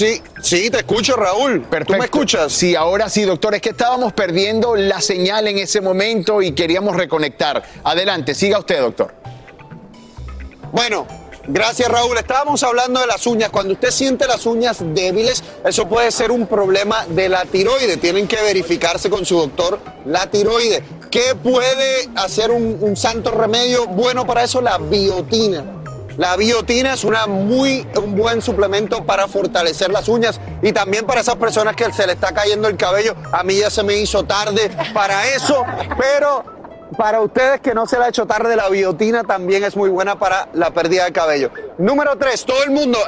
Sí, 0.00 0.22
sí, 0.40 0.70
te 0.70 0.78
escucho, 0.78 1.14
Raúl. 1.14 1.60
Perfecto. 1.60 1.92
¿Tú 1.92 1.98
me 1.98 2.06
escuchas? 2.06 2.54
Sí, 2.54 2.74
ahora 2.74 3.10
sí, 3.10 3.24
doctor. 3.24 3.54
Es 3.54 3.60
que 3.60 3.68
estábamos 3.68 4.14
perdiendo 4.14 4.74
la 4.74 4.98
señal 5.02 5.46
en 5.46 5.58
ese 5.58 5.82
momento 5.82 6.40
y 6.40 6.52
queríamos 6.52 6.96
reconectar. 6.96 7.62
Adelante, 7.84 8.34
siga 8.34 8.58
usted, 8.58 8.80
doctor. 8.80 9.12
Bueno, 10.72 11.06
Gracias 11.48 11.88
Raúl. 11.90 12.16
Estábamos 12.16 12.62
hablando 12.62 13.00
de 13.00 13.06
las 13.06 13.26
uñas. 13.26 13.50
Cuando 13.50 13.72
usted 13.74 13.90
siente 13.90 14.26
las 14.26 14.46
uñas 14.46 14.78
débiles, 14.80 15.42
eso 15.66 15.88
puede 15.88 16.10
ser 16.12 16.30
un 16.30 16.46
problema 16.46 17.06
de 17.06 17.28
la 17.28 17.44
tiroide. 17.44 17.96
Tienen 17.96 18.28
que 18.28 18.36
verificarse 18.36 19.10
con 19.10 19.26
su 19.26 19.36
doctor 19.36 19.80
la 20.06 20.30
tiroide. 20.30 20.82
¿Qué 21.10 21.34
puede 21.42 22.08
hacer 22.14 22.50
un, 22.50 22.78
un 22.80 22.96
santo 22.96 23.32
remedio 23.32 23.86
bueno 23.86 24.26
para 24.26 24.44
eso? 24.44 24.60
La 24.62 24.78
biotina. 24.78 25.80
La 26.20 26.36
biotina 26.36 26.92
es 26.92 27.04
una 27.04 27.26
muy, 27.26 27.88
un 27.96 28.14
buen 28.14 28.42
suplemento 28.42 29.06
para 29.06 29.26
fortalecer 29.26 29.90
las 29.90 30.06
uñas 30.06 30.38
y 30.60 30.70
también 30.70 31.06
para 31.06 31.22
esas 31.22 31.36
personas 31.36 31.74
que 31.74 31.90
se 31.94 32.06
le 32.06 32.12
está 32.12 32.34
cayendo 32.34 32.68
el 32.68 32.76
cabello. 32.76 33.16
A 33.32 33.42
mí 33.42 33.56
ya 33.56 33.70
se 33.70 33.82
me 33.82 33.96
hizo 33.96 34.22
tarde 34.24 34.70
para 34.92 35.26
eso, 35.28 35.64
pero 35.98 36.44
para 36.98 37.22
ustedes 37.22 37.62
que 37.62 37.72
no 37.72 37.86
se 37.86 37.98
le 37.98 38.04
ha 38.04 38.08
hecho 38.10 38.26
tarde, 38.26 38.54
la 38.54 38.68
biotina 38.68 39.24
también 39.24 39.64
es 39.64 39.74
muy 39.74 39.88
buena 39.88 40.18
para 40.18 40.50
la 40.52 40.74
pérdida 40.74 41.06
de 41.06 41.12
cabello. 41.12 41.52
Número 41.78 42.14
tres, 42.18 42.44
todo 42.44 42.64
el 42.64 42.70
mundo 42.70 42.98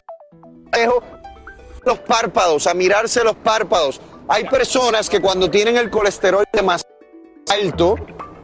los 1.84 1.98
párpados, 1.98 2.66
a 2.66 2.72
mirarse 2.72 3.22
los 3.22 3.36
párpados. 3.36 4.00
Hay 4.26 4.48
personas 4.48 5.10
que 5.10 5.20
cuando 5.20 5.50
tienen 5.50 5.76
el 5.76 5.90
colesterol 5.90 6.46
demasiado 6.50 6.94
alto, 7.50 7.96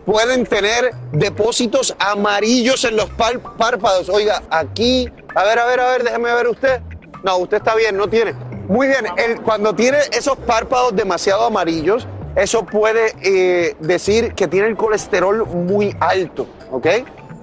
pueden 0.08 0.46
tener 0.46 0.94
depósitos 1.12 1.94
amarillos 1.98 2.82
en 2.84 2.96
los 2.96 3.10
párpados. 3.10 4.08
Oiga, 4.08 4.42
aquí, 4.48 5.06
a 5.34 5.44
ver, 5.44 5.58
a 5.58 5.66
ver, 5.66 5.80
a 5.80 5.90
ver, 5.90 6.02
déjeme 6.02 6.32
ver 6.32 6.48
usted. 6.48 6.80
No, 7.22 7.36
usted 7.36 7.58
está 7.58 7.74
bien, 7.74 7.94
no 7.94 8.08
tiene. 8.08 8.32
Muy 8.68 8.86
bien, 8.86 9.04
cuando 9.44 9.74
tiene 9.74 9.98
esos 10.12 10.38
párpados 10.38 10.96
demasiado 10.96 11.44
amarillos, 11.44 12.06
eso 12.36 12.64
puede 12.64 13.16
eh, 13.20 13.76
decir 13.80 14.32
que 14.32 14.48
tiene 14.48 14.68
el 14.68 14.78
colesterol 14.78 15.44
muy 15.46 15.94
alto, 16.00 16.46
¿ok? 16.70 16.86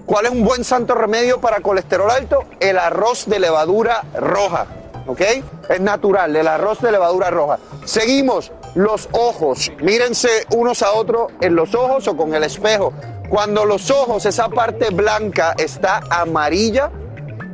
¿Cuál 0.07 0.25
es 0.25 0.31
un 0.31 0.43
buen 0.43 0.63
santo 0.63 0.95
remedio 0.95 1.39
para 1.39 1.59
colesterol 1.59 2.09
alto? 2.09 2.45
El 2.59 2.79
arroz 2.79 3.27
de 3.27 3.39
levadura 3.39 4.03
roja, 4.15 4.65
¿ok? 5.05 5.21
Es 5.69 5.81
natural, 5.81 6.35
el 6.35 6.47
arroz 6.47 6.81
de 6.81 6.91
levadura 6.91 7.29
roja. 7.29 7.59
Seguimos, 7.85 8.51
los 8.75 9.09
ojos. 9.13 9.71
Mírense 9.81 10.45
unos 10.55 10.83
a 10.83 10.91
otros 10.91 11.31
en 11.41 11.55
los 11.55 11.73
ojos 11.73 12.07
o 12.07 12.15
con 12.15 12.35
el 12.35 12.43
espejo. 12.43 12.93
Cuando 13.29 13.65
los 13.65 13.89
ojos, 13.89 14.25
esa 14.25 14.49
parte 14.49 14.91
blanca 14.91 15.55
está 15.57 16.01
amarilla, 16.11 16.91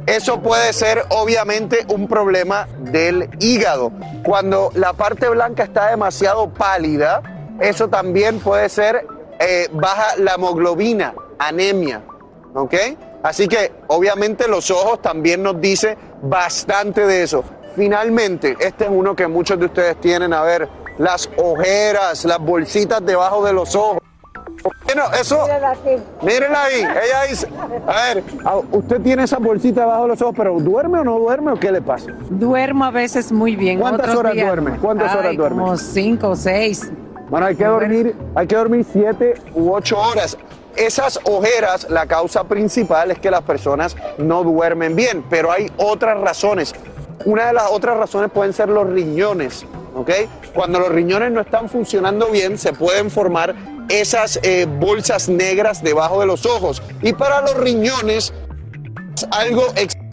eso 0.05 0.41
puede 0.41 0.73
ser 0.73 1.05
obviamente 1.09 1.85
un 1.87 2.07
problema 2.07 2.67
del 2.79 3.29
hígado. 3.39 3.91
Cuando 4.23 4.71
la 4.73 4.93
parte 4.93 5.29
blanca 5.29 5.63
está 5.63 5.87
demasiado 5.87 6.49
pálida, 6.49 7.21
eso 7.61 7.87
también 7.87 8.39
puede 8.39 8.67
ser 8.67 9.05
eh, 9.39 9.69
baja 9.71 10.17
la 10.17 10.33
hemoglobina, 10.33 11.13
anemia. 11.39 12.01
¿Ok? 12.53 12.73
Así 13.23 13.47
que 13.47 13.71
obviamente 13.87 14.47
los 14.47 14.71
ojos 14.71 15.01
también 15.01 15.43
nos 15.43 15.61
dice 15.61 15.97
bastante 16.23 17.05
de 17.05 17.23
eso. 17.23 17.43
Finalmente, 17.75 18.57
este 18.59 18.85
es 18.85 18.89
uno 18.91 19.15
que 19.15 19.27
muchos 19.27 19.57
de 19.59 19.67
ustedes 19.67 20.01
tienen, 20.01 20.33
a 20.33 20.41
ver, 20.41 20.67
las 21.01 21.27
ojeras, 21.35 22.25
las 22.25 22.37
bolsitas 22.37 23.03
debajo 23.03 23.43
de 23.43 23.53
los 23.53 23.75
ojos. 23.75 23.97
Bueno, 24.83 25.03
eso. 25.19 25.47
Mírenla 26.21 26.63
ahí. 26.63 26.81
Ella 26.81 27.23
dice. 27.27 27.47
A 27.87 28.13
ver, 28.13 28.23
usted 28.71 29.01
tiene 29.01 29.23
esa 29.23 29.39
bolsita 29.39 29.81
debajo 29.81 30.03
de 30.03 30.07
los 30.09 30.21
ojos, 30.21 30.35
pero 30.37 30.59
¿duerme 30.59 30.99
o 30.99 31.03
no 31.03 31.17
duerme 31.17 31.53
o 31.53 31.55
qué 31.55 31.71
le 31.71 31.81
pasa? 31.81 32.11
Duermo 32.29 32.85
a 32.85 32.91
veces 32.91 33.31
muy 33.31 33.55
bien. 33.55 33.79
¿Cuántas 33.79 34.15
horas 34.15 34.35
duerme? 34.35 34.77
¿Cuántas 34.77 35.15
horas 35.15 35.35
duerme? 35.35 35.63
Como 35.63 35.77
cinco 35.77 36.29
o 36.29 36.35
seis. 36.35 36.91
Bueno, 37.29 37.47
hay 37.47 37.55
que 37.55 37.65
dormir, 37.65 38.15
hay 38.35 38.45
que 38.45 38.55
dormir 38.55 38.85
siete 38.91 39.33
u 39.55 39.73
ocho 39.73 39.97
horas. 39.97 40.37
Esas 40.75 41.19
ojeras, 41.23 41.89
la 41.89 42.05
causa 42.05 42.43
principal 42.43 43.09
es 43.09 43.17
que 43.17 43.31
las 43.31 43.41
personas 43.41 43.95
no 44.19 44.43
duermen 44.43 44.95
bien, 44.95 45.25
pero 45.29 45.51
hay 45.51 45.71
otras 45.77 46.19
razones. 46.21 46.75
Una 47.25 47.47
de 47.47 47.53
las 47.53 47.71
otras 47.71 47.97
razones 47.97 48.29
pueden 48.31 48.53
ser 48.53 48.69
los 48.69 48.87
riñones. 48.87 49.65
Cuando 50.53 50.79
los 50.79 50.89
riñones 50.89 51.31
no 51.31 51.41
están 51.41 51.69
funcionando 51.69 52.27
bien, 52.27 52.57
se 52.57 52.73
pueden 52.73 53.11
formar 53.11 53.55
esas 53.89 54.39
eh, 54.43 54.65
bolsas 54.79 55.29
negras 55.29 55.83
debajo 55.83 56.21
de 56.21 56.27
los 56.27 56.45
ojos. 56.45 56.81
Y 57.01 57.13
para 57.13 57.41
los 57.41 57.55
riñones, 57.57 58.33
es 59.15 59.27
algo 59.31 59.67
extremadamente 59.75 60.11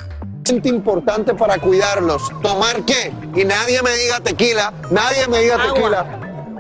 importante 0.69 1.35
para 1.35 1.59
cuidarlos. 1.59 2.23
¿Tomar 2.43 2.83
qué? 2.85 3.13
Y 3.35 3.45
nadie 3.45 3.83
me 3.83 3.91
diga 3.97 4.21
tequila, 4.21 4.73
nadie 4.91 5.29
me 5.29 5.41
diga 5.41 5.57
tequila. 5.63 6.05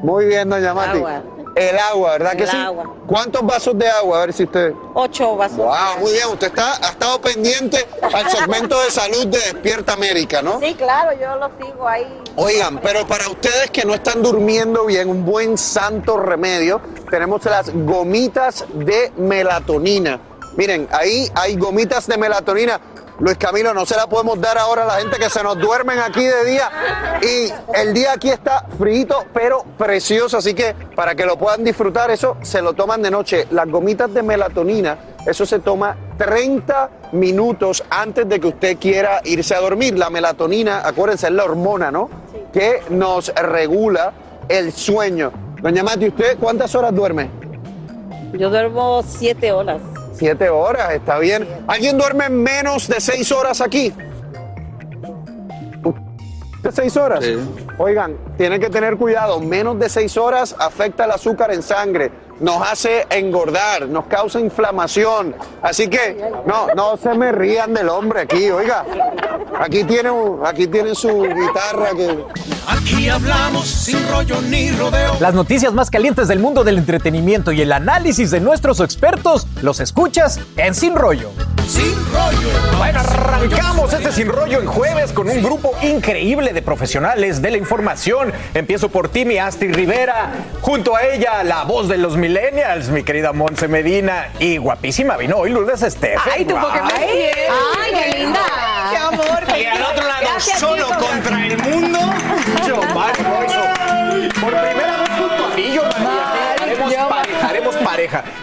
Muy 0.02 0.26
bien, 0.26 0.48
doña 0.48 0.74
Mati. 0.74 0.98
El 1.58 1.76
agua, 1.76 2.12
¿verdad 2.12 2.36
que 2.36 2.46
sí? 2.46 2.56
agua. 2.56 2.94
¿Cuántos 3.06 3.42
vasos 3.44 3.76
de 3.76 3.88
agua? 3.88 4.18
A 4.18 4.26
ver 4.26 4.32
si 4.32 4.44
usted... 4.44 4.72
Ocho 4.94 5.34
vasos. 5.34 5.56
Wow, 5.56 5.98
muy 6.00 6.12
bien. 6.12 6.28
Usted 6.32 6.46
está, 6.46 6.76
ha 6.76 6.90
estado 6.90 7.20
pendiente 7.20 7.84
al 8.00 8.30
segmento 8.30 8.80
de 8.80 8.90
salud 8.92 9.26
de 9.26 9.38
Despierta 9.38 9.94
América, 9.94 10.40
¿no? 10.40 10.60
Sí, 10.60 10.74
claro, 10.74 11.18
yo 11.18 11.34
lo 11.36 11.50
sigo 11.58 11.88
ahí. 11.88 12.22
Oigan, 12.36 12.78
pero 12.78 13.04
para 13.08 13.28
ustedes 13.28 13.72
que 13.72 13.84
no 13.84 13.94
están 13.94 14.22
durmiendo 14.22 14.86
bien, 14.86 15.08
un 15.10 15.24
buen 15.24 15.58
santo 15.58 16.16
remedio, 16.16 16.80
tenemos 17.10 17.44
las 17.44 17.70
gomitas 17.74 18.64
de 18.74 19.10
melatonina. 19.16 20.20
Miren, 20.56 20.88
ahí 20.92 21.28
hay 21.34 21.56
gomitas 21.56 22.06
de 22.06 22.18
melatonina. 22.18 22.80
Luis 23.20 23.36
Camilo, 23.36 23.74
no 23.74 23.84
se 23.84 23.96
la 23.96 24.06
podemos 24.06 24.40
dar 24.40 24.56
ahora 24.58 24.84
a 24.84 24.86
la 24.86 24.92
gente 25.00 25.18
que 25.18 25.28
se 25.28 25.42
nos 25.42 25.58
duermen 25.58 25.98
aquí 25.98 26.24
de 26.24 26.44
día. 26.44 26.70
Y 27.20 27.52
el 27.76 27.92
día 27.92 28.12
aquí 28.12 28.30
está 28.30 28.64
frito, 28.78 29.24
pero 29.34 29.64
precioso. 29.76 30.38
Así 30.38 30.54
que 30.54 30.74
para 30.94 31.16
que 31.16 31.26
lo 31.26 31.36
puedan 31.36 31.64
disfrutar, 31.64 32.12
eso 32.12 32.36
se 32.42 32.62
lo 32.62 32.74
toman 32.74 33.02
de 33.02 33.10
noche. 33.10 33.48
Las 33.50 33.68
gomitas 33.68 34.14
de 34.14 34.22
melatonina, 34.22 34.98
eso 35.26 35.44
se 35.44 35.58
toma 35.58 35.96
30 36.16 36.90
minutos 37.12 37.82
antes 37.90 38.28
de 38.28 38.38
que 38.38 38.46
usted 38.46 38.78
quiera 38.78 39.20
irse 39.24 39.52
a 39.52 39.60
dormir. 39.60 39.98
La 39.98 40.10
melatonina, 40.10 40.86
acuérdense, 40.86 41.26
es 41.26 41.32
la 41.32 41.44
hormona, 41.44 41.90
¿no? 41.90 42.08
Que 42.52 42.82
nos 42.90 43.34
regula 43.34 44.12
el 44.48 44.72
sueño. 44.72 45.32
Doña 45.60 45.82
Mati, 45.82 46.06
¿usted 46.06 46.38
cuántas 46.38 46.72
horas 46.76 46.94
duerme? 46.94 47.28
Yo 48.34 48.48
duermo 48.48 49.02
siete 49.04 49.50
horas. 49.50 49.80
Siete 50.18 50.48
horas, 50.48 50.94
está 50.94 51.20
bien. 51.20 51.46
¿Alguien 51.68 51.96
duerme 51.96 52.28
menos 52.28 52.88
de 52.88 53.00
seis 53.00 53.30
horas 53.30 53.60
aquí? 53.60 53.92
¿De 56.60 56.72
seis 56.72 56.96
horas? 56.96 57.24
Oigan, 57.78 58.16
tienen 58.36 58.60
que 58.60 58.68
tener 58.68 58.96
cuidado. 58.96 59.38
Menos 59.38 59.78
de 59.78 59.88
seis 59.88 60.16
horas 60.16 60.56
afecta 60.58 61.04
el 61.04 61.12
azúcar 61.12 61.52
en 61.52 61.62
sangre. 61.62 62.10
Nos 62.40 62.62
hace 62.62 63.06
engordar, 63.10 63.88
nos 63.88 64.06
causa 64.06 64.38
inflamación. 64.38 65.34
Así 65.62 65.88
que, 65.88 66.16
no, 66.46 66.68
no 66.74 66.96
se 66.96 67.14
me 67.14 67.32
rían 67.32 67.74
del 67.74 67.88
hombre 67.88 68.20
aquí, 68.20 68.50
oiga. 68.50 68.84
Aquí 69.60 69.82
tienen, 69.84 70.14
aquí 70.44 70.66
tienen 70.66 70.94
su 70.94 71.22
guitarra 71.22 71.90
que... 71.96 72.24
Aquí 72.68 73.08
hablamos 73.08 73.66
sin 73.66 74.06
rollo 74.08 74.40
ni 74.42 74.70
rodeo. 74.70 75.16
Las 75.20 75.34
noticias 75.34 75.72
más 75.72 75.90
calientes 75.90 76.28
del 76.28 76.38
mundo 76.38 76.64
del 76.64 76.78
entretenimiento 76.78 77.50
y 77.50 77.62
el 77.62 77.72
análisis 77.72 78.30
de 78.30 78.40
nuestros 78.40 78.80
expertos 78.80 79.46
los 79.62 79.80
escuchas 79.80 80.38
en 80.56 80.74
Sin 80.74 80.94
Rollo. 80.94 81.30
Sin 81.66 81.94
rollo. 82.12 82.48
Bueno, 82.76 83.00
arrancamos 83.00 83.92
este 83.92 84.12
Sin 84.12 84.28
Rollo 84.28 84.60
el 84.60 84.66
jueves 84.66 85.12
con 85.12 85.28
un 85.28 85.42
grupo 85.42 85.72
increíble 85.82 86.52
de 86.52 86.62
profesionales 86.62 87.42
de 87.42 87.50
la 87.50 87.56
información. 87.56 88.32
Empiezo 88.54 88.90
por 88.90 89.08
Timmy 89.08 89.38
Asti 89.38 89.68
Rivera, 89.68 90.32
junto 90.60 90.94
a 90.94 91.04
ella 91.04 91.42
la 91.44 91.64
voz 91.64 91.88
de 91.88 91.98
los 91.98 92.16
millennials, 92.28 92.90
mi 92.90 93.02
querida 93.02 93.32
Monse 93.32 93.68
Medina 93.68 94.28
y 94.38 94.58
guapísima 94.58 95.16
vino 95.16 95.36
hoy 95.38 95.50
Lourdes 95.50 95.82
Estefan. 95.82 96.30
Ay, 96.30 96.44
tu 96.44 96.54
Pokémon. 96.54 96.90
Ay, 96.94 97.90
qué 97.90 98.18
linda. 98.18 98.40
Qué 98.90 98.96
amor. 98.98 99.58
Y 99.58 99.64
al 99.64 99.82
otro 99.82 100.06
lado, 100.06 100.20
Gracias, 100.20 100.58
solo 100.58 100.84
Tito. 100.86 100.98
contra 100.98 101.46
el 101.46 101.56
mundo, 101.58 101.98
Giovanni. 102.66 104.28
Por 104.40 104.50
primera 104.50 104.97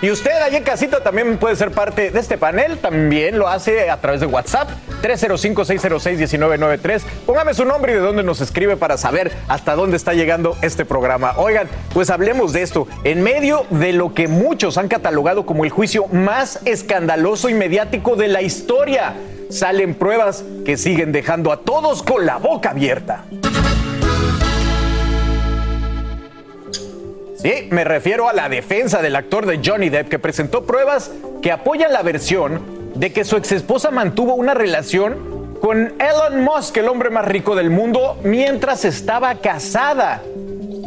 Y 0.01 0.11
usted 0.11 0.31
ahí 0.41 0.55
en 0.55 0.63
casita 0.63 1.01
también 1.01 1.37
puede 1.37 1.55
ser 1.55 1.71
parte 1.71 2.11
de 2.11 2.19
este 2.19 2.37
panel. 2.37 2.77
También 2.77 3.37
lo 3.37 3.47
hace 3.47 3.89
a 3.89 4.01
través 4.01 4.21
de 4.21 4.27
WhatsApp. 4.27 4.69
305-606-1993. 5.01 7.01
Póngame 7.25 7.53
su 7.53 7.65
nombre 7.65 7.91
y 7.91 7.95
de 7.95 8.01
dónde 8.01 8.23
nos 8.23 8.41
escribe 8.41 8.77
para 8.77 8.97
saber 8.97 9.31
hasta 9.47 9.75
dónde 9.75 9.97
está 9.97 10.13
llegando 10.13 10.57
este 10.61 10.85
programa. 10.85 11.33
Oigan, 11.37 11.67
pues 11.93 12.09
hablemos 12.09 12.53
de 12.53 12.63
esto. 12.63 12.87
En 13.03 13.21
medio 13.21 13.65
de 13.69 13.93
lo 13.93 14.13
que 14.13 14.27
muchos 14.27 14.77
han 14.77 14.87
catalogado 14.87 15.45
como 15.45 15.63
el 15.63 15.69
juicio 15.69 16.07
más 16.07 16.59
escandaloso 16.65 17.49
y 17.49 17.53
mediático 17.53 18.15
de 18.15 18.27
la 18.27 18.41
historia, 18.41 19.13
salen 19.49 19.93
pruebas 19.93 20.43
que 20.65 20.77
siguen 20.77 21.11
dejando 21.11 21.51
a 21.51 21.61
todos 21.61 22.03
con 22.03 22.25
la 22.25 22.37
boca 22.37 22.71
abierta. 22.71 23.25
Sí, 27.45 27.67
me 27.69 27.83
refiero 27.83 28.27
a 28.27 28.33
la 28.33 28.49
defensa 28.49 29.03
del 29.03 29.15
actor 29.15 29.45
de 29.45 29.61
Johnny 29.63 29.89
Depp 29.89 30.09
que 30.09 30.17
presentó 30.17 30.65
pruebas 30.65 31.11
que 31.43 31.51
apoyan 31.51 31.93
la 31.93 32.01
versión 32.01 32.59
de 32.95 33.13
que 33.13 33.23
su 33.23 33.37
exesposa 33.37 33.91
mantuvo 33.91 34.33
una 34.33 34.55
relación 34.55 35.59
con 35.61 35.93
Elon 35.99 36.41
Musk, 36.41 36.75
el 36.77 36.87
hombre 36.87 37.11
más 37.11 37.23
rico 37.25 37.55
del 37.55 37.69
mundo, 37.69 38.19
mientras 38.23 38.83
estaba 38.83 39.35
casada. 39.35 40.23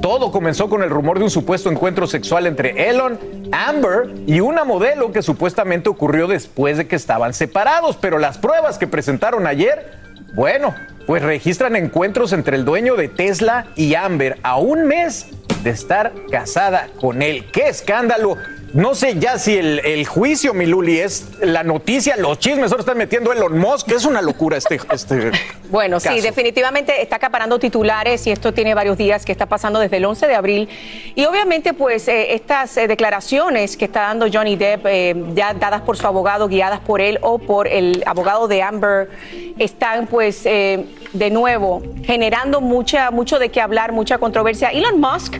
Todo 0.03 0.33
comenzó 0.33 0.69
con 0.69 0.83
el 0.83 0.91
rumor 0.91 1.19
de 1.19 1.27
un 1.27 1.31
supuesto 1.31 1.71
encuentro 1.71 2.09
sexual 2.09 2.49
entre 2.49 2.89
Elon, 2.89 3.21
Amber 3.53 4.13
y 4.27 4.41
una 4.41 4.65
modelo 4.65 5.13
que 5.13 5.23
supuestamente 5.23 5.89
ocurrió 5.89 6.27
después 6.27 6.77
de 6.77 6.89
que 6.89 6.97
estaban 6.97 7.35
separados, 7.35 7.97
pero 7.99 8.19
las 8.19 8.37
pruebas 8.37 8.79
que 8.79 8.89
presentaron 8.89 9.47
ayer, 9.47 9.93
bueno, 10.35 10.75
pues 11.09 11.23
registran 11.23 11.75
encuentros 11.75 12.35
entre 12.35 12.55
el 12.55 12.67
dueño 12.67 12.95
de 12.95 13.09
Tesla 13.09 13.69
y 13.77 13.95
Amber 13.95 14.37
a 14.43 14.59
un 14.59 14.87
mes 14.87 15.29
de 15.65 15.71
estar 15.71 16.13
casada 16.31 16.89
con 17.01 17.23
él. 17.23 17.47
¡Qué 17.51 17.69
escándalo! 17.69 18.37
No 18.75 18.95
sé 18.95 19.19
ya 19.19 19.39
si 19.39 19.57
el, 19.57 19.81
el 19.81 20.07
juicio, 20.07 20.53
mi 20.53 20.67
Luli, 20.67 20.99
es 20.99 21.29
la 21.41 21.63
noticia, 21.63 22.17
los 22.17 22.39
chismes, 22.39 22.71
ahora 22.71 22.81
están 22.81 22.99
metiendo 22.99 23.33
Elon 23.33 23.59
Musk, 23.59 23.91
es 23.93 24.05
una 24.05 24.21
locura 24.21 24.59
este, 24.59 24.79
este 24.93 25.31
Bueno, 25.71 26.01
sí, 26.01 26.21
definitivamente 26.21 27.03
está 27.03 27.17
acaparando 27.17 27.59
titulares 27.59 28.27
y 28.27 28.31
esto 28.31 28.55
tiene 28.55 28.75
varios 28.75 28.97
días 28.97 29.27
que 29.27 29.33
está 29.33 29.47
pasando 29.47 29.79
desde 29.79 29.99
el 29.99 30.05
11 30.07 30.27
de 30.27 30.35
abril. 30.35 30.69
Y 31.15 31.27
obviamente, 31.27 31.75
pues, 31.75 32.09
eh, 32.09 32.35
estas 32.35 32.77
eh, 32.79 32.89
declaraciones 32.89 33.77
que 33.77 33.85
está 33.85 34.03
dando 34.03 34.27
Johnny 34.33 34.57
Depp, 34.57 34.87
eh, 34.87 35.15
ya 35.35 35.53
dadas 35.53 35.83
por 35.83 35.99
su 35.99 36.07
abogado, 36.07 36.49
guiadas 36.49 36.81
por 36.81 37.03
él 37.03 37.19
o 37.21 37.39
por 37.39 37.69
el 37.69 38.03
abogado 38.07 38.49
de 38.49 38.63
Amber, 38.63 39.11
están, 39.59 40.07
pues, 40.07 40.45
de 40.45 41.31
nuevo 41.31 41.83
generando 42.05 42.61
mucha, 42.61 43.11
mucho 43.11 43.39
de 43.39 43.51
qué 43.51 43.61
hablar, 43.61 43.93
mucha 43.93 44.19
controversia. 44.19 44.69
Elon 44.69 45.01
Musk. 45.01 45.37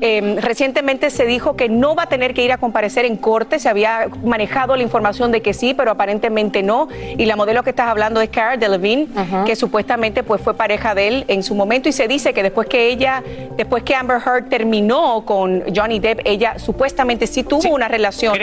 recientemente 0.00 1.10
se 1.10 1.26
dijo 1.26 1.56
que 1.56 1.68
no 1.68 1.94
va 1.94 2.04
a 2.04 2.08
tener 2.08 2.34
que 2.34 2.44
ir 2.44 2.52
a 2.52 2.58
comparecer 2.72 3.04
en 3.04 3.16
corte. 3.18 3.58
Se 3.58 3.68
había 3.68 4.08
manejado 4.24 4.74
la 4.76 4.82
información 4.82 5.30
de 5.30 5.42
que 5.42 5.52
sí, 5.52 5.74
pero 5.74 5.90
aparentemente 5.90 6.62
no. 6.62 6.88
Y 7.18 7.26
la 7.26 7.36
modelo 7.36 7.62
que 7.62 7.68
estás 7.70 7.88
hablando 7.88 8.22
es 8.22 8.30
Cara 8.30 8.56
Delevingne, 8.56 9.08
que 9.44 9.54
supuestamente 9.56 10.22
pues 10.22 10.40
fue 10.40 10.54
pareja 10.54 10.94
de 10.94 11.08
él 11.08 11.24
en 11.28 11.42
su 11.42 11.54
momento. 11.54 11.90
Y 11.90 11.92
se 11.92 12.08
dice 12.08 12.32
que 12.32 12.42
después 12.42 12.66
que 12.68 12.88
ella, 12.88 13.22
después 13.58 13.82
que 13.82 13.94
Amber 13.94 14.20
Heard 14.24 14.48
terminó 14.48 15.22
con 15.26 15.64
Johnny 15.76 16.00
Depp, 16.00 16.20
ella 16.24 16.58
supuestamente 16.58 17.26
sí 17.26 17.42
tuvo 17.42 17.74
una 17.74 17.88
relación 17.88 18.34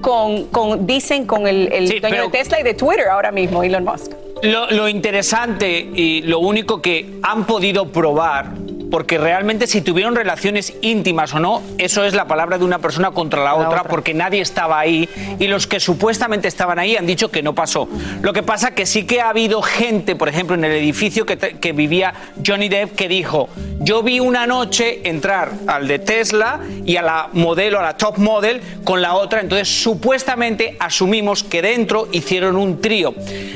con, 0.00 0.46
con, 0.46 0.84
dicen, 0.84 1.24
con 1.24 1.46
el, 1.46 1.72
el 1.72 1.86
Sí, 1.86 2.00
dueño 2.00 2.16
pero- 2.16 2.24
de 2.28 2.38
Tesla 2.38 2.58
y 2.58 2.64
de 2.64 2.74
Twitter 2.74 3.06
ahora 3.08 3.30
mismo, 3.30 3.62
Elon 3.62 3.84
Musk. 3.84 4.10
Lo, 4.42 4.68
lo 4.72 4.88
interesante 4.88 5.78
y 5.78 6.22
lo 6.22 6.40
único 6.40 6.82
que 6.82 7.18
han 7.22 7.44
podido 7.46 7.86
probar, 7.92 8.46
porque 8.90 9.18
realmente 9.18 9.66
si 9.66 9.80
tuvieron 9.80 10.14
relaciones 10.14 10.74
íntimas 10.80 11.34
o 11.34 11.40
no, 11.40 11.62
eso 11.78 12.04
es 12.04 12.14
la 12.14 12.26
palabra 12.26 12.58
de 12.58 12.64
una 12.64 12.78
persona 12.78 13.10
contra 13.10 13.42
la, 13.42 13.54
otra, 13.54 13.82
porque 13.84 14.14
nadie 14.14 14.40
estaba 14.40 14.78
ahí 14.78 15.08
y 15.38 15.46
los 15.48 15.66
que 15.66 15.80
supuestamente 15.80 16.48
estaban 16.48 16.78
ahí 16.78 16.96
han 16.96 17.06
dicho 17.06 17.30
que 17.30 17.42
no 17.42 17.54
pasó. 17.54 17.88
Lo 18.22 18.32
que 18.32 18.42
pasa 18.42 18.70
que 18.72 18.86
sí 18.86 19.04
que 19.04 19.20
ha 19.20 19.30
habido 19.30 19.60
gente, 19.62 20.14
por 20.16 20.28
ejemplo, 20.28 20.54
en 20.54 20.64
el 20.64 20.72
edificio 20.72 21.26
que, 21.26 21.36
te- 21.36 21.58
que 21.58 21.72
vivía 21.72 22.14
Johnny 22.46 22.68
Depp, 22.68 22.94
que 22.94 23.08
dijo, 23.08 23.48
yo 23.80 24.02
vi 24.02 24.20
una 24.20 24.46
noche 24.46 25.00
entrar 25.08 25.50
al 25.66 25.88
de 25.88 25.98
Tesla 25.98 26.60
y 26.84 26.96
a 26.96 27.02
la 27.02 27.28
modelo, 27.32 27.78
a 27.80 27.82
la 27.82 27.96
top 27.96 28.18
model, 28.18 28.60
con 28.84 29.02
la 29.02 29.14
otra, 29.14 29.40
entonces 29.40 29.68
supuestamente 29.82 30.76
asumimos 30.78 31.42
que 31.42 31.60
dentro 31.62 32.08
hicieron 32.12 32.56
un 32.56 32.80
trío. 32.80 33.14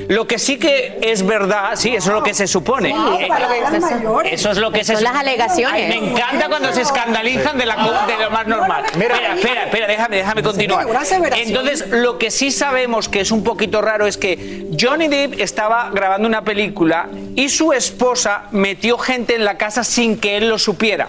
Lo 0.08 0.26
que 0.26 0.38
sí 0.38 0.58
que 0.58 0.98
es 1.02 1.24
verdad, 1.24 1.70
sí, 1.76 1.94
eso 1.94 2.10
es 2.10 2.14
lo 2.16 2.22
que 2.22 2.34
se 2.34 2.46
supone. 2.48 2.88
Sí, 2.88 3.24
Eh, 3.24 3.28
mayores. 3.28 4.32
eso 4.32 4.50
es 4.50 4.58
lo 4.58 4.72
que 4.72 4.82
se 4.84 4.94
Son 4.94 5.04
las 5.04 5.12
sup- 5.14 5.19
alegaciones. 5.20 5.88
Me 5.88 6.10
encanta 6.10 6.48
cuando 6.48 6.72
se 6.72 6.82
escandalizan 6.82 7.56
de, 7.56 7.66
la, 7.66 7.76
de 8.06 8.24
lo 8.24 8.30
más 8.30 8.46
normal. 8.46 8.84
espera, 8.86 9.34
espera, 9.34 9.64
espera, 9.64 9.86
déjame, 9.86 10.16
déjame 10.16 10.42
continuar. 10.42 10.86
Entonces, 11.36 11.88
lo 11.88 12.18
que 12.18 12.30
sí 12.30 12.50
sabemos 12.50 13.08
que 13.08 13.20
es 13.20 13.30
un 13.30 13.44
poquito 13.44 13.80
raro 13.80 14.06
es 14.06 14.16
que 14.16 14.68
Johnny 14.78 15.08
Depp 15.08 15.40
estaba 15.40 15.90
grabando 15.92 16.26
una 16.28 16.42
película 16.42 17.08
y 17.36 17.48
su 17.48 17.72
esposa 17.72 18.44
metió 18.50 18.98
gente 18.98 19.34
en 19.34 19.44
la 19.44 19.56
casa 19.56 19.84
sin 19.84 20.18
que 20.18 20.36
él 20.36 20.48
lo 20.48 20.58
supiera. 20.58 21.08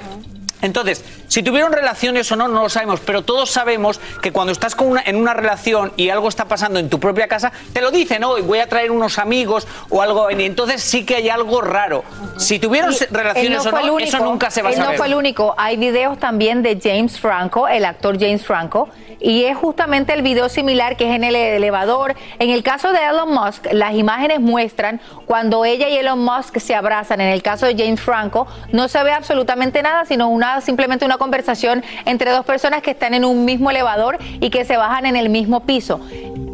Entonces, 0.62 1.04
si 1.28 1.44
tuvieron 1.44 1.72
relaciones 1.72 2.32
o 2.32 2.36
no, 2.36 2.48
no 2.48 2.64
lo 2.64 2.70
sabemos, 2.70 3.00
pero 3.06 3.22
todos 3.24 3.50
sabemos 3.52 4.00
que 4.22 4.32
cuando 4.32 4.52
estás 4.52 4.76
con 4.76 4.88
una- 4.88 5.02
en 5.06 5.16
una 5.16 5.34
relación 5.34 5.92
y 5.98 6.10
algo 6.10 6.28
está 6.30 6.46
pasando 6.46 6.80
en 6.80 6.90
tu 6.90 7.00
propia 7.00 7.28
casa, 7.28 7.52
te 7.74 7.82
lo 7.82 7.92
dicen, 7.92 8.24
hoy 8.24 8.42
voy 8.42 8.60
a 8.60 8.68
traer 8.68 8.92
unos 8.92 9.18
amigos 9.18 9.68
o 9.90 10.02
algo, 10.02 10.30
y 10.32 10.44
entonces 10.44 10.82
sí 10.84 11.06
que 11.06 11.16
hay 11.18 11.30
algo 11.30 11.62
raro. 11.62 12.04
Si 12.38 12.60
tuvieron 12.60 12.92
Él 12.94 13.08
relaciones 13.12 13.64
no 13.66 13.70
o 13.70 13.72
no, 13.74 13.94
único, 13.94 14.08
eso 14.10 14.20
nunca 14.20 14.52
se 14.52 14.62
va 14.62 14.70
a 14.70 14.72
él 14.72 14.78
saber. 14.78 14.92
no 14.92 14.98
fue 14.98 15.08
el 15.08 15.16
único. 15.16 15.56
Hay 15.58 15.78
videos 15.78 16.20
también 16.20 16.62
de 16.62 16.80
James 16.82 17.20
Franco, 17.20 17.68
el 17.68 17.86
actor 17.86 18.20
James 18.20 18.46
Franco, 18.46 18.90
y 19.22 19.46
es 19.46 19.56
justamente 19.56 20.14
el 20.14 20.22
video 20.22 20.50
similar 20.50 20.98
que 20.98 21.10
es 21.10 21.16
en 21.16 21.24
el 21.24 21.36
elevador. 21.36 22.16
En 22.40 22.50
el 22.50 22.64
caso 22.64 22.92
de 22.92 23.00
Elon 23.00 23.34
Musk, 23.34 23.68
las 23.72 23.94
imágenes 23.94 24.40
muestran 24.40 25.00
cuando 25.26 25.64
ella 25.64 25.88
y 25.90 25.98
Elon 25.98 26.24
Musk 26.24 26.58
se 26.60 26.76
abrazan. 26.76 27.22
En 27.22 27.28
el 27.28 27.44
caso 27.44 27.66
de 27.66 27.76
James 27.76 28.02
Franco, 28.02 28.48
no 28.72 28.88
se 28.88 29.02
ve 29.04 29.12
absolutamente 29.12 29.82
nada, 29.84 30.06
sino 30.06 30.30
una 30.30 30.62
simplemente 30.62 31.06
una 31.06 31.18
conversación 31.18 31.84
entre 32.06 32.32
dos 32.32 32.46
personas 32.46 32.82
que 32.82 32.92
están 32.92 33.14
en 33.14 33.26
un 33.26 33.46
mismo 33.46 33.70
elevador 33.70 34.18
y 34.40 34.50
que 34.50 34.66
se 34.66 34.78
bajan 34.78 35.06
en 35.06 35.16
el 35.16 35.30
mismo 35.30 35.62
piso. 35.62 36.02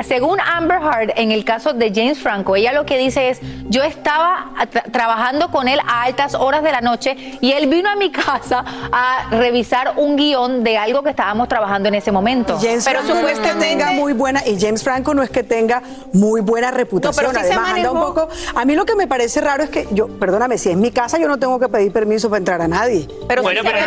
Según 0.04 0.40
Amber 0.40 0.80
Heard, 0.82 1.14
en 1.16 1.32
el 1.32 1.44
caso 1.44 1.74
de 1.74 1.92
James 1.94 2.20
Franco, 2.20 2.56
ella 2.56 2.72
lo 2.72 2.86
que 2.86 2.98
dice 2.98 3.30
es, 3.30 3.42
yo 3.68 3.84
estaba 3.84 4.52
trabajando 4.92 5.50
con 5.50 5.68
él 5.68 5.80
a 5.88 6.04
altas 6.04 6.36
horas 6.36 6.64
de 6.64 6.72
la 6.72 6.82
noche 6.82 7.16
y 7.42 7.52
él 7.54 7.68
vino 7.68 7.90
a 7.90 7.96
mi 7.96 8.12
casa 8.28 8.64
a 8.92 9.28
revisar 9.32 9.94
un 9.98 10.16
guion 10.16 10.64
de 10.64 10.78
algo 10.78 11.02
que 11.02 11.10
estábamos 11.10 11.48
trabajando 11.48 11.90
en 11.90 11.96
ese 11.96 12.12
momento. 12.12 12.57
James 12.62 12.86
pero 12.86 13.02
Franco 13.02 13.22
no 13.22 13.28
es 13.28 13.40
que 13.40 13.54
tenga 13.54 13.92
muy 13.92 14.14
buena, 14.14 14.46
y 14.46 14.60
James 14.60 14.84
Franco 14.84 15.14
no 15.14 15.24
es 15.24 15.30
que 15.30 15.44
tenga 15.44 15.82
muy 16.14 16.42
buena 16.42 16.72
reputación. 16.72 17.36
Además, 17.36 17.74
anda 17.74 17.92
un 17.92 18.02
poco. 18.02 18.30
A 18.56 18.66
mí 18.66 18.76
lo 18.76 18.86
que 18.86 18.96
me 18.96 19.08
parece 19.08 19.42
raro 19.42 19.64
es 19.64 19.70
que 19.70 19.88
yo, 19.92 20.08
perdóname, 20.08 20.58
si 20.58 20.70
es 20.70 20.78
mi 20.78 20.92
casa, 20.92 21.18
yo 21.18 21.28
no 21.28 21.38
tengo 21.38 21.60
que 21.60 21.70
pedir 21.70 21.92
permiso 21.92 22.30
para 22.30 22.40
entrar 22.40 22.62
a 22.62 22.68
nadie. 22.68 23.08
Pero 23.28 23.44
bueno, 23.44 23.62
pero, 23.64 23.78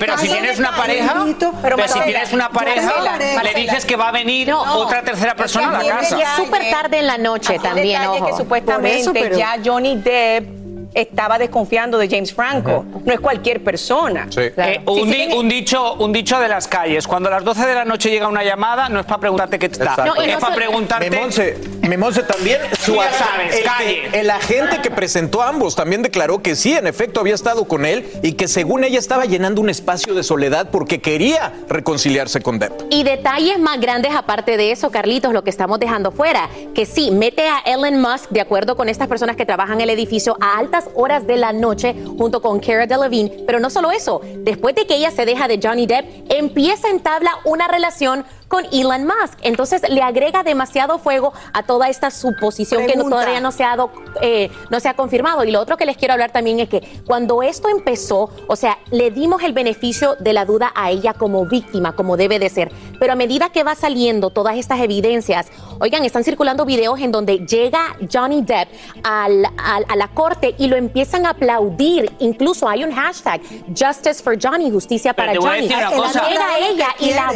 pero 0.00 0.18
si 0.18 0.28
tienes 0.28 0.58
una 0.58 0.76
pareja, 0.76 1.24
pero 1.62 1.76
si 1.88 2.00
tienes 2.00 2.32
una 2.32 2.48
pareja, 2.50 3.18
le 3.42 3.54
dices 3.54 3.84
que 3.84 3.96
va 3.96 4.08
a 4.08 4.12
venir 4.12 4.52
otra 4.52 5.02
tercera 5.02 5.34
persona 5.34 5.78
a 5.78 5.82
la 5.82 5.98
casa. 5.98 6.20
Es 6.20 6.28
súper 6.36 6.70
tarde 6.70 6.98
en 6.98 7.06
la 7.06 7.18
noche 7.18 7.58
también, 7.58 8.02
ojo. 8.06 8.26
que 8.26 8.32
supuestamente 8.34 9.36
ya 9.36 9.56
Johnny 9.64 9.96
Depp 9.96 10.63
estaba 10.94 11.38
desconfiando 11.38 11.98
de 11.98 12.08
James 12.08 12.32
Franco. 12.32 12.84
No 13.04 13.12
es 13.12 13.20
cualquier 13.20 13.62
persona. 13.62 14.28
Eh, 14.36 14.80
un, 14.86 15.48
dicho, 15.48 15.94
un 15.94 16.12
dicho 16.12 16.38
de 16.38 16.48
las 16.48 16.68
calles. 16.68 17.06
Cuando 17.06 17.28
a 17.28 17.32
las 17.32 17.44
12 17.44 17.66
de 17.66 17.74
la 17.74 17.84
noche 17.84 18.10
llega 18.10 18.28
una 18.28 18.44
llamada, 18.44 18.88
no 18.88 19.00
es 19.00 19.06
para 19.06 19.18
preguntarte 19.18 19.58
qué 19.58 19.66
está. 19.66 19.96
es 20.24 20.36
para 20.36 20.54
preguntarte. 20.54 21.10
Memonce, 21.10 22.22
también. 22.22 22.60
Su 22.80 22.94
sabes, 22.94 23.62
el, 23.80 24.14
el, 24.14 24.30
agente 24.30 24.78
que 24.82 24.90
presentó 24.90 25.42
a 25.42 25.48
ambos 25.48 25.74
también 25.74 26.02
declaró 26.02 26.42
que 26.42 26.54
sí, 26.56 26.72
en 26.72 26.86
efecto, 26.86 27.20
había 27.20 27.34
estado 27.34 27.64
con 27.64 27.84
él 27.86 28.08
y 28.22 28.32
que 28.32 28.48
según 28.48 28.84
ella 28.84 28.98
estaba 28.98 29.24
llenando 29.24 29.60
un 29.60 29.70
espacio 29.70 30.14
de 30.14 30.22
soledad 30.22 30.68
porque 30.70 31.00
quería 31.00 31.52
reconciliarse 31.68 32.40
con 32.40 32.58
Depp. 32.58 32.72
Y 32.90 33.04
detalles 33.04 33.58
más 33.58 33.80
grandes 33.80 34.14
aparte 34.14 34.56
de 34.56 34.70
eso, 34.70 34.90
Carlitos, 34.90 35.32
lo 35.32 35.44
que 35.44 35.50
estamos 35.50 35.80
dejando 35.80 36.12
fuera, 36.12 36.48
que 36.74 36.86
sí, 36.86 37.10
mete 37.10 37.48
a 37.48 37.58
Elon 37.64 38.00
Musk, 38.00 38.30
de 38.30 38.40
acuerdo 38.40 38.76
con 38.76 38.88
estas 38.88 39.08
personas 39.08 39.36
que 39.36 39.46
trabajan 39.46 39.76
en 39.76 39.82
el 39.82 39.90
edificio, 39.90 40.36
a 40.40 40.58
altas 40.58 40.83
horas 40.94 41.26
de 41.26 41.36
la 41.36 41.52
noche 41.52 41.94
junto 42.18 42.40
con 42.40 42.60
Cara 42.60 42.86
Delevingne. 42.86 43.44
Pero 43.46 43.60
no 43.60 43.70
solo 43.70 43.90
eso, 43.90 44.20
después 44.38 44.74
de 44.74 44.86
que 44.86 44.96
ella 44.96 45.10
se 45.10 45.24
deja 45.24 45.48
de 45.48 45.60
Johnny 45.62 45.86
Depp, 45.86 46.30
empieza 46.30 46.88
en 46.88 47.00
tabla 47.00 47.38
una 47.44 47.68
relación 47.68 48.24
con 48.54 48.66
Elon 48.70 49.04
Musk. 49.04 49.36
Entonces 49.42 49.82
le 49.90 50.00
agrega 50.00 50.44
demasiado 50.44 51.00
fuego 51.00 51.32
a 51.52 51.64
toda 51.64 51.88
esta 51.88 52.12
suposición 52.12 52.86
que 52.86 52.92
todavía 52.92 53.40
no 53.40 53.50
se, 53.50 53.64
ha 53.64 53.76
eh, 54.20 54.48
no 54.70 54.78
se 54.78 54.88
ha 54.88 54.94
confirmado. 54.94 55.42
Y 55.42 55.50
lo 55.50 55.60
otro 55.60 55.76
que 55.76 55.84
les 55.84 55.96
quiero 55.96 56.12
hablar 56.12 56.30
también 56.30 56.60
es 56.60 56.68
que 56.68 57.02
cuando 57.04 57.42
esto 57.42 57.68
empezó, 57.68 58.30
o 58.46 58.54
sea, 58.54 58.78
le 58.92 59.10
dimos 59.10 59.42
el 59.42 59.54
beneficio 59.54 60.14
de 60.20 60.32
la 60.32 60.44
duda 60.44 60.70
a 60.76 60.92
ella 60.92 61.14
como 61.14 61.46
víctima, 61.46 61.96
como 61.96 62.16
debe 62.16 62.38
de 62.38 62.48
ser. 62.48 62.70
Pero 63.00 63.14
a 63.14 63.16
medida 63.16 63.50
que 63.50 63.64
va 63.64 63.74
saliendo 63.74 64.30
todas 64.30 64.56
estas 64.56 64.78
evidencias, 64.78 65.48
oigan, 65.80 66.04
están 66.04 66.22
circulando 66.22 66.64
videos 66.64 67.00
en 67.00 67.10
donde 67.10 67.38
llega 67.38 67.96
Johnny 68.12 68.42
Depp 68.42 68.68
a 69.02 69.28
la 69.28 70.08
corte 70.14 70.54
y 70.58 70.68
lo 70.68 70.76
empiezan 70.76 71.26
a 71.26 71.30
aplaudir. 71.30 72.12
Incluso 72.20 72.68
hay 72.68 72.84
un 72.84 72.92
hashtag, 72.92 73.40
Justice 73.76 74.22
for 74.22 74.38
Johnny, 74.40 74.70
justicia 74.70 75.12
para 75.12 75.34
Johnny. 75.34 75.66
Era 75.66 76.58
ella 76.60 76.88
y 77.00 77.10
la 77.10 77.32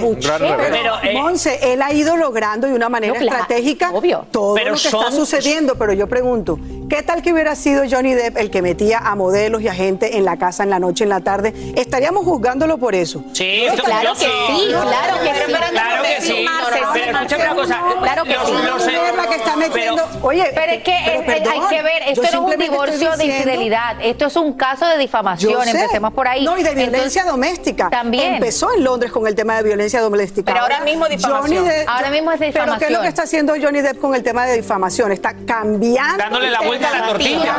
Pero, 0.71 1.08
eh, 1.11 1.15
Monse, 1.15 1.73
él 1.73 1.83
ha 1.83 1.93
ido 1.93 2.17
logrando 2.17 2.67
de 2.67 2.75
una 2.75 2.89
manera 2.89 3.19
estratégica 3.19 3.91
todo 4.31 4.57
lo 4.57 4.75
que 4.75 4.89
está 4.89 5.11
sucediendo, 5.11 5.77
pero 5.77 5.93
yo 5.93 6.07
pregunto, 6.07 6.59
¿qué 6.89 7.03
tal 7.03 7.23
que 7.23 7.33
hubiera 7.33 7.55
sido 7.55 7.85
Johnny 7.89 8.15
Depp 8.15 8.37
el 8.37 8.51
que 8.51 8.63
metía 8.63 8.99
a 8.99 9.15
modelos 9.15 9.63
y 9.63 9.69
a 9.69 9.75
gente 9.75 10.17
en 10.17 10.25
la 10.25 10.37
casa 10.37 10.63
en 10.63 10.71
la 10.71 10.79
noche, 10.79 11.05
en 11.05 11.11
la 11.11 11.21
tarde? 11.21 11.53
¿Estaríamos 11.77 12.25
juzgándolo 12.25 12.79
por 12.79 12.95
eso? 12.95 13.25
Sí, 13.33 13.67
claro, 13.85 14.13
que 14.15 14.21
sí, 14.21 14.69
claro 14.71 15.21
que 15.23 15.35
sí, 15.35 15.53
claro 15.71 16.03
que 16.03 16.23
sí. 16.23 16.47
Pero 16.65 17.15
escúchame 17.17 17.45
una 17.45 17.55
cosa, 17.55 17.81
claro 18.01 18.25
que 18.25 18.33
sí. 18.33 18.93
que 19.29 19.37
está 19.37 19.57
metiendo, 19.57 20.03
oye, 20.23 20.51
pero 20.55 20.73
es 20.73 20.83
que 20.83 20.93
hay 20.93 21.61
que 21.69 21.83
ver, 21.83 22.03
esto 22.07 22.23
no 22.23 22.29
es 22.29 22.55
un 22.55 22.61
divorcio 22.61 23.17
de 23.17 23.25
infidelidad, 23.25 23.97
esto 24.03 24.27
es 24.27 24.37
un 24.37 24.53
caso 24.55 24.87
de 24.87 24.99
difamación, 24.99 25.67
empecemos 25.67 26.13
por 26.13 26.29
ahí. 26.29 26.45
No, 26.45 26.59
y 26.59 26.63
de 26.63 26.75
violencia 26.75 27.25
doméstica. 27.25 27.91
También. 27.91 28.35
Empezó 28.35 28.73
en 28.75 28.85
Londres 28.85 29.13
con 29.13 29.27
el 29.27 29.35
tema 29.35 29.57
de 29.57 29.63
violencia 29.63 30.01
doméstica. 30.01 30.53
Pero 30.53 30.63
ahora 30.65 30.81
mismo 30.89 31.09
difamación. 31.09 31.67
Ahora 31.87 32.11
mismo 32.11 32.33
es 32.33 32.41
difamación. 32.41 32.67
Pero 32.67 32.79
¿qué 32.79 32.85
es 32.87 32.91
lo 32.91 33.03
que 33.03 33.09
está 33.09 33.23
haciendo 33.23 33.55
Johnny 33.61 33.81
Depp 33.81 33.99
con 33.99 34.15
el 34.15 34.23
tema 34.23 34.47
de 34.47 34.57
difamación? 34.57 35.13
Está 35.13 35.35
cambiando. 35.47 36.19
Dándole 36.19 36.51
la 36.51 36.61
vuelta 36.61 36.91
a 36.91 36.99
la 36.99 37.07
tortilla. 37.09 37.57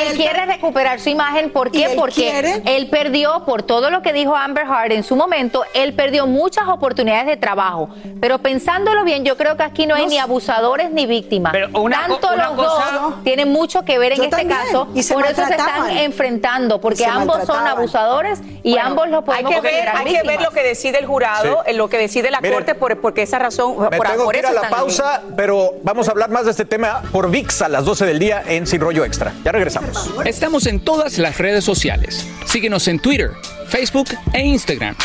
Él 0.00 0.16
quiere 0.16 0.46
recuperar 0.46 1.00
su 1.00 1.08
imagen. 1.08 1.50
¿Por 1.50 1.70
qué? 1.70 1.92
Porque 1.96 2.62
él 2.64 2.88
perdió, 2.88 3.44
por 3.44 3.62
todo 3.62 3.90
lo 3.90 4.02
que 4.02 4.12
dijo 4.12 4.34
Amber 4.36 4.66
Heard 4.66 4.92
en 4.92 5.04
su 5.04 5.16
momento, 5.16 5.64
él 5.74 5.94
perdió 5.94 6.26
muchas 6.26 6.68
oportunidades 6.68 7.26
de 7.26 7.36
trabajo. 7.36 7.88
Pero 8.20 8.38
pensándolo 8.38 9.04
bien, 9.04 9.24
yo 9.24 9.36
creo 9.36 9.56
que 9.56 9.62
aquí 9.62 9.86
no 9.86 9.94
hay 9.94 10.06
ni 10.06 10.18
abusadores 10.18 10.90
ni 10.90 11.06
víctimas. 11.06 11.52
Pero 11.52 11.68
Tanto 11.90 12.36
los 12.36 12.56
dos 12.56 13.24
tienen 13.24 13.50
mucho 13.50 13.84
que 13.84 13.98
ver 13.98 14.12
en 14.12 14.24
este 14.24 14.46
caso. 14.46 14.88
Y 14.94 15.02
por 15.04 15.26
eso 15.26 15.44
se 15.46 15.52
están 15.52 15.90
enfrentando, 15.98 16.80
porque 16.80 17.04
ambos 17.04 17.44
son 17.46 17.66
abusadores 17.66 18.40
y 18.62 18.78
ambos 18.78 19.08
lo 19.08 19.24
podemos 19.24 19.52
hay 19.52 19.60
que 19.60 19.60
ver, 19.60 19.88
Hay 19.88 20.04
que 20.14 20.22
ver 20.22 20.40
lo 20.40 20.50
que 20.50 20.62
decide 20.62 20.98
el 20.98 21.06
jurado, 21.06 21.62
lo 21.74 21.88
que 21.88 21.98
decide 21.98 22.30
la 22.30 22.40
corte, 22.52 22.74
por, 22.74 23.00
porque 23.00 23.22
esa 23.22 23.38
razón. 23.38 23.76
Me 23.90 23.96
por, 23.96 24.06
tengo 24.06 24.28
que 24.28 24.38
ir 24.38 24.46
a 24.46 24.52
la 24.52 24.68
pausa, 24.68 25.22
pero 25.36 25.74
vamos 25.82 26.08
a 26.08 26.12
hablar 26.12 26.30
más 26.30 26.44
de 26.44 26.50
este 26.52 26.64
tema 26.64 27.02
por 27.12 27.30
VIX 27.30 27.62
a 27.62 27.68
las 27.68 27.84
12 27.84 28.06
del 28.06 28.18
día 28.18 28.42
en 28.46 28.66
Sin 28.66 28.80
Rollo 28.80 29.04
Extra. 29.04 29.32
Ya 29.44 29.52
regresamos. 29.52 30.10
Estamos 30.24 30.66
en 30.66 30.80
todas 30.80 31.18
las 31.18 31.38
redes 31.38 31.64
sociales. 31.64 32.26
Síguenos 32.46 32.88
en 32.88 32.98
Twitter, 32.98 33.32
Facebook 33.68 34.08
e 34.32 34.42
Instagram. 34.42 34.96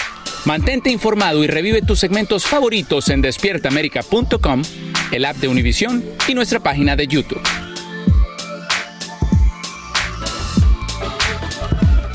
Mantente 0.45 0.89
informado 0.89 1.43
y 1.43 1.47
revive 1.47 1.81
tus 1.81 1.99
segmentos 1.99 2.45
favoritos 2.45 3.09
en 3.09 3.21
despiertaamerica.com, 3.21 4.61
el 5.11 5.25
app 5.25 5.35
de 5.37 5.47
Univision 5.47 6.03
y 6.27 6.35
nuestra 6.35 6.59
página 6.59 6.95
de 6.95 7.07
YouTube. 7.07 7.41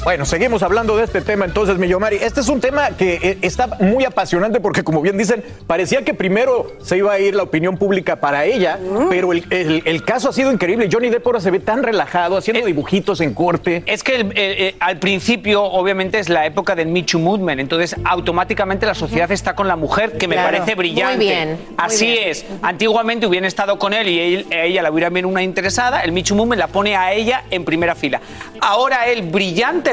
Bueno, 0.04 0.24
seguimos 0.24 0.64
hablando 0.64 0.96
de 0.96 1.04
este 1.04 1.20
tema 1.20 1.44
entonces, 1.44 1.78
Millomari. 1.78 2.16
Este 2.16 2.40
es 2.40 2.48
un 2.48 2.60
tema 2.60 2.90
que 2.90 3.20
eh, 3.22 3.38
está 3.40 3.68
muy 3.78 4.04
apasionante 4.04 4.58
porque, 4.58 4.82
como 4.82 5.00
bien 5.00 5.16
dicen, 5.16 5.44
parecía 5.68 6.02
que 6.02 6.12
primero 6.12 6.72
se 6.82 6.96
iba 6.96 7.12
a 7.12 7.20
ir 7.20 7.36
la 7.36 7.44
opinión 7.44 7.76
pública 7.76 8.16
para 8.16 8.44
ella, 8.44 8.80
pero 9.08 9.30
el, 9.32 10.04
caso 10.04 10.30
ha 10.30 10.32
sido 10.32 10.50
increíble. 10.50 10.88
Johnny 10.90 11.08
Depp 11.08 11.24
ahora 11.24 11.38
se 11.38 11.52
ve 11.52 11.60
tan 11.60 11.84
relajado, 11.84 12.36
haciendo 12.36 12.66
dibujitos 12.66 13.20
en 13.20 13.32
corte. 13.32 13.84
Es 13.86 14.02
que 14.02 14.26
eh, 14.34 14.74
al 14.80 14.98
principio, 14.98 15.62
obviamente, 15.62 16.18
es 16.18 16.28
la 16.28 16.46
época 16.46 16.74
del 16.74 16.88
Me 16.88 17.04
Too 17.04 17.20
Movement, 17.20 17.60
entonces 17.60 17.94
automáticamente 18.04 18.86
la 18.86 18.94
sociedad 18.94 19.30
está 19.30 19.54
con 19.54 19.68
la 19.68 19.76
mujer, 19.76 20.18
que 20.18 20.26
me 20.26 20.34
parece 20.34 20.74
brillante. 20.74 21.16
Muy 21.16 21.26
bien. 21.26 21.58
Así 21.76 22.18
es. 22.18 22.44
Antiguamente 22.62 23.28
hubieran 23.28 23.46
estado 23.46 23.78
con 23.78 23.92
él 23.92 24.08
y 24.08 24.46
ella 24.50 24.82
la 24.82 24.90
hubiera 24.90 25.10
bien 25.10 25.26
una 25.26 25.44
interesada, 25.44 26.00
el 26.00 26.10
Me 26.10 26.24
Too 26.24 26.34
Movement 26.34 26.58
la 26.58 26.66
pone 26.66 26.96
a 26.96 27.12
ella 27.12 27.44
en 27.50 27.64
primera 27.64 27.94
fila. 27.94 28.20
Ahora 28.60 29.06
él, 29.06 29.22
brillante 29.22 29.91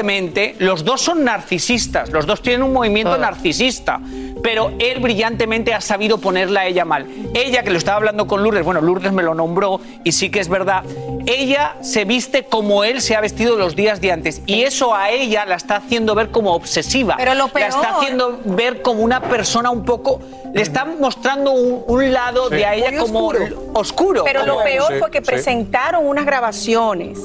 los 0.58 0.84
dos 0.84 1.00
son 1.00 1.24
narcisistas, 1.24 2.10
los 2.10 2.26
dos 2.26 2.42
tienen 2.42 2.62
un 2.62 2.72
movimiento 2.72 3.16
narcisista, 3.18 4.00
pero 4.42 4.72
él 4.78 5.00
brillantemente 5.00 5.74
ha 5.74 5.80
sabido 5.80 6.18
ponerla 6.18 6.60
a 6.60 6.66
ella 6.66 6.84
mal. 6.84 7.06
Ella, 7.34 7.62
que 7.62 7.70
lo 7.70 7.78
estaba 7.78 7.98
hablando 7.98 8.26
con 8.26 8.42
Lourdes, 8.42 8.64
bueno, 8.64 8.80
Lourdes 8.80 9.12
me 9.12 9.22
lo 9.22 9.34
nombró 9.34 9.80
y 10.04 10.12
sí 10.12 10.30
que 10.30 10.40
es 10.40 10.48
verdad, 10.48 10.84
ella 11.26 11.76
se 11.82 12.04
viste 12.04 12.44
como 12.44 12.84
él 12.84 13.00
se 13.00 13.14
ha 13.14 13.20
vestido 13.20 13.56
los 13.56 13.76
días 13.76 14.00
de 14.00 14.12
antes 14.12 14.42
y 14.46 14.62
eso 14.62 14.94
a 14.94 15.10
ella 15.10 15.44
la 15.44 15.56
está 15.56 15.76
haciendo 15.76 16.14
ver 16.14 16.30
como 16.30 16.54
obsesiva. 16.54 17.16
Pero 17.18 17.34
lo 17.34 17.50
La 17.52 17.66
está 17.66 17.96
haciendo 17.96 18.40
ver 18.44 18.82
como 18.82 19.02
una 19.02 19.20
persona 19.20 19.70
un 19.70 19.84
poco 19.84 20.20
le 20.52 20.62
está 20.62 20.84
mostrando 20.84 21.52
un, 21.52 22.12
lado 22.12 22.48
de 22.48 22.64
a 22.64 22.74
ella 22.74 22.98
como 22.98 23.32
oscuro. 23.74 24.24
Pero 24.24 24.44
lo 24.44 24.62
peor 24.62 24.98
fue 24.98 25.10
que 25.10 25.22
presentaron 25.22 26.06
unas 26.06 26.24
grabaciones 26.24 27.18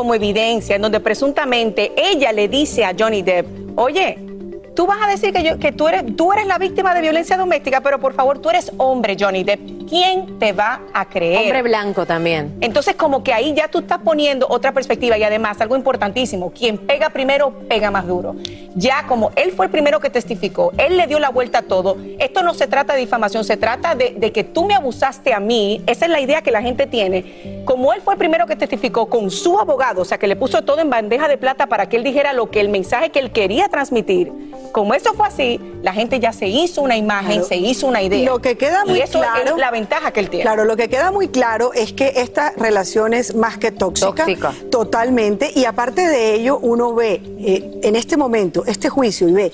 como 0.00 0.14
evidencia 0.14 0.76
en 0.76 0.80
donde 0.80 0.98
presuntamente 0.98 1.92
ella 1.94 2.32
le 2.32 2.48
dice 2.48 2.86
a 2.86 2.94
Johnny 2.98 3.20
Depp, 3.20 3.78
oye, 3.78 4.16
tú 4.74 4.86
vas 4.86 4.98
a 5.02 5.08
decir 5.08 5.32
que, 5.32 5.42
yo, 5.42 5.58
que 5.58 5.72
tú, 5.72 5.88
eres, 5.88 6.16
tú 6.16 6.32
eres 6.32 6.46
la 6.46 6.58
víctima 6.58 6.94
de 6.94 7.00
violencia 7.00 7.36
doméstica, 7.36 7.80
pero 7.80 7.98
por 7.98 8.14
favor, 8.14 8.38
tú 8.38 8.50
eres 8.50 8.72
hombre, 8.76 9.16
Johnny 9.18 9.44
Depp. 9.44 9.60
¿Quién 9.88 10.38
te 10.38 10.52
va 10.52 10.82
a 10.94 11.08
creer? 11.08 11.42
Hombre 11.42 11.62
blanco 11.62 12.06
también. 12.06 12.56
Entonces, 12.60 12.94
como 12.94 13.24
que 13.24 13.32
ahí 13.32 13.52
ya 13.54 13.68
tú 13.68 13.80
estás 13.80 13.98
poniendo 13.98 14.46
otra 14.48 14.72
perspectiva 14.72 15.18
y 15.18 15.24
además 15.24 15.60
algo 15.60 15.76
importantísimo, 15.76 16.52
quien 16.52 16.78
pega 16.78 17.10
primero, 17.10 17.52
pega 17.68 17.90
más 17.90 18.06
duro. 18.06 18.36
Ya 18.76 19.06
como 19.08 19.32
él 19.34 19.50
fue 19.50 19.66
el 19.66 19.72
primero 19.72 19.98
que 19.98 20.10
testificó, 20.10 20.72
él 20.78 20.96
le 20.96 21.08
dio 21.08 21.18
la 21.18 21.30
vuelta 21.30 21.58
a 21.58 21.62
todo, 21.62 21.96
esto 22.20 22.44
no 22.44 22.54
se 22.54 22.68
trata 22.68 22.94
de 22.94 23.00
difamación, 23.00 23.44
se 23.44 23.56
trata 23.56 23.96
de, 23.96 24.14
de 24.16 24.30
que 24.30 24.44
tú 24.44 24.64
me 24.64 24.74
abusaste 24.74 25.34
a 25.34 25.40
mí, 25.40 25.82
esa 25.88 26.04
es 26.04 26.10
la 26.12 26.20
idea 26.20 26.42
que 26.42 26.52
la 26.52 26.62
gente 26.62 26.86
tiene. 26.86 27.62
Como 27.64 27.92
él 27.92 28.00
fue 28.00 28.14
el 28.14 28.18
primero 28.18 28.46
que 28.46 28.54
testificó 28.54 29.06
con 29.06 29.30
su 29.30 29.58
abogado, 29.58 30.02
o 30.02 30.04
sea, 30.04 30.18
que 30.18 30.28
le 30.28 30.36
puso 30.36 30.62
todo 30.62 30.78
en 30.78 30.88
bandeja 30.88 31.26
de 31.26 31.36
plata 31.36 31.66
para 31.66 31.88
que 31.88 31.96
él 31.96 32.04
dijera 32.04 32.32
lo 32.32 32.50
que 32.50 32.60
el 32.60 32.68
mensaje 32.68 33.10
que 33.10 33.18
él 33.18 33.32
quería 33.32 33.68
transmitir, 33.68 34.32
como 34.70 34.94
eso 34.94 35.14
fue 35.14 35.26
así, 35.26 35.60
la 35.82 35.92
gente 35.92 36.20
ya 36.20 36.32
se 36.32 36.46
hizo 36.48 36.82
una 36.82 36.96
imagen, 36.96 37.44
se 37.44 37.56
hizo 37.56 37.86
una 37.86 38.02
idea. 38.02 38.24
Lo 38.30 38.40
que 38.40 38.56
queda 38.56 38.84
muy 38.84 38.98
y 38.98 39.02
eso 39.02 39.18
claro, 39.18 39.54
es 39.54 39.56
la 39.56 39.70
ventaja 39.70 40.12
que 40.12 40.20
él 40.20 40.30
tiene. 40.30 40.42
Claro, 40.42 40.64
lo 40.64 40.76
que 40.76 40.88
queda 40.88 41.10
muy 41.10 41.28
claro 41.28 41.72
es 41.74 41.92
que 41.92 42.12
esta 42.16 42.52
relación 42.56 43.14
es 43.14 43.34
más 43.34 43.58
que 43.58 43.72
tóxica, 43.72 44.24
Tóxica. 44.24 44.54
totalmente, 44.70 45.50
y 45.54 45.64
aparte 45.64 46.06
de 46.08 46.34
ello, 46.34 46.58
uno 46.58 46.94
ve 46.94 47.22
eh, 47.38 47.80
en 47.82 47.96
este 47.96 48.16
momento 48.16 48.64
este 48.66 48.88
juicio 48.88 49.28
y 49.28 49.32
ve 49.32 49.52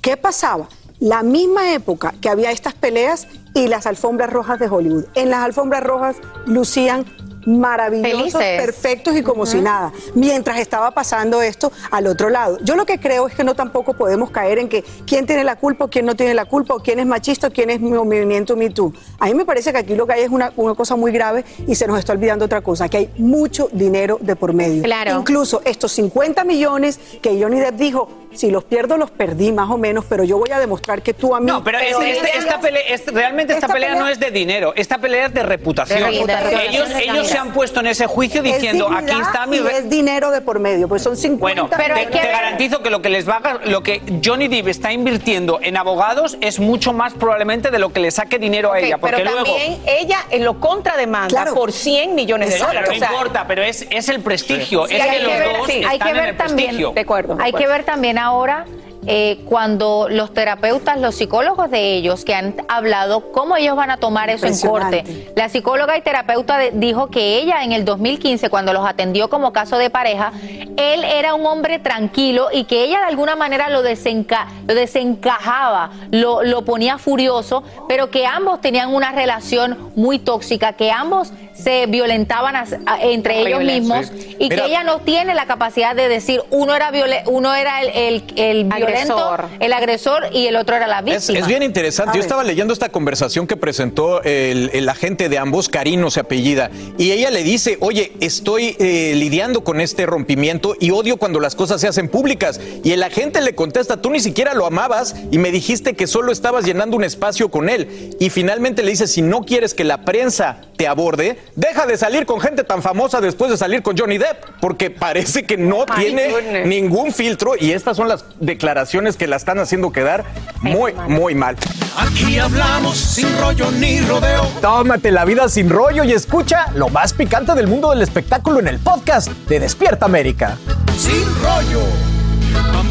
qué 0.00 0.16
pasaba. 0.16 0.68
La 1.00 1.22
misma 1.22 1.72
época 1.74 2.12
que 2.20 2.28
había 2.28 2.50
estas 2.50 2.74
peleas 2.74 3.28
y 3.54 3.68
las 3.68 3.86
alfombras 3.86 4.30
rojas 4.30 4.58
de 4.58 4.68
Hollywood. 4.68 5.04
En 5.14 5.30
las 5.30 5.40
alfombras 5.44 5.82
rojas 5.84 6.16
lucían 6.44 7.04
maravillosos, 7.48 8.32
Felices. 8.32 8.60
perfectos 8.60 9.16
y 9.16 9.22
como 9.22 9.46
si 9.46 9.60
nada, 9.60 9.92
mientras 10.14 10.58
estaba 10.58 10.90
pasando 10.90 11.40
esto 11.42 11.72
al 11.90 12.06
otro 12.06 12.28
lado. 12.28 12.58
Yo 12.62 12.76
lo 12.76 12.84
que 12.84 13.00
creo 13.00 13.26
es 13.26 13.34
que 13.34 13.44
no 13.44 13.54
tampoco 13.54 13.94
podemos 13.94 14.30
caer 14.30 14.58
en 14.58 14.68
que 14.68 14.84
quién 15.06 15.26
tiene 15.26 15.44
la 15.44 15.56
culpa 15.56 15.86
o 15.86 15.88
quién 15.88 16.06
no 16.06 16.14
tiene 16.14 16.34
la 16.34 16.44
culpa, 16.44 16.74
o 16.74 16.80
quién 16.80 16.98
es 16.98 17.06
machista 17.06 17.48
o 17.48 17.50
quién 17.50 17.70
es 17.70 17.80
mi 17.80 17.90
movimiento 17.90 18.56
Me 18.56 18.70
Too. 18.70 18.92
A 19.18 19.26
mí 19.26 19.34
me 19.34 19.44
parece 19.44 19.72
que 19.72 19.78
aquí 19.78 19.94
lo 19.94 20.06
que 20.06 20.12
hay 20.14 20.22
es 20.22 20.30
una, 20.30 20.52
una 20.56 20.74
cosa 20.74 20.96
muy 20.96 21.12
grave 21.12 21.44
y 21.66 21.74
se 21.74 21.86
nos 21.86 21.98
está 21.98 22.12
olvidando 22.12 22.44
otra 22.44 22.60
cosa, 22.60 22.88
que 22.88 22.96
hay 22.98 23.10
mucho 23.16 23.68
dinero 23.72 24.18
de 24.20 24.36
por 24.36 24.52
medio. 24.52 24.82
Claro. 24.82 25.18
Incluso 25.18 25.62
estos 25.64 25.92
50 25.92 26.44
millones 26.44 26.98
que 27.22 27.40
Johnny 27.42 27.60
Depp 27.60 27.76
dijo, 27.76 28.08
si 28.34 28.50
los 28.50 28.64
pierdo 28.64 28.96
los 28.96 29.10
perdí 29.10 29.52
más 29.52 29.70
o 29.70 29.78
menos, 29.78 30.04
pero 30.08 30.24
yo 30.24 30.38
voy 30.38 30.50
a 30.52 30.58
demostrar 30.58 31.02
que 31.02 31.14
tú 31.14 31.34
a 31.34 31.40
mí... 31.40 31.46
No, 31.46 31.62
pero 31.64 31.78
es- 31.78 31.90
este- 31.98 32.14
sí, 32.30 32.38
esta 32.38 32.60
pelea, 32.60 32.82
realmente 33.12 33.52
esta, 33.54 33.66
Esta 33.66 33.72
pelea, 33.74 33.90
pelea- 33.90 34.00
no 34.02 34.08
es 34.08 34.20
de 34.20 34.30
dinero, 34.30 34.72
esta 34.76 34.98
pelea 34.98 35.26
es 35.26 35.34
de 35.34 35.42
reputación. 35.42 35.98
De 36.00 36.06
reputación. 36.10 36.60
Ellos, 36.60 36.88
ellos 37.00 37.26
se 37.28 37.38
han 37.38 37.52
puesto 37.52 37.80
en 37.80 37.86
ese 37.88 38.06
juicio 38.06 38.42
diciendo, 38.42 38.88
Es 38.90 39.04
aquí 39.04 39.20
está 39.20 39.46
mi... 39.46 39.56
y 39.56 39.66
es 39.66 39.88
dinero 39.90 40.30
de 40.30 40.40
por 40.40 40.58
medio, 40.60 40.88
pues 40.88 41.02
son 41.02 41.16
50 41.16 41.38
Bueno, 41.40 41.68
te, 41.68 41.82
millones. 41.82 42.10
te 42.10 42.28
garantizo 42.28 42.82
que 42.82 42.90
lo 42.90 43.02
que 43.02 43.08
les 43.08 43.28
va 43.28 43.36
a- 43.42 43.60
lo 43.64 43.82
que 43.82 44.02
Johnny 44.24 44.48
Depp 44.48 44.68
está 44.68 44.92
invirtiendo 44.92 45.58
en 45.62 45.76
abogados 45.76 46.36
es 46.40 46.58
mucho 46.60 46.92
más 46.92 47.14
probablemente 47.14 47.70
de 47.70 47.78
lo 47.78 47.92
que 47.92 48.00
le 48.00 48.10
saque 48.10 48.38
dinero 48.38 48.72
a 48.72 48.78
ella, 48.80 48.98
porque 48.98 49.16
pero 49.16 49.30
luego 49.30 49.44
también 49.46 49.78
ella 49.86 50.18
en 50.30 50.44
lo 50.44 50.60
contrademanda 50.60 51.28
Claro. 51.28 51.54
por 51.54 51.72
100 51.72 52.14
millones 52.14 52.50
de 52.50 52.56
Claro, 52.56 52.72
dólares. 52.72 52.90
no 52.90 52.96
O 52.96 52.98
sea, 52.98 53.10
importa, 53.12 53.44
pero 53.48 53.62
es, 53.62 53.86
es 53.90 54.08
el 54.08 54.20
prestigio, 54.20 54.86
Sí, 54.86 54.96
es 54.96 55.02
hay 55.02 55.10
que 55.10 55.16
que 55.16 55.22
los 55.22 55.32
ver- 55.32 55.56
dos 55.58 55.66
sí, 55.66 55.72
están 55.72 55.90
hay 55.92 55.98
que 55.98 56.08
en 56.08 56.14
ver 56.16 56.28
el 56.28 56.36
también- 56.36 56.66
prestigio. 56.68 56.92
De 56.92 57.00
acuerdo. 57.00 57.36
Hay 57.40 57.52
que 57.52 57.66
ver 57.66 57.84
también 57.84 58.16
ahora 58.18 58.27
una 58.28 58.36
hora 58.36 58.64
eh, 59.06 59.40
cuando 59.46 60.08
los 60.10 60.34
terapeutas, 60.34 60.98
los 61.00 61.14
psicólogos 61.14 61.70
de 61.70 61.94
ellos 61.94 62.24
que 62.24 62.34
han 62.34 62.54
hablado, 62.68 63.30
cómo 63.32 63.56
ellos 63.56 63.76
van 63.76 63.90
a 63.90 63.96
tomar 63.96 64.28
eso 64.30 64.46
en 64.46 64.58
corte. 64.58 65.30
La 65.36 65.48
psicóloga 65.48 65.96
y 65.96 66.02
terapeuta 66.02 66.58
de- 66.58 66.72
dijo 66.72 67.08
que 67.08 67.38
ella 67.38 67.62
en 67.64 67.72
el 67.72 67.84
2015, 67.84 68.50
cuando 68.50 68.72
los 68.72 68.86
atendió 68.86 69.28
como 69.30 69.52
caso 69.52 69.78
de 69.78 69.88
pareja, 69.90 70.32
él 70.76 71.04
era 71.04 71.34
un 71.34 71.46
hombre 71.46 71.78
tranquilo 71.78 72.48
y 72.52 72.64
que 72.64 72.84
ella 72.84 72.98
de 73.00 73.06
alguna 73.06 73.34
manera 73.36 73.68
lo, 73.70 73.82
desenca- 73.82 74.46
lo 74.66 74.74
desencajaba, 74.74 75.90
lo, 76.10 76.42
lo 76.42 76.62
ponía 76.64 76.98
furioso, 76.98 77.62
pero 77.88 78.10
que 78.10 78.26
ambos 78.26 78.60
tenían 78.60 78.92
una 78.94 79.12
relación 79.12 79.90
muy 79.96 80.18
tóxica, 80.18 80.72
que 80.74 80.90
ambos 80.90 81.32
se 81.54 81.86
violentaban 81.86 82.54
a- 82.54 82.66
entre 83.00 83.40
ellos 83.40 83.62
mismos 83.64 84.06
Sí. 84.06 84.36
y 84.38 84.48
Mira- 84.48 84.62
que 84.62 84.68
ella 84.68 84.84
no 84.84 84.98
tiene 85.00 85.34
la 85.34 85.46
capacidad 85.46 85.96
de 85.96 86.08
decir 86.08 86.40
uno 86.50 86.74
era 86.74 86.92
uno 87.26 87.52
era 87.54 87.82
el, 87.82 87.88
el- 87.90 88.24
el 88.36 88.64
violento, 88.64 88.87
Agresor. 88.88 89.44
el 89.60 89.72
agresor 89.72 90.22
y 90.32 90.46
el 90.46 90.56
otro 90.56 90.76
era 90.76 90.86
la 90.86 91.02
víctima. 91.02 91.38
es 91.38 91.46
bien 91.46 91.62
interesante. 91.62 92.16
Yo 92.18 92.22
estaba 92.22 92.44
leyendo 92.44 92.72
esta 92.72 92.88
conversación 92.90 93.46
que 93.46 93.56
presentó 93.56 94.22
el, 94.22 94.70
el 94.72 94.88
agente 94.88 95.28
de 95.28 95.38
ambos, 95.38 95.68
Carino 95.68 96.10
se 96.10 96.20
apellida, 96.20 96.70
y 96.96 97.12
ella 97.12 97.30
le 97.30 97.42
dice, 97.42 97.76
oye, 97.80 98.12
estoy 98.20 98.76
eh, 98.78 99.12
lidiando 99.16 99.64
con 99.64 99.80
este 99.80 100.06
rompimiento 100.06 100.74
y 100.80 100.90
odio 100.90 101.16
cuando 101.16 101.40
las 101.40 101.54
cosas 101.54 101.80
se 101.80 101.88
hacen 101.88 102.08
públicas. 102.08 102.60
Y 102.84 102.92
el 102.92 103.02
agente 103.02 103.40
le 103.40 103.54
contesta, 103.54 103.98
tú 103.98 104.10
ni 104.10 104.20
siquiera 104.20 104.54
lo 104.54 104.66
amabas 104.66 105.14
y 105.30 105.38
me 105.38 105.50
dijiste 105.50 105.94
que 105.94 106.06
solo 106.06 106.32
estabas 106.32 106.64
llenando 106.64 106.96
un 106.96 107.04
espacio 107.04 107.50
con 107.50 107.68
él. 107.68 108.16
Y 108.20 108.30
finalmente 108.30 108.82
le 108.82 108.90
dice, 108.90 109.06
si 109.06 109.22
no 109.22 109.42
quieres 109.42 109.74
que 109.74 109.84
la 109.84 110.04
prensa 110.04 110.60
te 110.76 110.86
aborde, 110.86 111.38
deja 111.56 111.86
de 111.86 111.96
salir 111.96 112.24
con 112.24 112.40
gente 112.40 112.62
tan 112.62 112.82
famosa 112.82 113.20
después 113.20 113.50
de 113.50 113.56
salir 113.56 113.82
con 113.82 113.98
Johnny 113.98 114.18
Depp, 114.18 114.44
porque 114.60 114.90
parece 114.90 115.44
que 115.44 115.56
no 115.56 115.84
My 115.88 116.00
tiene 116.02 116.28
goodness. 116.30 116.66
ningún 116.66 117.12
filtro 117.12 117.54
y 117.58 117.72
estas 117.72 117.96
son 117.96 118.06
las 118.08 118.24
declaraciones 118.38 118.77
que 119.16 119.26
la 119.26 119.36
están 119.36 119.58
haciendo 119.58 119.92
quedar 119.92 120.24
muy, 120.60 120.92
muy 121.08 121.34
mal. 121.34 121.56
Aquí 121.96 122.38
hablamos 122.38 122.96
sin 122.96 123.28
rollo 123.38 123.70
ni 123.72 124.00
rodeo. 124.00 124.46
Tómate 124.60 125.10
la 125.10 125.24
vida 125.24 125.48
sin 125.48 125.68
rollo 125.68 126.04
y 126.04 126.12
escucha 126.12 126.70
lo 126.74 126.88
más 126.88 127.12
picante 127.12 127.54
del 127.54 127.66
mundo 127.66 127.90
del 127.90 128.02
espectáculo 128.02 128.60
en 128.60 128.68
el 128.68 128.78
podcast 128.78 129.28
de 129.48 129.60
Despierta 129.60 130.06
América. 130.06 130.56
Sin 130.96 131.24
rollo. 131.42 132.17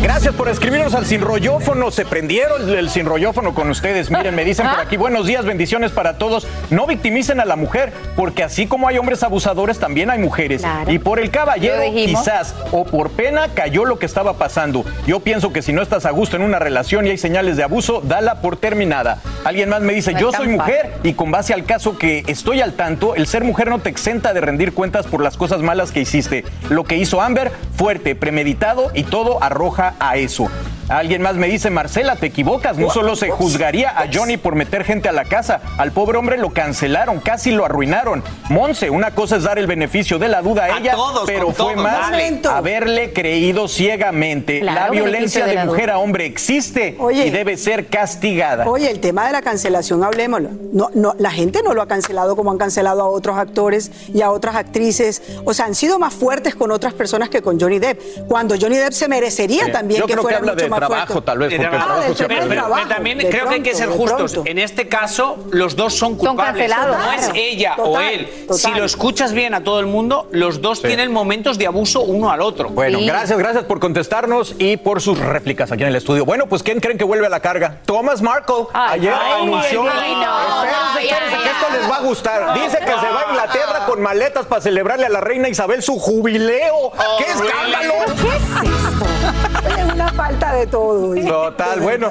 Gracias 0.02 0.36
por 0.36 0.48
escribirnos 0.48 0.94
al 0.94 1.06
sinrollófono. 1.06 1.92
Se 1.92 2.06
prendieron 2.06 2.70
el 2.70 2.90
sinrollófono 2.90 3.54
con 3.56 3.70
ustedes. 3.70 4.12
Miren, 4.12 4.36
me 4.36 4.46
dicen 4.46 4.68
por 4.68 4.80
aquí, 4.86 4.96
buenos 4.96 5.26
días, 5.26 5.44
bendiciones 5.44 5.92
para 5.92 6.18
todos. 6.18 6.48
No 6.70 6.86
victimicen 6.86 7.40
a 7.40 7.46
la 7.46 7.56
mujer, 7.56 7.92
porque 8.16 8.44
así 8.44 8.68
como 8.68 8.88
hay 8.88 8.98
hombres 8.98 9.24
abusadores, 9.24 9.80
también 9.80 10.10
hay 10.10 10.20
mujeres. 10.20 10.64
Y 10.88 11.00
por 11.00 11.20
el 11.20 11.32
caballero, 11.32 11.82
quizás, 11.94 12.56
o 12.72 12.86
por 12.86 13.10
pena, 13.12 13.50
cayó 13.54 13.86
lo 13.86 14.00
que 14.00 14.06
estaba 14.06 14.34
pasando. 14.34 14.86
Yo 15.08 15.20
pienso 15.20 15.52
que 15.52 15.62
si 15.62 15.74
no 15.74 15.82
estás 15.82 16.06
a 16.06 16.12
gusto 16.12 16.36
en 16.36 16.44
una 16.44 16.60
relación 16.60 17.08
y 17.08 17.10
hay 17.10 17.18
señales 17.18 17.58
de 17.58 17.64
abuso, 17.64 18.02
dala 18.04 18.42
por 18.42 18.58
terminada. 18.58 19.22
Alguien 19.44 19.70
más 19.70 19.82
me 19.82 19.94
dice, 19.94 20.14
No 20.14 20.20
yo 20.20 20.32
soy 20.32 20.48
mujer 20.48 20.94
y 21.04 21.14
con 21.14 21.32
base 21.32 21.54
al 21.54 21.66
caso 21.66 21.98
que 21.98 22.24
estoy 22.28 22.62
al 22.62 22.74
tanto, 22.74 23.16
el 23.16 23.28
ser 23.28 23.44
mujer 23.44 23.70
no 23.70 23.80
te 23.80 23.90
exenta 23.90 24.34
de 24.34 24.42
rendir 24.42 24.74
cuentas 24.74 25.08
por 25.08 25.22
las 25.22 25.38
cosas 25.38 25.62
malas 25.62 25.92
que 25.92 26.02
hiciste. 26.02 26.46
Lo 26.70 26.84
que 26.84 26.98
hizo 26.98 27.22
Amber, 27.22 27.52
fuerte, 27.76 28.16
premeditado 28.16 28.92
y 28.94 29.04
todo 29.04 29.42
arroja 29.48 29.96
a 30.00 30.18
eso. 30.18 30.50
Alguien 30.90 31.22
más 31.22 31.36
me 31.36 31.48
dice, 31.48 31.70
Marcela, 31.70 32.16
te 32.16 32.28
equivocas. 32.28 32.78
No 32.78 32.90
solo 32.90 33.16
se 33.16 33.30
juzgaría 33.30 33.90
a 33.90 34.08
Johnny 34.12 34.38
por 34.38 34.56
meter 34.56 34.84
gente 34.84 35.10
a 35.10 35.12
la 35.12 35.26
casa. 35.26 35.62
Al 35.78 35.92
pobre 35.92 36.18
hombre 36.18 36.38
lo 36.38 36.52
cancelaron, 36.52 37.20
casi 37.20 37.52
lo 37.52 37.66
arruinaron. 37.66 38.24
Monse, 38.50 38.90
una 38.90 39.12
cosa 39.12 39.36
es 39.38 39.44
dar 39.44 39.60
el 39.60 39.68
beneficio 39.68 40.18
de 40.18 40.30
la 40.30 40.42
duda 40.42 40.64
a, 40.64 40.76
A 40.76 40.78
ella, 40.80 40.94
todos, 40.94 41.24
pero 41.26 41.48
fue 41.48 41.74
todos, 41.74 41.76
más 41.76 42.12
dale. 42.12 42.40
haberle 42.50 43.12
creído 43.14 43.68
ciegamente. 43.68 44.62
Claro, 44.62 44.80
la 44.80 44.90
violencia 44.92 45.42
de 45.44 45.50
de, 45.50 45.56
la 45.56 45.62
duda. 45.66 45.74
mujer 45.74 45.90
a 45.92 45.98
hombre 46.00 46.26
existe 46.26 46.96
Oye. 47.00 47.28
y 47.28 47.30
debe 47.32 47.58
ser 47.58 47.88
castigada. 47.88 48.68
Oye, 48.70 48.90
el 48.90 49.00
tema 49.00 49.26
de 49.28 49.34
la 49.34 49.42
cancelación, 49.42 50.04
hablemoslo. 50.04 50.50
No, 50.72 50.90
no, 50.94 51.16
la 51.20 51.32
gente 51.32 51.62
no 51.64 51.74
lo 51.74 51.82
ha 51.82 51.88
cancelado 51.88 52.36
como 52.36 52.52
han 52.52 52.58
cancelado 52.58 53.02
a 53.02 53.08
otros 53.08 53.38
actores 53.38 53.92
y 54.14 54.22
a 54.22 54.32
otras 54.32 54.56
actrices. 54.56 55.22
O 55.46 55.54
sea, 55.54 55.66
han 55.66 55.76
sido 55.76 56.00
más 56.00 56.14
fuertes 56.14 56.56
con 56.56 56.72
otras 56.72 56.94
personas 56.94 57.30
que 57.30 57.42
con 57.42 57.60
Johnny 57.60 57.80
Depp. 57.80 58.00
Cuando 58.28 58.56
Johnny 58.60 58.78
Depp 58.78 58.94
se 58.94 59.08
merecería 59.08 59.66
Sí. 59.66 59.72
también 59.72 60.02
Yo 60.02 60.08
que 60.08 60.18
fuera 60.18 60.40
mucho 60.42 60.70
más 60.70 60.77
trabajo, 60.80 61.14
fuerte. 61.14 61.26
tal 61.26 61.38
vez, 61.40 61.50
porque. 61.56 61.66
Ah, 61.68 61.70
trabajo 61.70 62.14
se. 62.16 62.26
Pero, 62.26 62.88
también 62.88 63.18
de 63.18 63.30
creo 63.30 63.48
que 63.50 63.56
hay 63.56 63.62
que 63.62 63.76
ser 63.76 63.90
justos. 63.90 64.32
pronto. 64.34 64.50
En 64.50 64.58
este 64.60 64.88
caso, 64.88 65.38
los 65.52 65.76
dos 65.76 65.94
son 65.94 66.16
culpables. 66.16 66.70
No 66.70 67.12
es 67.14 67.30
ella 67.34 67.76
o 67.78 68.00
él. 68.00 68.28
total. 68.48 68.58
Si 68.58 68.72
lo 68.72 68.86
escuchas 68.86 69.34
bien 69.34 69.54
a 69.54 69.64
todo 69.64 69.80
el 69.80 69.86
mundo, 69.88 70.28
los 70.32 70.62
dos 70.62 70.80
Sí. 70.80 70.88
tienen 70.88 71.12
momentos 71.12 71.58
de 71.58 71.68
abuso 71.68 72.02
uno 72.02 72.32
al 72.32 72.42
otro. 72.42 72.70
Bueno, 72.70 73.00
Sí. 73.00 73.06
gracias, 73.08 73.38
gracias 73.38 73.64
por 73.66 73.80
contestarnos 73.80 74.56
y 74.60 74.78
por 74.78 75.02
sus 75.02 75.18
réplicas 75.20 75.72
aquí 75.72 75.84
en 75.84 75.90
el 75.90 75.96
estudio. 75.96 76.26
Bueno, 76.26 76.48
pues 76.48 76.64
¿quién 76.64 76.80
creen 76.80 76.98
que 76.98 77.04
vuelve 77.04 77.26
a 77.26 77.30
la 77.30 77.40
carga? 77.40 77.78
Thomas 77.86 78.22
Markle. 78.22 78.66
Ay, 78.74 79.00
Ayer 79.00 79.14
ay, 79.14 79.44
anunció. 79.44 79.82
ay, 79.84 80.14
no, 80.16 80.64
espérense, 80.64 81.00
ay, 81.00 81.08
espérense, 81.08 81.36
ay, 81.36 81.42
que 81.44 81.50
esto 81.50 81.66
les 81.80 81.92
va 81.92 81.96
a 81.96 82.02
gustar. 82.02 82.54
Dice 82.54 82.78
que 82.80 82.86
se 82.86 82.92
va 83.10 83.24
a 83.28 83.30
Inglaterra 83.30 83.86
con 83.88 84.02
maletas 84.02 84.46
para 84.46 84.62
celebrarle 84.62 85.06
a 85.06 85.10
la 85.10 85.22
reina 85.22 85.50
Isabel 85.50 85.82
su 85.82 85.98
jubileo. 86.00 86.92
¡Qué 87.18 87.26
escándalo! 87.32 87.94
Es 89.78 89.94
una 89.94 90.08
falta 90.14 90.54
de 90.54 90.67
todo. 90.70 91.16
Total, 91.16 91.80
bueno. 91.80 92.10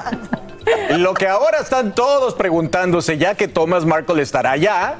Lo 0.97 1.15
que 1.15 1.29
ahora 1.29 1.59
están 1.59 1.95
todos 1.95 2.35
preguntándose, 2.35 3.19
ya 3.19 3.35
que 3.35 3.49
Thomas 3.49 3.85
Markle 3.85 4.23
estará 4.23 4.53
allá, 4.53 4.97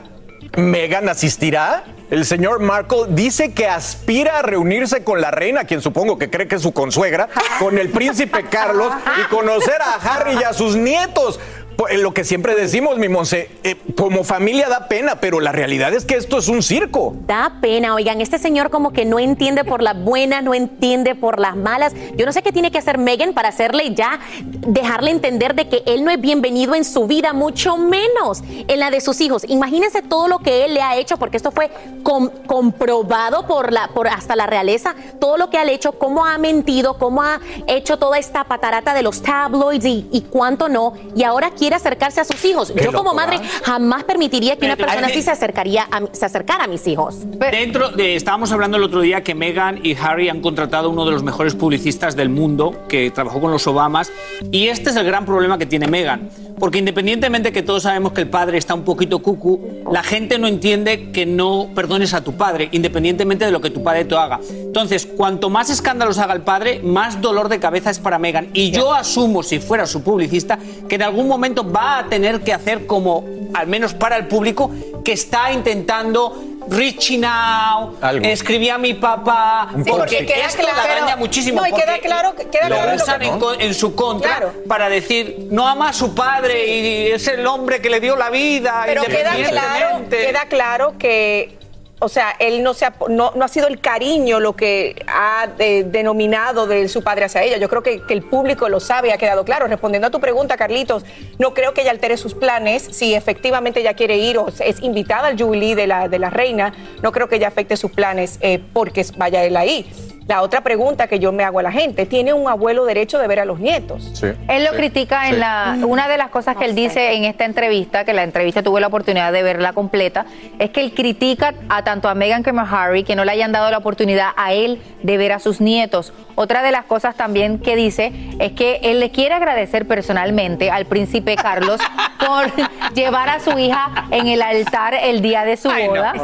¿Megan 0.57 1.09
asistirá? 1.09 1.85
El 2.11 2.25
señor 2.25 2.61
Markle 2.61 3.07
dice 3.09 3.53
que 3.53 3.67
aspira 3.67 4.39
a 4.39 4.43
reunirse 4.43 5.03
con 5.03 5.21
la 5.21 5.31
reina, 5.31 5.65
quien 5.65 5.81
supongo 5.81 6.19
que 6.19 6.31
cree 6.31 6.47
que 6.47 6.55
es 6.55 6.63
su 6.63 6.73
consuegra, 6.73 7.29
con 7.59 7.79
el 7.79 7.91
príncipe 7.91 8.45
Carlos 8.49 8.93
y 9.21 9.29
conocer 9.29 9.83
a 9.83 9.95
Harry 9.95 10.39
y 10.41 10.45
a 10.45 10.53
sus 10.53 10.77
nietos. 10.77 11.41
Po- 11.77 11.89
eh, 11.89 11.99
Lo 11.99 12.15
que 12.15 12.25
siempre 12.25 12.55
decimos, 12.55 12.97
mi 12.99 13.09
Monse, 13.09 13.51
eh, 13.63 13.77
como 13.97 14.25
familia 14.25 14.69
da 14.69 14.89
pena, 14.89 15.21
pero 15.21 15.41
la 15.41 15.53
realidad 15.53 15.93
es 15.95 16.05
que 16.05 16.15
esto 16.17 16.39
es 16.39 16.49
un 16.49 16.63
circo. 16.63 17.15
Da 17.27 17.59
pena, 17.61 17.95
oigan, 17.95 18.21
este 18.21 18.39
señor 18.39 18.71
como 18.71 18.93
que 18.93 19.05
no 19.05 19.19
entiende 19.19 19.63
por 19.65 19.83
las 19.83 20.03
buenas, 20.03 20.43
no 20.43 20.55
entiende 20.55 21.15
por 21.15 21.39
las 21.39 21.55
malas. 21.57 21.95
Yo 22.17 22.25
no 22.25 22.33
sé 22.33 22.43
qué 22.43 22.53
tiene 22.53 22.71
que 22.71 22.79
hacer 22.79 22.97
Megan 22.99 23.35
para 23.35 23.49
hacerle 23.51 23.95
ya, 23.95 24.21
dejarle 24.43 25.11
entender 25.11 25.55
de 25.55 25.69
que 25.69 25.83
él 25.87 26.03
no 26.05 26.11
es 26.11 26.21
bienvenido 26.21 26.75
en 26.75 26.85
su 26.85 27.07
vida, 27.07 27.33
mucho 27.35 27.77
menos 27.77 28.43
en 28.47 28.79
la 28.81 28.91
de 28.91 29.01
sus 29.03 29.21
hijos. 29.21 29.43
Imagínense 29.49 30.01
todo 30.03 30.29
lo 30.29 30.39
que 30.39 30.65
él 30.65 30.73
le 30.75 30.81
ha 30.83 30.97
hecho, 30.97 31.17
porque 31.19 31.37
esto 31.37 31.51
fue 31.51 31.71
com- 32.03 32.31
comprobado 32.47 33.47
por 33.47 33.73
la, 33.73 33.89
por 33.89 34.09
hasta 34.09 34.35
la 34.37 34.47
realeza, 34.47 34.95
todo 35.21 35.37
lo 35.37 35.51
que 35.51 35.59
ha 35.59 35.71
hecho, 35.71 35.93
cómo 35.99 36.25
ha 36.25 36.39
mentido, 36.39 36.97
cómo 36.99 37.23
ha 37.23 37.41
hecho 37.67 37.99
toda 37.99 38.19
esta 38.19 38.45
patarata 38.45 38.95
de 38.95 39.03
los 39.03 39.21
tabloids 39.23 39.85
y, 39.85 40.07
y 40.11 40.23
cuánto 40.23 40.69
no. 40.69 40.95
Y 41.15 41.23
ahora 41.25 41.51
quiere 41.51 41.66
quiere 41.67 41.77
acercarse 41.77 42.21
a 42.21 42.25
sus 42.25 42.45
hijos. 42.45 42.71
Qué 42.71 42.85
Yo 42.85 42.93
como 42.93 43.13
madre 43.13 43.41
jamás 43.65 44.05
permitiría 44.05 44.57
que 44.57 44.67
una 44.67 44.77
persona 44.77 45.09
así 45.09 45.21
se 45.21 45.33
acercaría 45.33 45.89
a, 45.91 46.03
se 46.13 46.25
acercara 46.25 46.65
a 46.65 46.67
mis 46.69 46.87
hijos. 46.87 47.17
Dentro 47.51 47.91
de, 47.91 48.15
estábamos 48.15 48.53
hablando 48.53 48.77
el 48.77 48.85
otro 48.85 49.01
día 49.01 49.25
que 49.25 49.35
Meghan 49.35 49.81
y 49.85 49.97
Harry 49.97 50.29
han 50.29 50.41
contratado 50.41 50.89
a 50.89 50.93
uno 50.93 51.05
de 51.05 51.11
los 51.11 51.25
mejores 51.25 51.57
publicistas 51.57 52.15
del 52.15 52.29
mundo 52.29 52.85
que 52.89 53.11
trabajó 53.11 53.41
con 53.41 53.51
los 53.51 53.67
Obamas 53.67 54.13
y 54.53 54.69
este 54.69 54.91
es 54.91 54.97
el 54.97 55.05
gran 55.05 55.27
problema 55.27 55.59
que 55.59 55.67
tiene 55.67 55.89
Meghan, 55.89 56.31
porque 56.59 56.79
independientemente 56.79 57.53
que 57.53 57.63
todos 57.63 57.83
sabemos 57.83 58.13
que 58.13 58.23
el 58.23 58.29
padre 58.29 58.59
está 58.59 58.75
un 58.75 58.83
poquito 58.83 59.21
cucu, 59.21 59.83
la 59.91 60.03
gente 60.03 60.39
no 60.39 60.47
entiende 60.47 61.11
que 61.13 61.27
no 61.27 61.69
perdones 61.75 62.15
a 62.15 62.23
tu 62.23 62.37
padre, 62.37 62.69
independientemente 62.73 63.45
de 63.45 63.51
lo 63.51 63.61
que 63.61 63.71
tu 63.71 63.83
padre 63.83 64.07
haga. 64.17 64.41
Entonces, 64.49 65.07
cuanto 65.07 65.51
más 65.51 65.71
escándalos 65.71 66.19
haga 66.19 66.35
el 66.35 66.43
padre, 66.43 66.81
más 66.83 67.21
dolor 67.21 67.49
de 67.49 67.59
cabeza 67.59 67.91
es 67.91 67.99
para 67.99 68.19
Meghan. 68.19 68.49
Y 68.53 68.71
yo 68.71 68.93
asumo, 68.95 69.43
si 69.43 69.59
fuera 69.59 69.87
su 69.87 70.03
publicista, 70.03 70.59
que 70.89 70.95
en 70.95 71.03
algún 71.03 71.29
momento 71.29 71.71
va 71.71 71.99
a 71.99 72.07
tener 72.09 72.41
que 72.41 72.53
hacer 72.53 72.87
como, 72.87 73.25
al 73.55 73.67
menos 73.67 73.95
para 73.95 74.17
el 74.17 74.27
público, 74.27 74.71
que 75.05 75.13
está 75.13 75.53
intentando 75.53 76.56
reaching 76.69 77.25
out, 77.25 78.03
Algo. 78.03 78.25
escribí 78.27 78.69
a 78.71 78.79
mi 78.79 78.95
papá, 78.95 79.69
Un 79.75 79.85
Sí, 79.85 79.91
porque 79.91 80.17
post-it. 80.19 80.27
queda 80.35 80.47
esto 80.47 80.63
claro- 80.63 80.77
la 80.89 80.95
daña 81.01 81.17
muchísimo. 81.17 81.61
No, 81.61 81.67
y 81.67 81.71
queda 81.73 81.87
porque 81.95 82.01
claro 82.01 82.35
que- 82.37 82.49
queda 82.49 82.69
lo 82.69 82.77
claro 82.77 82.91
lo 82.91 82.97
usan 82.97 83.21
que- 83.21 83.65
en, 83.67 83.75
su 83.75 83.95
contra 83.95 84.37
Claro. 84.37 84.55
para 84.69 84.89
decir 84.89 85.49
no 85.51 85.67
ama 85.67 85.91
a 85.91 85.93
su 85.93 86.15
padre 86.15 86.67
y 86.67 87.07
es 87.13 87.27
el 87.29 87.47
hombre 87.47 87.81
que 87.81 87.91
le 87.91 88.01
dio 88.01 88.17
la 88.17 88.31
vida. 88.31 88.83
Pero 88.87 89.03
queda 89.05 89.35
claro, 89.49 90.05
queda 90.09 90.45
claro 90.49 90.95
que, 90.99 91.57
o 91.99 92.11
sea, 92.11 92.37
él 92.39 92.63
no, 92.63 92.75
se 92.75 92.85
ha, 92.85 92.93
no, 93.09 93.33
no 93.35 93.45
ha 93.45 93.49
sido 93.49 93.69
el 93.69 93.81
cariño 93.81 94.39
lo 94.39 94.55
que 94.55 95.03
ha 95.07 95.49
eh, 95.59 95.83
denominado 95.87 96.67
de 96.67 96.89
su 96.89 97.03
padre 97.03 97.25
hacia 97.25 97.43
ella. 97.43 97.57
Yo 97.57 97.71
creo 97.71 97.83
que, 97.83 98.03
el 98.11 98.23
público 98.23 98.69
lo 98.69 98.81
sabe 98.81 99.13
ha 99.13 99.19
quedado 99.19 99.45
claro. 99.45 99.67
Respondiendo 99.67 100.09
a 100.09 100.11
tu 100.11 100.21
pregunta, 100.21 100.59
Carlitos, 100.59 101.05
no 101.39 101.55
creo 101.55 101.73
que 101.73 101.81
ella 101.83 101.93
altere 101.93 102.19
sus 102.19 102.35
planes. 102.35 102.83
Si 102.83 103.15
efectivamente 103.15 103.81
ella 103.81 103.95
quiere 103.95 104.19
ir 104.19 104.37
o 104.37 104.49
es 104.49 104.83
invitada 104.83 105.29
al 105.29 105.39
jubilee 105.39 105.75
de 105.75 105.87
la, 105.87 106.09
de 106.09 106.19
la 106.19 106.29
reina, 106.29 106.75
no 107.03 107.13
creo 107.13 107.29
que 107.29 107.37
ella 107.37 107.49
afecte 107.49 107.79
sus 107.79 107.91
planes 107.93 108.39
eh, 108.43 108.63
porque 108.75 109.07
vaya 109.17 109.43
él 109.45 109.57
ahí. 109.57 109.87
La 110.29 110.43
otra 110.43 110.61
pregunta 110.63 111.07
que 111.07 111.21
yo 111.21 111.31
me 111.31 111.45
hago 111.45 111.61
a 111.61 111.63
la 111.63 111.71
gente, 111.71 112.05
¿tiene 112.05 112.33
un 112.33 112.49
abuelo 112.49 112.85
derecho 112.85 113.19
de 113.21 113.29
ver 113.29 113.39
a 113.39 113.45
los 113.45 113.61
nietos? 113.61 114.11
Sí. 114.15 114.27
Él 114.49 114.65
lo 114.65 114.71
Sí. 114.71 114.77
critica 114.77 115.29
en 115.29 115.35
Sí. 115.35 115.41
la. 115.41 115.77
Una 115.87 116.09
de 116.09 116.19
las 116.19 116.31
cosas 116.31 116.57
que 116.57 116.65
él 116.65 116.75
dice 116.75 117.13
en 117.15 117.25
esta 117.25 117.45
entrevista, 117.45 118.05
que 118.05 118.13
la 118.13 118.25
entrevista 118.25 118.61
tuve 118.65 118.81
la 118.81 118.89
oportunidad 118.89 119.33
de 119.33 119.45
verla 119.45 119.73
completa, 119.73 120.27
es 120.59 120.71
que 120.71 120.81
él 120.81 120.93
critica 120.95 121.55
a 121.69 121.85
tanto 121.85 122.09
a 122.09 122.15
Meghan 122.17 122.43
como 122.43 122.61
a 122.61 122.65
Harry 122.69 123.05
que 123.05 123.15
no 123.15 123.25
le 123.25 123.31
hayan 123.31 123.53
dado 123.53 123.71
la 123.71 123.79
oportunidad 123.79 124.31
a 124.37 124.53
él 124.53 124.83
de 125.05 125.17
ver 125.17 125.31
a 125.31 125.39
sus 125.39 125.61
nietos. 125.61 126.13
Otra 126.35 126.63
de 126.63 126.73
las 126.73 126.85
cosas 126.87 127.15
también 127.15 127.61
que 127.61 127.77
dice 127.77 128.13
es 128.41 128.51
que 128.53 128.81
él 128.83 128.99
le 128.99 129.11
quiere 129.13 129.35
agradecer 129.35 129.87
personalmente 129.87 130.71
al 130.73 130.87
príncipe 130.87 131.37
Carlos 131.37 131.81
por 132.27 132.51
llevar 132.95 133.29
a 133.29 133.39
su 133.39 133.57
hija 133.61 134.07
en 134.11 134.27
el 134.27 134.43
altar 134.43 134.95
el 134.95 135.23
día 135.23 135.45
de 135.45 135.57
su 135.57 135.69
boda. 135.71 136.15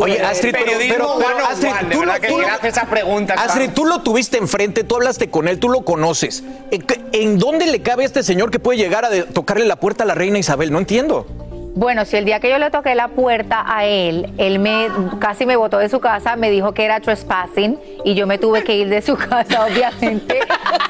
Oye, 0.00 0.22
Astrid, 0.22 0.52
pero, 0.52 0.72
pero- 0.78 0.88
pero, 1.18 1.36
on 1.36 1.42
Astrid, 1.52 1.70
tú, 1.92 2.00
que 2.20 2.28
tú 2.28 2.38
llegaste 2.40 2.66
a 2.68 2.70
esa 2.70 2.86
pregunta, 2.86 3.17
Astrid, 3.24 3.64
claro. 3.66 3.72
tú 3.74 3.84
lo 3.86 4.00
tuviste 4.02 4.38
enfrente, 4.38 4.84
tú 4.84 4.96
hablaste 4.96 5.30
con 5.30 5.48
él, 5.48 5.58
tú 5.58 5.68
lo 5.68 5.82
conoces. 5.82 6.44
¿En 6.70 6.82
qué- 6.82 7.00
¿En 7.12 7.38
dónde 7.38 7.66
le 7.66 7.80
cabe 7.82 8.02
a 8.02 8.06
este 8.06 8.22
señor 8.22 8.50
que 8.50 8.58
puede 8.58 8.78
llegar 8.78 9.04
a 9.04 9.10
tocarle 9.26 9.64
la 9.64 9.76
puerta 9.76 10.04
a 10.04 10.06
la 10.06 10.14
reina 10.14 10.38
Isabel? 10.38 10.70
No 10.72 10.78
entiendo. 10.78 11.26
Bueno, 11.74 12.04
si 12.04 12.16
el 12.16 12.24
día 12.24 12.40
que 12.40 12.50
yo 12.50 12.58
le 12.58 12.70
toqué 12.70 12.94
la 12.96 13.06
puerta 13.08 13.64
a 13.66 13.84
él, 13.84 14.32
él 14.38 14.58
me 14.58 14.88
casi 15.20 15.46
me 15.46 15.54
botó 15.54 15.78
de 15.78 15.88
su 15.88 16.00
casa, 16.00 16.34
me 16.34 16.50
dijo 16.50 16.72
que 16.72 16.84
era 16.84 16.98
trespassing 16.98 17.78
y 18.04 18.14
yo 18.14 18.26
me 18.26 18.36
tuve 18.38 18.64
que 18.64 18.74
ir 18.74 18.88
de 18.88 19.00
su 19.00 19.16
casa, 19.16 19.64
obviamente. 19.64 20.40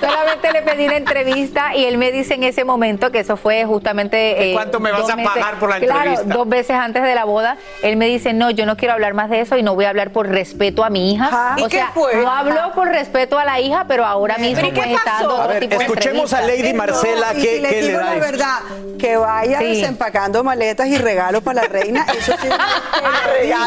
Solamente 0.01 0.51
le 0.51 0.63
pedí 0.63 0.89
la 0.89 0.97
entrevista 0.97 1.75
y 1.77 1.85
él 1.85 1.99
me 1.99 2.11
dice 2.11 2.35
en 2.35 2.45
ese 2.45 2.65
momento 2.65 3.11
que 3.11 3.19
eso 3.21 3.37
fue 3.37 3.67
justamente. 3.67 4.49
¿Y 4.51 4.55
cuánto 4.55 4.81
me 4.81 4.91
vas 4.91 5.03
dos 5.03 5.11
a 5.11 5.17
pagar 5.17 5.59
por 5.59 5.69
la 5.69 5.79
Claro, 5.79 6.11
entrevista? 6.11 6.35
dos 6.35 6.49
veces 6.49 6.77
antes 6.77 7.03
de 7.03 7.15
la 7.15 7.25
boda. 7.25 7.59
Él 7.83 7.97
me 7.99 8.07
dice, 8.07 8.33
no, 8.33 8.49
yo 8.51 8.65
no 8.65 8.77
quiero 8.79 8.95
hablar 8.95 9.13
más 9.13 9.29
de 9.29 9.41
eso 9.41 9.59
y 9.59 9.63
no 9.63 9.75
voy 9.75 9.85
a 9.85 9.91
hablar 9.91 10.11
por 10.11 10.27
respeto 10.29 10.85
a 10.85 10.91
mi 10.91 11.13
hija. 11.13 11.57
¿Y 11.59 11.63
O 11.63 11.69
qué 11.69 11.77
sea, 11.77 11.91
fue? 11.93 12.17
no 12.17 12.31
habló 12.31 12.73
por 12.75 12.89
respeto 12.89 13.39
a 13.39 13.45
la 13.45 13.61
hija, 13.61 13.85
pero 13.87 14.07
ahora 14.07 14.39
mismo 14.39 14.63
¿Pero 14.63 14.75
pues, 14.75 14.87
está 14.91 15.11
dando 15.13 15.29
pasó? 15.29 15.35
otro 15.35 15.45
A 15.45 15.53
ver, 15.53 15.61
tipo 15.61 15.77
de 15.79 15.85
escuchemos 15.85 16.33
a. 16.33 16.41
Lady 16.41 16.73
Marcela, 16.73 17.35
y 17.35 17.43
¿qué, 17.43 17.57
si 17.57 17.61
le 17.61 17.69
qué 17.69 17.83
le 17.83 17.89
digo 17.89 17.99
da 18.01 18.15
la 18.15 18.21
verdad, 18.21 18.59
que 18.99 19.17
vaya 19.19 19.59
Sí. 19.59 19.65
desempacando 19.67 20.43
maletas 20.45 20.78
y 20.87 20.97
regalos 20.97 21.43
para 21.43 21.63
la 21.63 21.69
reina, 21.69 22.07
eso 22.17 22.33
sí. 22.41 22.49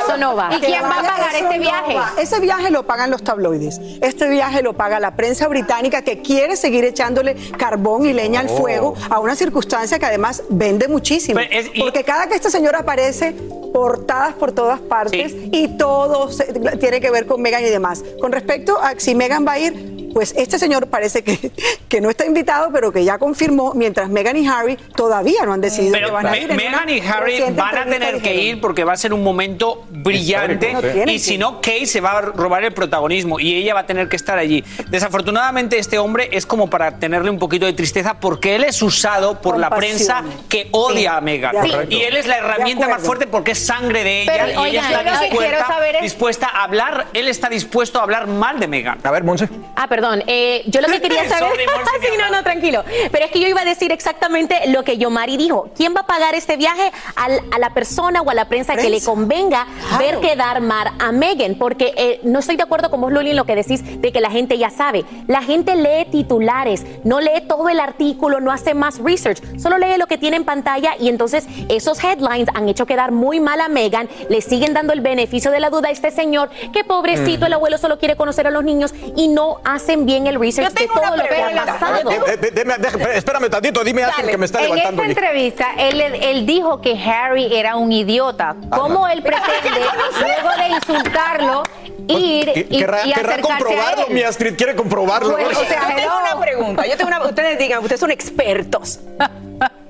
Eso 0.06 0.18
no 0.18 0.36
va. 0.36 0.50
¿Y 0.56 0.60
quién 0.60 0.84
va 0.84 1.00
a 1.00 1.04
pagar 1.04 1.36
este 1.36 1.60
viaje? 1.60 1.96
Ese 2.22 2.40
viaje 2.40 2.70
lo 2.72 2.86
pagan 2.86 3.10
los 3.12 3.24
tabloides. 3.24 3.80
Este 4.02 4.28
viaje 4.30 4.62
lo 4.62 4.74
paga 4.74 5.00
la 5.00 5.16
prensa 5.16 5.48
británica 5.48 6.02
que 6.02 6.22
quiere 6.22 6.56
seguir 6.56 6.84
echándole 6.86 7.36
carbón 7.58 8.06
y 8.06 8.14
leña 8.14 8.40
al 8.42 8.50
fuego 8.50 8.96
a 9.10 9.20
una 9.20 9.36
circunstancia 9.36 10.00
que 10.00 10.06
además 10.06 10.44
vende 10.50 10.88
muchísimo. 10.88 11.40
Pero 11.40 11.60
es- 11.60 11.72
y- 11.74 11.82
Porque 11.82 12.04
cada 12.04 12.28
que 12.28 12.36
este 12.36 12.50
señor 12.50 12.76
aparece, 12.76 13.34
portadas 13.74 14.34
por 14.34 14.52
todas 14.52 14.80
partes 14.82 15.32
Sí. 15.32 15.50
y 15.54 15.78
todo 15.78 16.30
se- 16.32 16.52
tiene 16.80 17.00
que 17.00 17.10
ver 17.10 17.26
con 17.26 17.42
Meghan 17.42 17.64
y 17.64 17.70
demás. 17.70 18.04
Con 18.20 18.32
respecto 18.32 18.78
a 18.82 18.94
si 18.98 19.16
Meghan 19.16 19.46
va 19.48 19.54
a 19.54 19.60
ir, 19.60 19.91
pues 20.14 20.34
este 20.38 20.60
señor 20.60 20.88
parece 20.88 21.24
que, 21.24 21.52
que 21.90 22.02
no 22.02 22.10
está 22.10 22.26
invitado, 22.26 22.70
pero 22.72 22.92
que 22.92 23.04
ya 23.04 23.18
confirmó, 23.18 23.74
mientras 23.74 24.10
Meghan 24.10 24.38
y 24.38 24.48
Harry 24.48 24.78
todavía 24.96 25.46
no 25.46 25.54
han 25.54 25.62
decidido 25.62 25.94
Pero 25.94 26.08
que 26.08 26.14
van 26.14 26.28
a 26.28 26.38
ir. 26.38 26.54
Meghan 26.54 26.90
y 26.90 27.00
Harry 27.00 27.40
van 27.56 27.78
a 27.78 27.86
tener 27.86 28.22
que 28.22 28.36
ir 28.36 28.62
porque 28.62 28.84
va 28.84 28.94
a 28.94 28.98
ser 28.98 29.14
un 29.14 29.24
momento 29.24 29.86
brillante 29.90 31.04
y 31.08 31.20
si 31.20 31.38
no, 31.38 31.56
Kate 31.62 31.86
se 31.86 32.02
va 32.02 32.18
a 32.18 32.22
robar 32.22 32.64
el 32.64 32.74
protagonismo 32.74 33.40
y 33.40 33.56
ella 33.56 33.74
va 33.74 33.82
a 33.82 33.86
tener 33.86 34.10
que 34.10 34.16
estar 34.16 34.38
allí. 34.38 34.64
Desafortunadamente 34.90 35.78
este 35.78 35.98
hombre 35.98 36.30
es 36.32 36.46
como 36.46 36.70
para 36.70 36.98
tenerle 37.00 37.30
un 37.30 37.40
poquito 37.40 37.66
de 37.66 37.74
tristeza 37.74 38.16
porque 38.20 38.56
él 38.56 38.64
es 38.64 38.82
usado 38.82 39.42
por 39.42 39.58
la 39.58 39.70
prensa 39.70 40.24
que 40.50 40.68
odia 40.72 41.18
a 41.18 41.22
Meghan. 41.22 41.56
Y 41.90 42.02
él 42.02 42.18
es 42.18 42.28
la 42.28 42.38
herramienta 42.38 42.88
más 42.88 43.02
fuerte 43.02 43.28
porque 43.28 43.52
es 43.52 43.60
sangre 43.66 44.04
de 44.04 44.24
ella 44.24 44.34
Pero, 44.34 44.52
y 44.52 44.58
oigan, 44.58 44.86
ella 44.92 45.02
está 45.02 45.24
que 45.24 45.30
quiero 45.30 45.46
dispuesta, 45.46 45.68
saber 45.68 45.96
es- 45.96 46.02
dispuesta 46.02 46.48
a 46.48 46.64
hablar, 46.64 47.08
él 47.14 47.28
está 47.28 47.50
dispuesto 47.50 48.00
a 48.00 48.04
hablar 48.04 48.28
mal 48.28 48.60
de 48.60 48.68
Meghan. 48.68 49.00
A 49.04 49.12
ver, 49.12 49.24
Monse. 49.24 49.50
Ah, 49.76 49.88
perdón. 49.88 50.01
Eh, 50.28 50.64
yo 50.68 50.82
lo 50.82 50.88
que 50.88 51.02
quería 51.02 51.28
saber. 51.28 51.52
Sí, 52.02 52.08
no, 52.18 52.30
no, 52.36 52.44
tranquilo. 52.44 52.84
Pero 53.12 53.26
es 53.26 53.32
que 53.32 53.40
yo 53.40 53.48
iba 53.48 53.62
a 53.62 53.66
decir 53.66 53.92
exactamente 53.92 54.56
lo 54.68 54.84
que 54.84 54.98
Yomari 54.98 55.38
dijo. 55.38 55.70
¿Quién 55.76 55.94
va 55.96 56.02
a 56.02 56.08
pagar 56.08 56.34
este 56.36 56.58
viaje 56.58 56.92
Al- 57.16 57.42
a 57.52 57.60
la 57.60 57.74
persona 57.74 58.22
o 58.22 58.30
a 58.30 58.34
la 58.34 58.46
prensa, 58.46 58.76
que 58.76 58.90
le 58.90 59.02
convenga 59.02 59.68
ver 60.00 60.20
quedar 60.20 60.62
mal 60.62 60.92
a 61.00 61.12
Megan? 61.12 61.56
Porque 61.56 61.94
eh, 61.96 62.20
no 62.24 62.40
estoy 62.40 62.56
de 62.56 62.64
acuerdo 62.64 62.90
con 62.90 63.02
vos, 63.02 63.12
Luli, 63.12 63.32
en 63.32 63.36
lo 63.36 63.46
que 63.46 63.56
decís 63.56 64.02
de 64.02 64.12
que 64.12 64.20
la 64.22 64.32
gente 64.32 64.58
ya 64.58 64.70
sabe. 64.72 65.06
La 65.28 65.44
gente 65.44 65.76
lee 65.76 66.06
titulares, 66.12 66.86
no 67.04 67.20
lee 67.20 67.42
todo 67.48 67.70
el 67.70 67.80
artículo, 67.80 68.40
no 68.40 68.52
hace 68.52 68.74
más 68.74 68.98
research, 69.00 69.42
solo 69.60 69.78
lee 69.78 69.98
lo 69.98 70.08
que 70.08 70.18
tiene 70.18 70.38
en 70.38 70.46
pantalla 70.46 70.96
y 71.00 71.10
entonces 71.10 71.46
esos 71.70 72.04
headlines 72.04 72.48
han 72.54 72.68
hecho 72.70 72.86
quedar 72.86 73.12
muy 73.12 73.40
mal 73.40 73.62
a 73.62 73.68
Megan, 73.68 74.10
le 74.30 74.42
siguen 74.42 74.74
dando 74.74 74.94
el 74.94 75.02
beneficio 75.02 75.52
de 75.52 75.60
la 75.60 75.70
duda 75.70 75.90
a 75.90 75.92
este 75.92 76.10
señor, 76.12 76.50
que 76.74 76.84
pobrecito, 76.84 77.46
el 77.46 77.54
abuelo 77.54 77.78
solo 77.78 78.00
quiere 78.00 78.16
conocer 78.16 78.48
a 78.48 78.52
los 78.52 78.64
niños 78.64 78.94
y 79.16 79.28
no 79.28 79.60
hacen 79.92 80.06
bien 80.06 80.28
el 80.28 80.40
research 80.40 80.70
Yo 80.70 80.74
de 80.74 80.80
tengo 80.88 80.94
todo 80.94 81.14
una 81.14 81.24
lo 81.24 81.30
que 81.30 81.36
ha 81.60 81.66
pasado. 81.66 82.12
Eh, 82.12 82.40
eh, 82.42 83.12
espérame 83.16 83.50
tantito, 83.50 83.84
dime 83.84 84.04
Astrid 84.04 84.22
Dale. 84.24 84.32
que 84.32 84.38
me 84.38 84.46
está 84.46 84.60
En 84.60 84.66
levantando. 84.66 85.04
esta 85.04 85.12
el- 85.12 85.18
entrevista, 85.28 85.68
él, 85.78 86.02
él 86.02 86.46
dijo 86.46 86.82
que 86.82 86.98
Harry 86.98 87.54
era 87.56 87.76
un 87.76 87.92
idiota. 87.92 88.56
¿Cómo 88.70 89.08
él 89.08 89.22
pretende, 89.22 89.80
luego 90.20 90.50
de 90.58 90.68
insultarlo, 90.76 91.64
ir 92.08 92.54
Que- 92.54 92.68
y, 92.70 92.78
querrá, 92.80 93.06
y 93.06 93.14
querrá 93.14 93.36
a 93.36 93.42
comprobarlo, 93.42 94.08
él? 94.08 94.14
mi 94.14 94.24
Astrid, 94.24 94.56
quiere 94.56 94.76
comprobarlo. 94.76 95.36
O 95.36 95.38
sea, 95.66 95.90
yo 95.90 95.96
tengo 95.96 96.18
una 96.20 96.40
pregunta. 96.40 96.88
Yo 96.88 96.98
tengo 96.98 97.08
una, 97.10 97.24
ustedes 97.26 97.58
digan, 97.60 97.80
ustedes 97.82 98.00
son 98.00 98.12
expertos. 98.12 99.00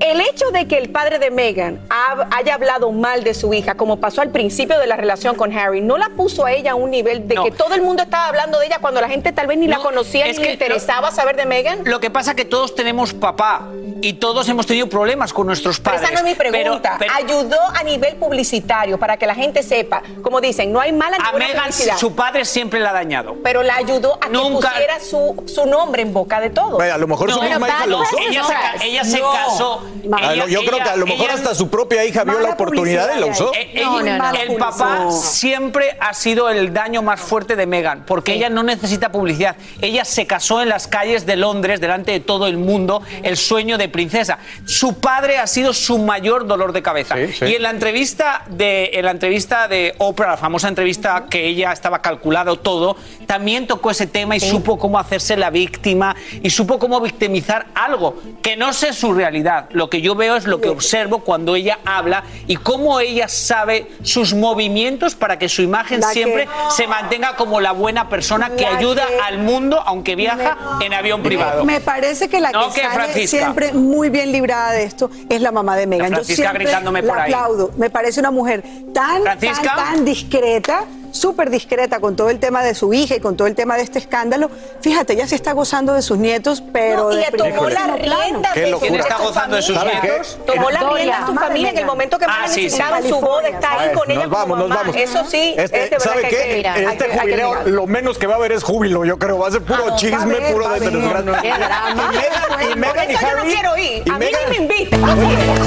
El 0.00 0.20
hecho 0.22 0.50
de 0.50 0.66
que 0.66 0.78
el 0.78 0.88
padre 0.90 1.18
de 1.18 1.30
Meghan 1.30 1.78
ha- 1.90 2.26
haya 2.34 2.54
hablado 2.54 2.90
mal 2.90 3.22
de 3.22 3.34
su 3.34 3.52
hija, 3.52 3.74
como 3.74 3.98
pasó 4.00 4.22
al 4.22 4.30
principio 4.30 4.78
de 4.78 4.86
la 4.86 4.96
relación 4.96 5.34
con 5.36 5.56
Harry, 5.56 5.82
¿no 5.82 5.98
la 5.98 6.08
puso 6.16 6.46
a 6.46 6.52
ella 6.52 6.72
a 6.72 6.74
un 6.74 6.90
nivel 6.90 7.28
de 7.28 7.34
No. 7.34 7.44
que 7.44 7.50
todo 7.50 7.74
el 7.74 7.82
mundo 7.82 8.02
estaba 8.02 8.26
hablando 8.28 8.58
de 8.58 8.66
ella 8.66 8.78
cuando 8.80 9.00
la 9.02 9.08
gente 9.08 9.30
tal 9.32 9.46
vez 9.46 9.58
ni 9.58 9.66
la 9.68 9.76
No, 9.76 9.82
conocía 9.82 10.24
es 10.26 10.38
ni 10.38 10.44
le 10.46 10.52
interesaba 10.52 11.10
saber 11.10 11.36
de 11.36 11.44
Meghan? 11.44 11.80
Lo 11.84 12.00
que 12.00 12.08
pasa 12.10 12.34
que 12.34 12.46
todos 12.46 12.74
tenemos 12.74 13.12
papá 13.12 13.66
y 14.00 14.14
todos 14.14 14.48
hemos 14.48 14.66
tenido 14.66 14.88
problemas 14.88 15.34
con 15.34 15.46
nuestros 15.46 15.78
Pero 15.80 15.96
padres. 15.96 16.10
esa 16.10 16.12
no 16.22 16.26
es 16.26 16.32
mi 16.32 16.34
pregunta. 16.34 16.96
Pero- 16.98 17.12
pero- 17.14 17.26
Ayudó 17.26 17.58
a 17.78 17.82
nivel 17.82 18.16
publicitario 18.16 18.98
para 18.98 19.18
que 19.18 19.26
la 19.26 19.34
gente 19.34 19.62
sepa. 19.62 20.02
Como 20.22 20.40
dicen, 20.40 20.72
no 20.72 20.80
hay 20.80 20.92
mala 20.92 21.18
ni 21.18 21.24
a 21.28 21.30
buena 21.30 21.46
Megan 21.48 21.64
publicidad. 21.64 21.96
su 21.98 22.14
padre 22.14 22.46
siempre 22.46 22.80
la 22.80 22.90
ha 22.90 22.94
dañado. 22.94 23.36
Pero 23.44 23.62
la 23.62 23.76
ayudó 23.76 24.18
a 24.22 24.28
Nunca- 24.30 24.68
que 24.70 24.74
pusiera 24.76 24.98
su, 25.00 25.44
su 25.46 25.66
nombre 25.66 26.00
en 26.00 26.14
boca 26.14 26.40
de 26.40 26.48
todos. 26.48 26.78
Vaya, 26.78 26.94
a 26.94 26.98
lo 26.98 27.06
mejor 27.06 27.30
su 27.30 27.42
misma 27.42 27.68
hija 27.68 27.86
lo 27.86 28.00
usó. 28.00 28.16
Ella 28.18 28.44
se, 28.44 28.52
ca- 28.52 28.74
ella 28.82 29.04
se 29.04 29.18
No. 29.20 29.32
casó. 29.32 29.82
Ah, 30.12 30.34
ella- 30.34 30.46
yo 30.46 30.60
creo 30.64 30.78
que 30.78 30.90
a 30.90 30.96
lo 30.96 31.06
mejor 31.06 31.26
ella- 31.26 31.34
hasta 31.34 31.54
su 31.54 31.68
propia 31.70 32.04
hija 32.04 32.24
vio 32.24 32.40
la 32.40 32.50
oportunidad 32.50 33.16
y 33.16 33.20
la 33.20 33.26
usó. 33.26 33.52
Eh, 33.54 33.80
No, 33.82 34.00
no, 34.02 34.18
no. 34.18 34.30
El 34.38 34.56
papá 34.56 35.10
siempre 35.10 35.96
ha 36.00 36.14
sido 36.14 36.48
el 36.50 36.72
daño 36.72 37.02
más 37.02 37.20
fuerte 37.20 37.56
de 37.56 37.66
Meghan, 37.66 38.04
porque 38.06 38.34
ella 38.34 38.48
no 38.50 38.62
necesita 38.62 39.10
publicidad. 39.10 39.56
Ella 39.80 40.04
se 40.04 40.26
casó 40.26 40.62
en 40.62 40.68
las 40.68 40.86
calles 40.86 41.26
de 41.26 41.36
Londres, 41.36 41.80
delante 41.80 42.12
de 42.12 42.20
todo 42.20 42.46
el 42.46 42.56
mundo, 42.56 43.02
el 43.22 43.36
sueño 43.36 43.78
de 43.78 43.88
princesa. 43.88 44.38
Su 44.64 44.98
padre 45.00 45.38
ha 45.38 45.46
sido 45.46 45.72
su 45.72 45.98
mayor 45.98 46.46
dolor 46.46 46.72
de 46.72 46.82
cabeza. 46.82 47.16
Y 47.20 47.54
en 47.54 47.62
la 47.62 47.70
entrevista 47.70 48.42
de 48.48 48.90
en 48.94 49.04
la 49.04 49.10
entrevista 49.12 49.68
de 49.68 49.94
Oprah, 49.98 50.28
la 50.32 50.36
famosa 50.36 50.68
entrevista 50.68 51.26
que 51.30 51.46
ella 51.46 51.72
estaba 51.72 52.00
calculado 52.02 52.58
todo, 52.58 52.96
también 53.26 53.66
tocó 53.66 53.90
ese 53.90 54.06
tema 54.06 54.36
y 54.36 54.40
supo 54.40 54.78
cómo 54.78 54.98
hacerse 54.98 55.36
la 55.36 55.50
víctima 55.50 56.14
y 56.42 56.50
supo 56.50 56.78
cómo 56.78 57.00
victimizar 57.00 57.66
algo 57.74 58.20
que 58.42 58.56
no 58.56 58.72
sé 58.72 58.92
su 58.92 59.12
realidad. 59.12 59.66
Lo 59.80 59.88
que 59.88 60.02
yo 60.02 60.14
veo 60.14 60.36
es 60.36 60.46
lo 60.46 60.60
que 60.60 60.68
observo 60.68 61.20
cuando 61.20 61.54
ella 61.54 61.78
habla 61.86 62.22
y 62.46 62.56
cómo 62.56 63.00
ella 63.00 63.28
sabe 63.28 63.90
sus 64.02 64.34
movimientos 64.34 65.14
para 65.14 65.38
que 65.38 65.48
su 65.48 65.62
imagen 65.62 66.02
siempre 66.02 66.46
se 66.68 66.86
mantenga 66.86 67.34
como 67.36 67.62
la 67.62 67.72
buena 67.72 68.10
persona 68.10 68.50
que 68.50 68.66
ayuda 68.66 69.06
al 69.24 69.38
mundo 69.38 69.82
aunque 69.86 70.16
viaja 70.16 70.58
en 70.82 70.92
avión 70.92 71.22
privado. 71.22 71.64
Me 71.64 71.80
parece 71.80 72.28
que 72.28 72.40
la 72.42 72.52
que, 72.74 72.82
sale 72.82 73.26
siempre 73.26 73.72
muy 73.72 74.10
bien 74.10 74.32
librada 74.32 74.72
de 74.72 74.82
esto 74.82 75.10
es 75.30 75.40
la 75.40 75.50
mamá 75.50 75.78
de 75.78 75.86
Megan. 75.86 76.14
Yo 76.14 76.24
siempre 76.24 76.64
gritándome 76.64 77.00
la 77.00 77.22
aplaudo. 77.22 77.70
Me 77.78 77.88
parece 77.88 78.20
una 78.20 78.30
mujer 78.30 78.62
tan, 78.92 79.24
tan, 79.24 79.62
tan 79.62 80.04
discreta 80.04 80.84
súper 81.12 81.50
discreta 81.50 82.00
con 82.00 82.16
todo 82.16 82.30
el 82.30 82.38
tema 82.38 82.62
de 82.62 82.74
su 82.74 82.92
hija 82.92 83.16
y 83.16 83.20
con 83.20 83.36
todo 83.36 83.48
el 83.48 83.54
tema 83.54 83.76
de 83.76 83.82
este 83.82 83.98
escándalo. 83.98 84.50
Fíjate, 84.80 85.14
ella 85.14 85.26
se 85.26 85.34
está 85.34 85.52
gozando 85.52 85.94
de 85.94 86.02
sus 86.02 86.18
nietos, 86.18 86.62
pero. 86.72 87.10
No, 87.10 87.20
y 87.20 87.24
tomó 87.36 87.68
la 87.68 87.96
rienda 87.96 88.52
de 88.54 88.76
¿Quién 88.80 88.94
está 88.96 89.18
gozando 89.18 89.56
de 89.56 89.62
sus 89.62 89.76
nietos? 89.84 90.38
Tomó 90.46 90.70
la 90.70 90.80
rienda 90.90 91.20
de 91.20 91.26
su 91.26 91.34
familia 91.34 91.70
en 91.70 91.78
el 91.78 91.86
momento 91.86 92.18
que 92.18 92.26
más 92.26 92.50
ah, 92.50 93.00
su 93.08 93.20
boda, 93.20 93.48
está 93.48 93.80
ahí 93.80 93.92
con 93.92 94.10
ella. 94.10 94.22
Nos 94.22 94.30
vamos, 94.30 94.58
nos 94.58 94.68
vamos. 94.68 94.96
Eso 94.96 95.24
sí, 95.24 95.54
este, 95.56 95.98
¿sabe 96.00 96.28
qué? 96.28 96.60
En 96.60 96.88
este 96.88 97.18
jubileo 97.18 97.54
lo 97.66 97.86
menos 97.86 98.18
que 98.18 98.26
va 98.26 98.34
a 98.34 98.36
haber 98.36 98.52
es 98.52 98.62
júbilo, 98.62 99.04
yo 99.04 99.18
creo. 99.18 99.38
Va 99.38 99.48
a 99.48 99.50
ser 99.50 99.62
puro 99.62 99.84
ah, 99.90 99.96
chisme, 99.96 100.36
puro 100.52 100.68
de 100.68 100.86
Y 100.86 102.76
Megan 102.76 103.10
y 103.10 103.14
Harry. 103.14 103.30
Yo 103.30 103.36
no 103.36 103.42
quiero 103.44 103.78
ir. 103.78 104.10
A 104.10 104.18
mí 104.18 104.26
ni 104.26 104.58
me 104.58 104.64
invitan. 104.64 105.00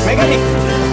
Megan 0.06 0.34
y 0.34 0.93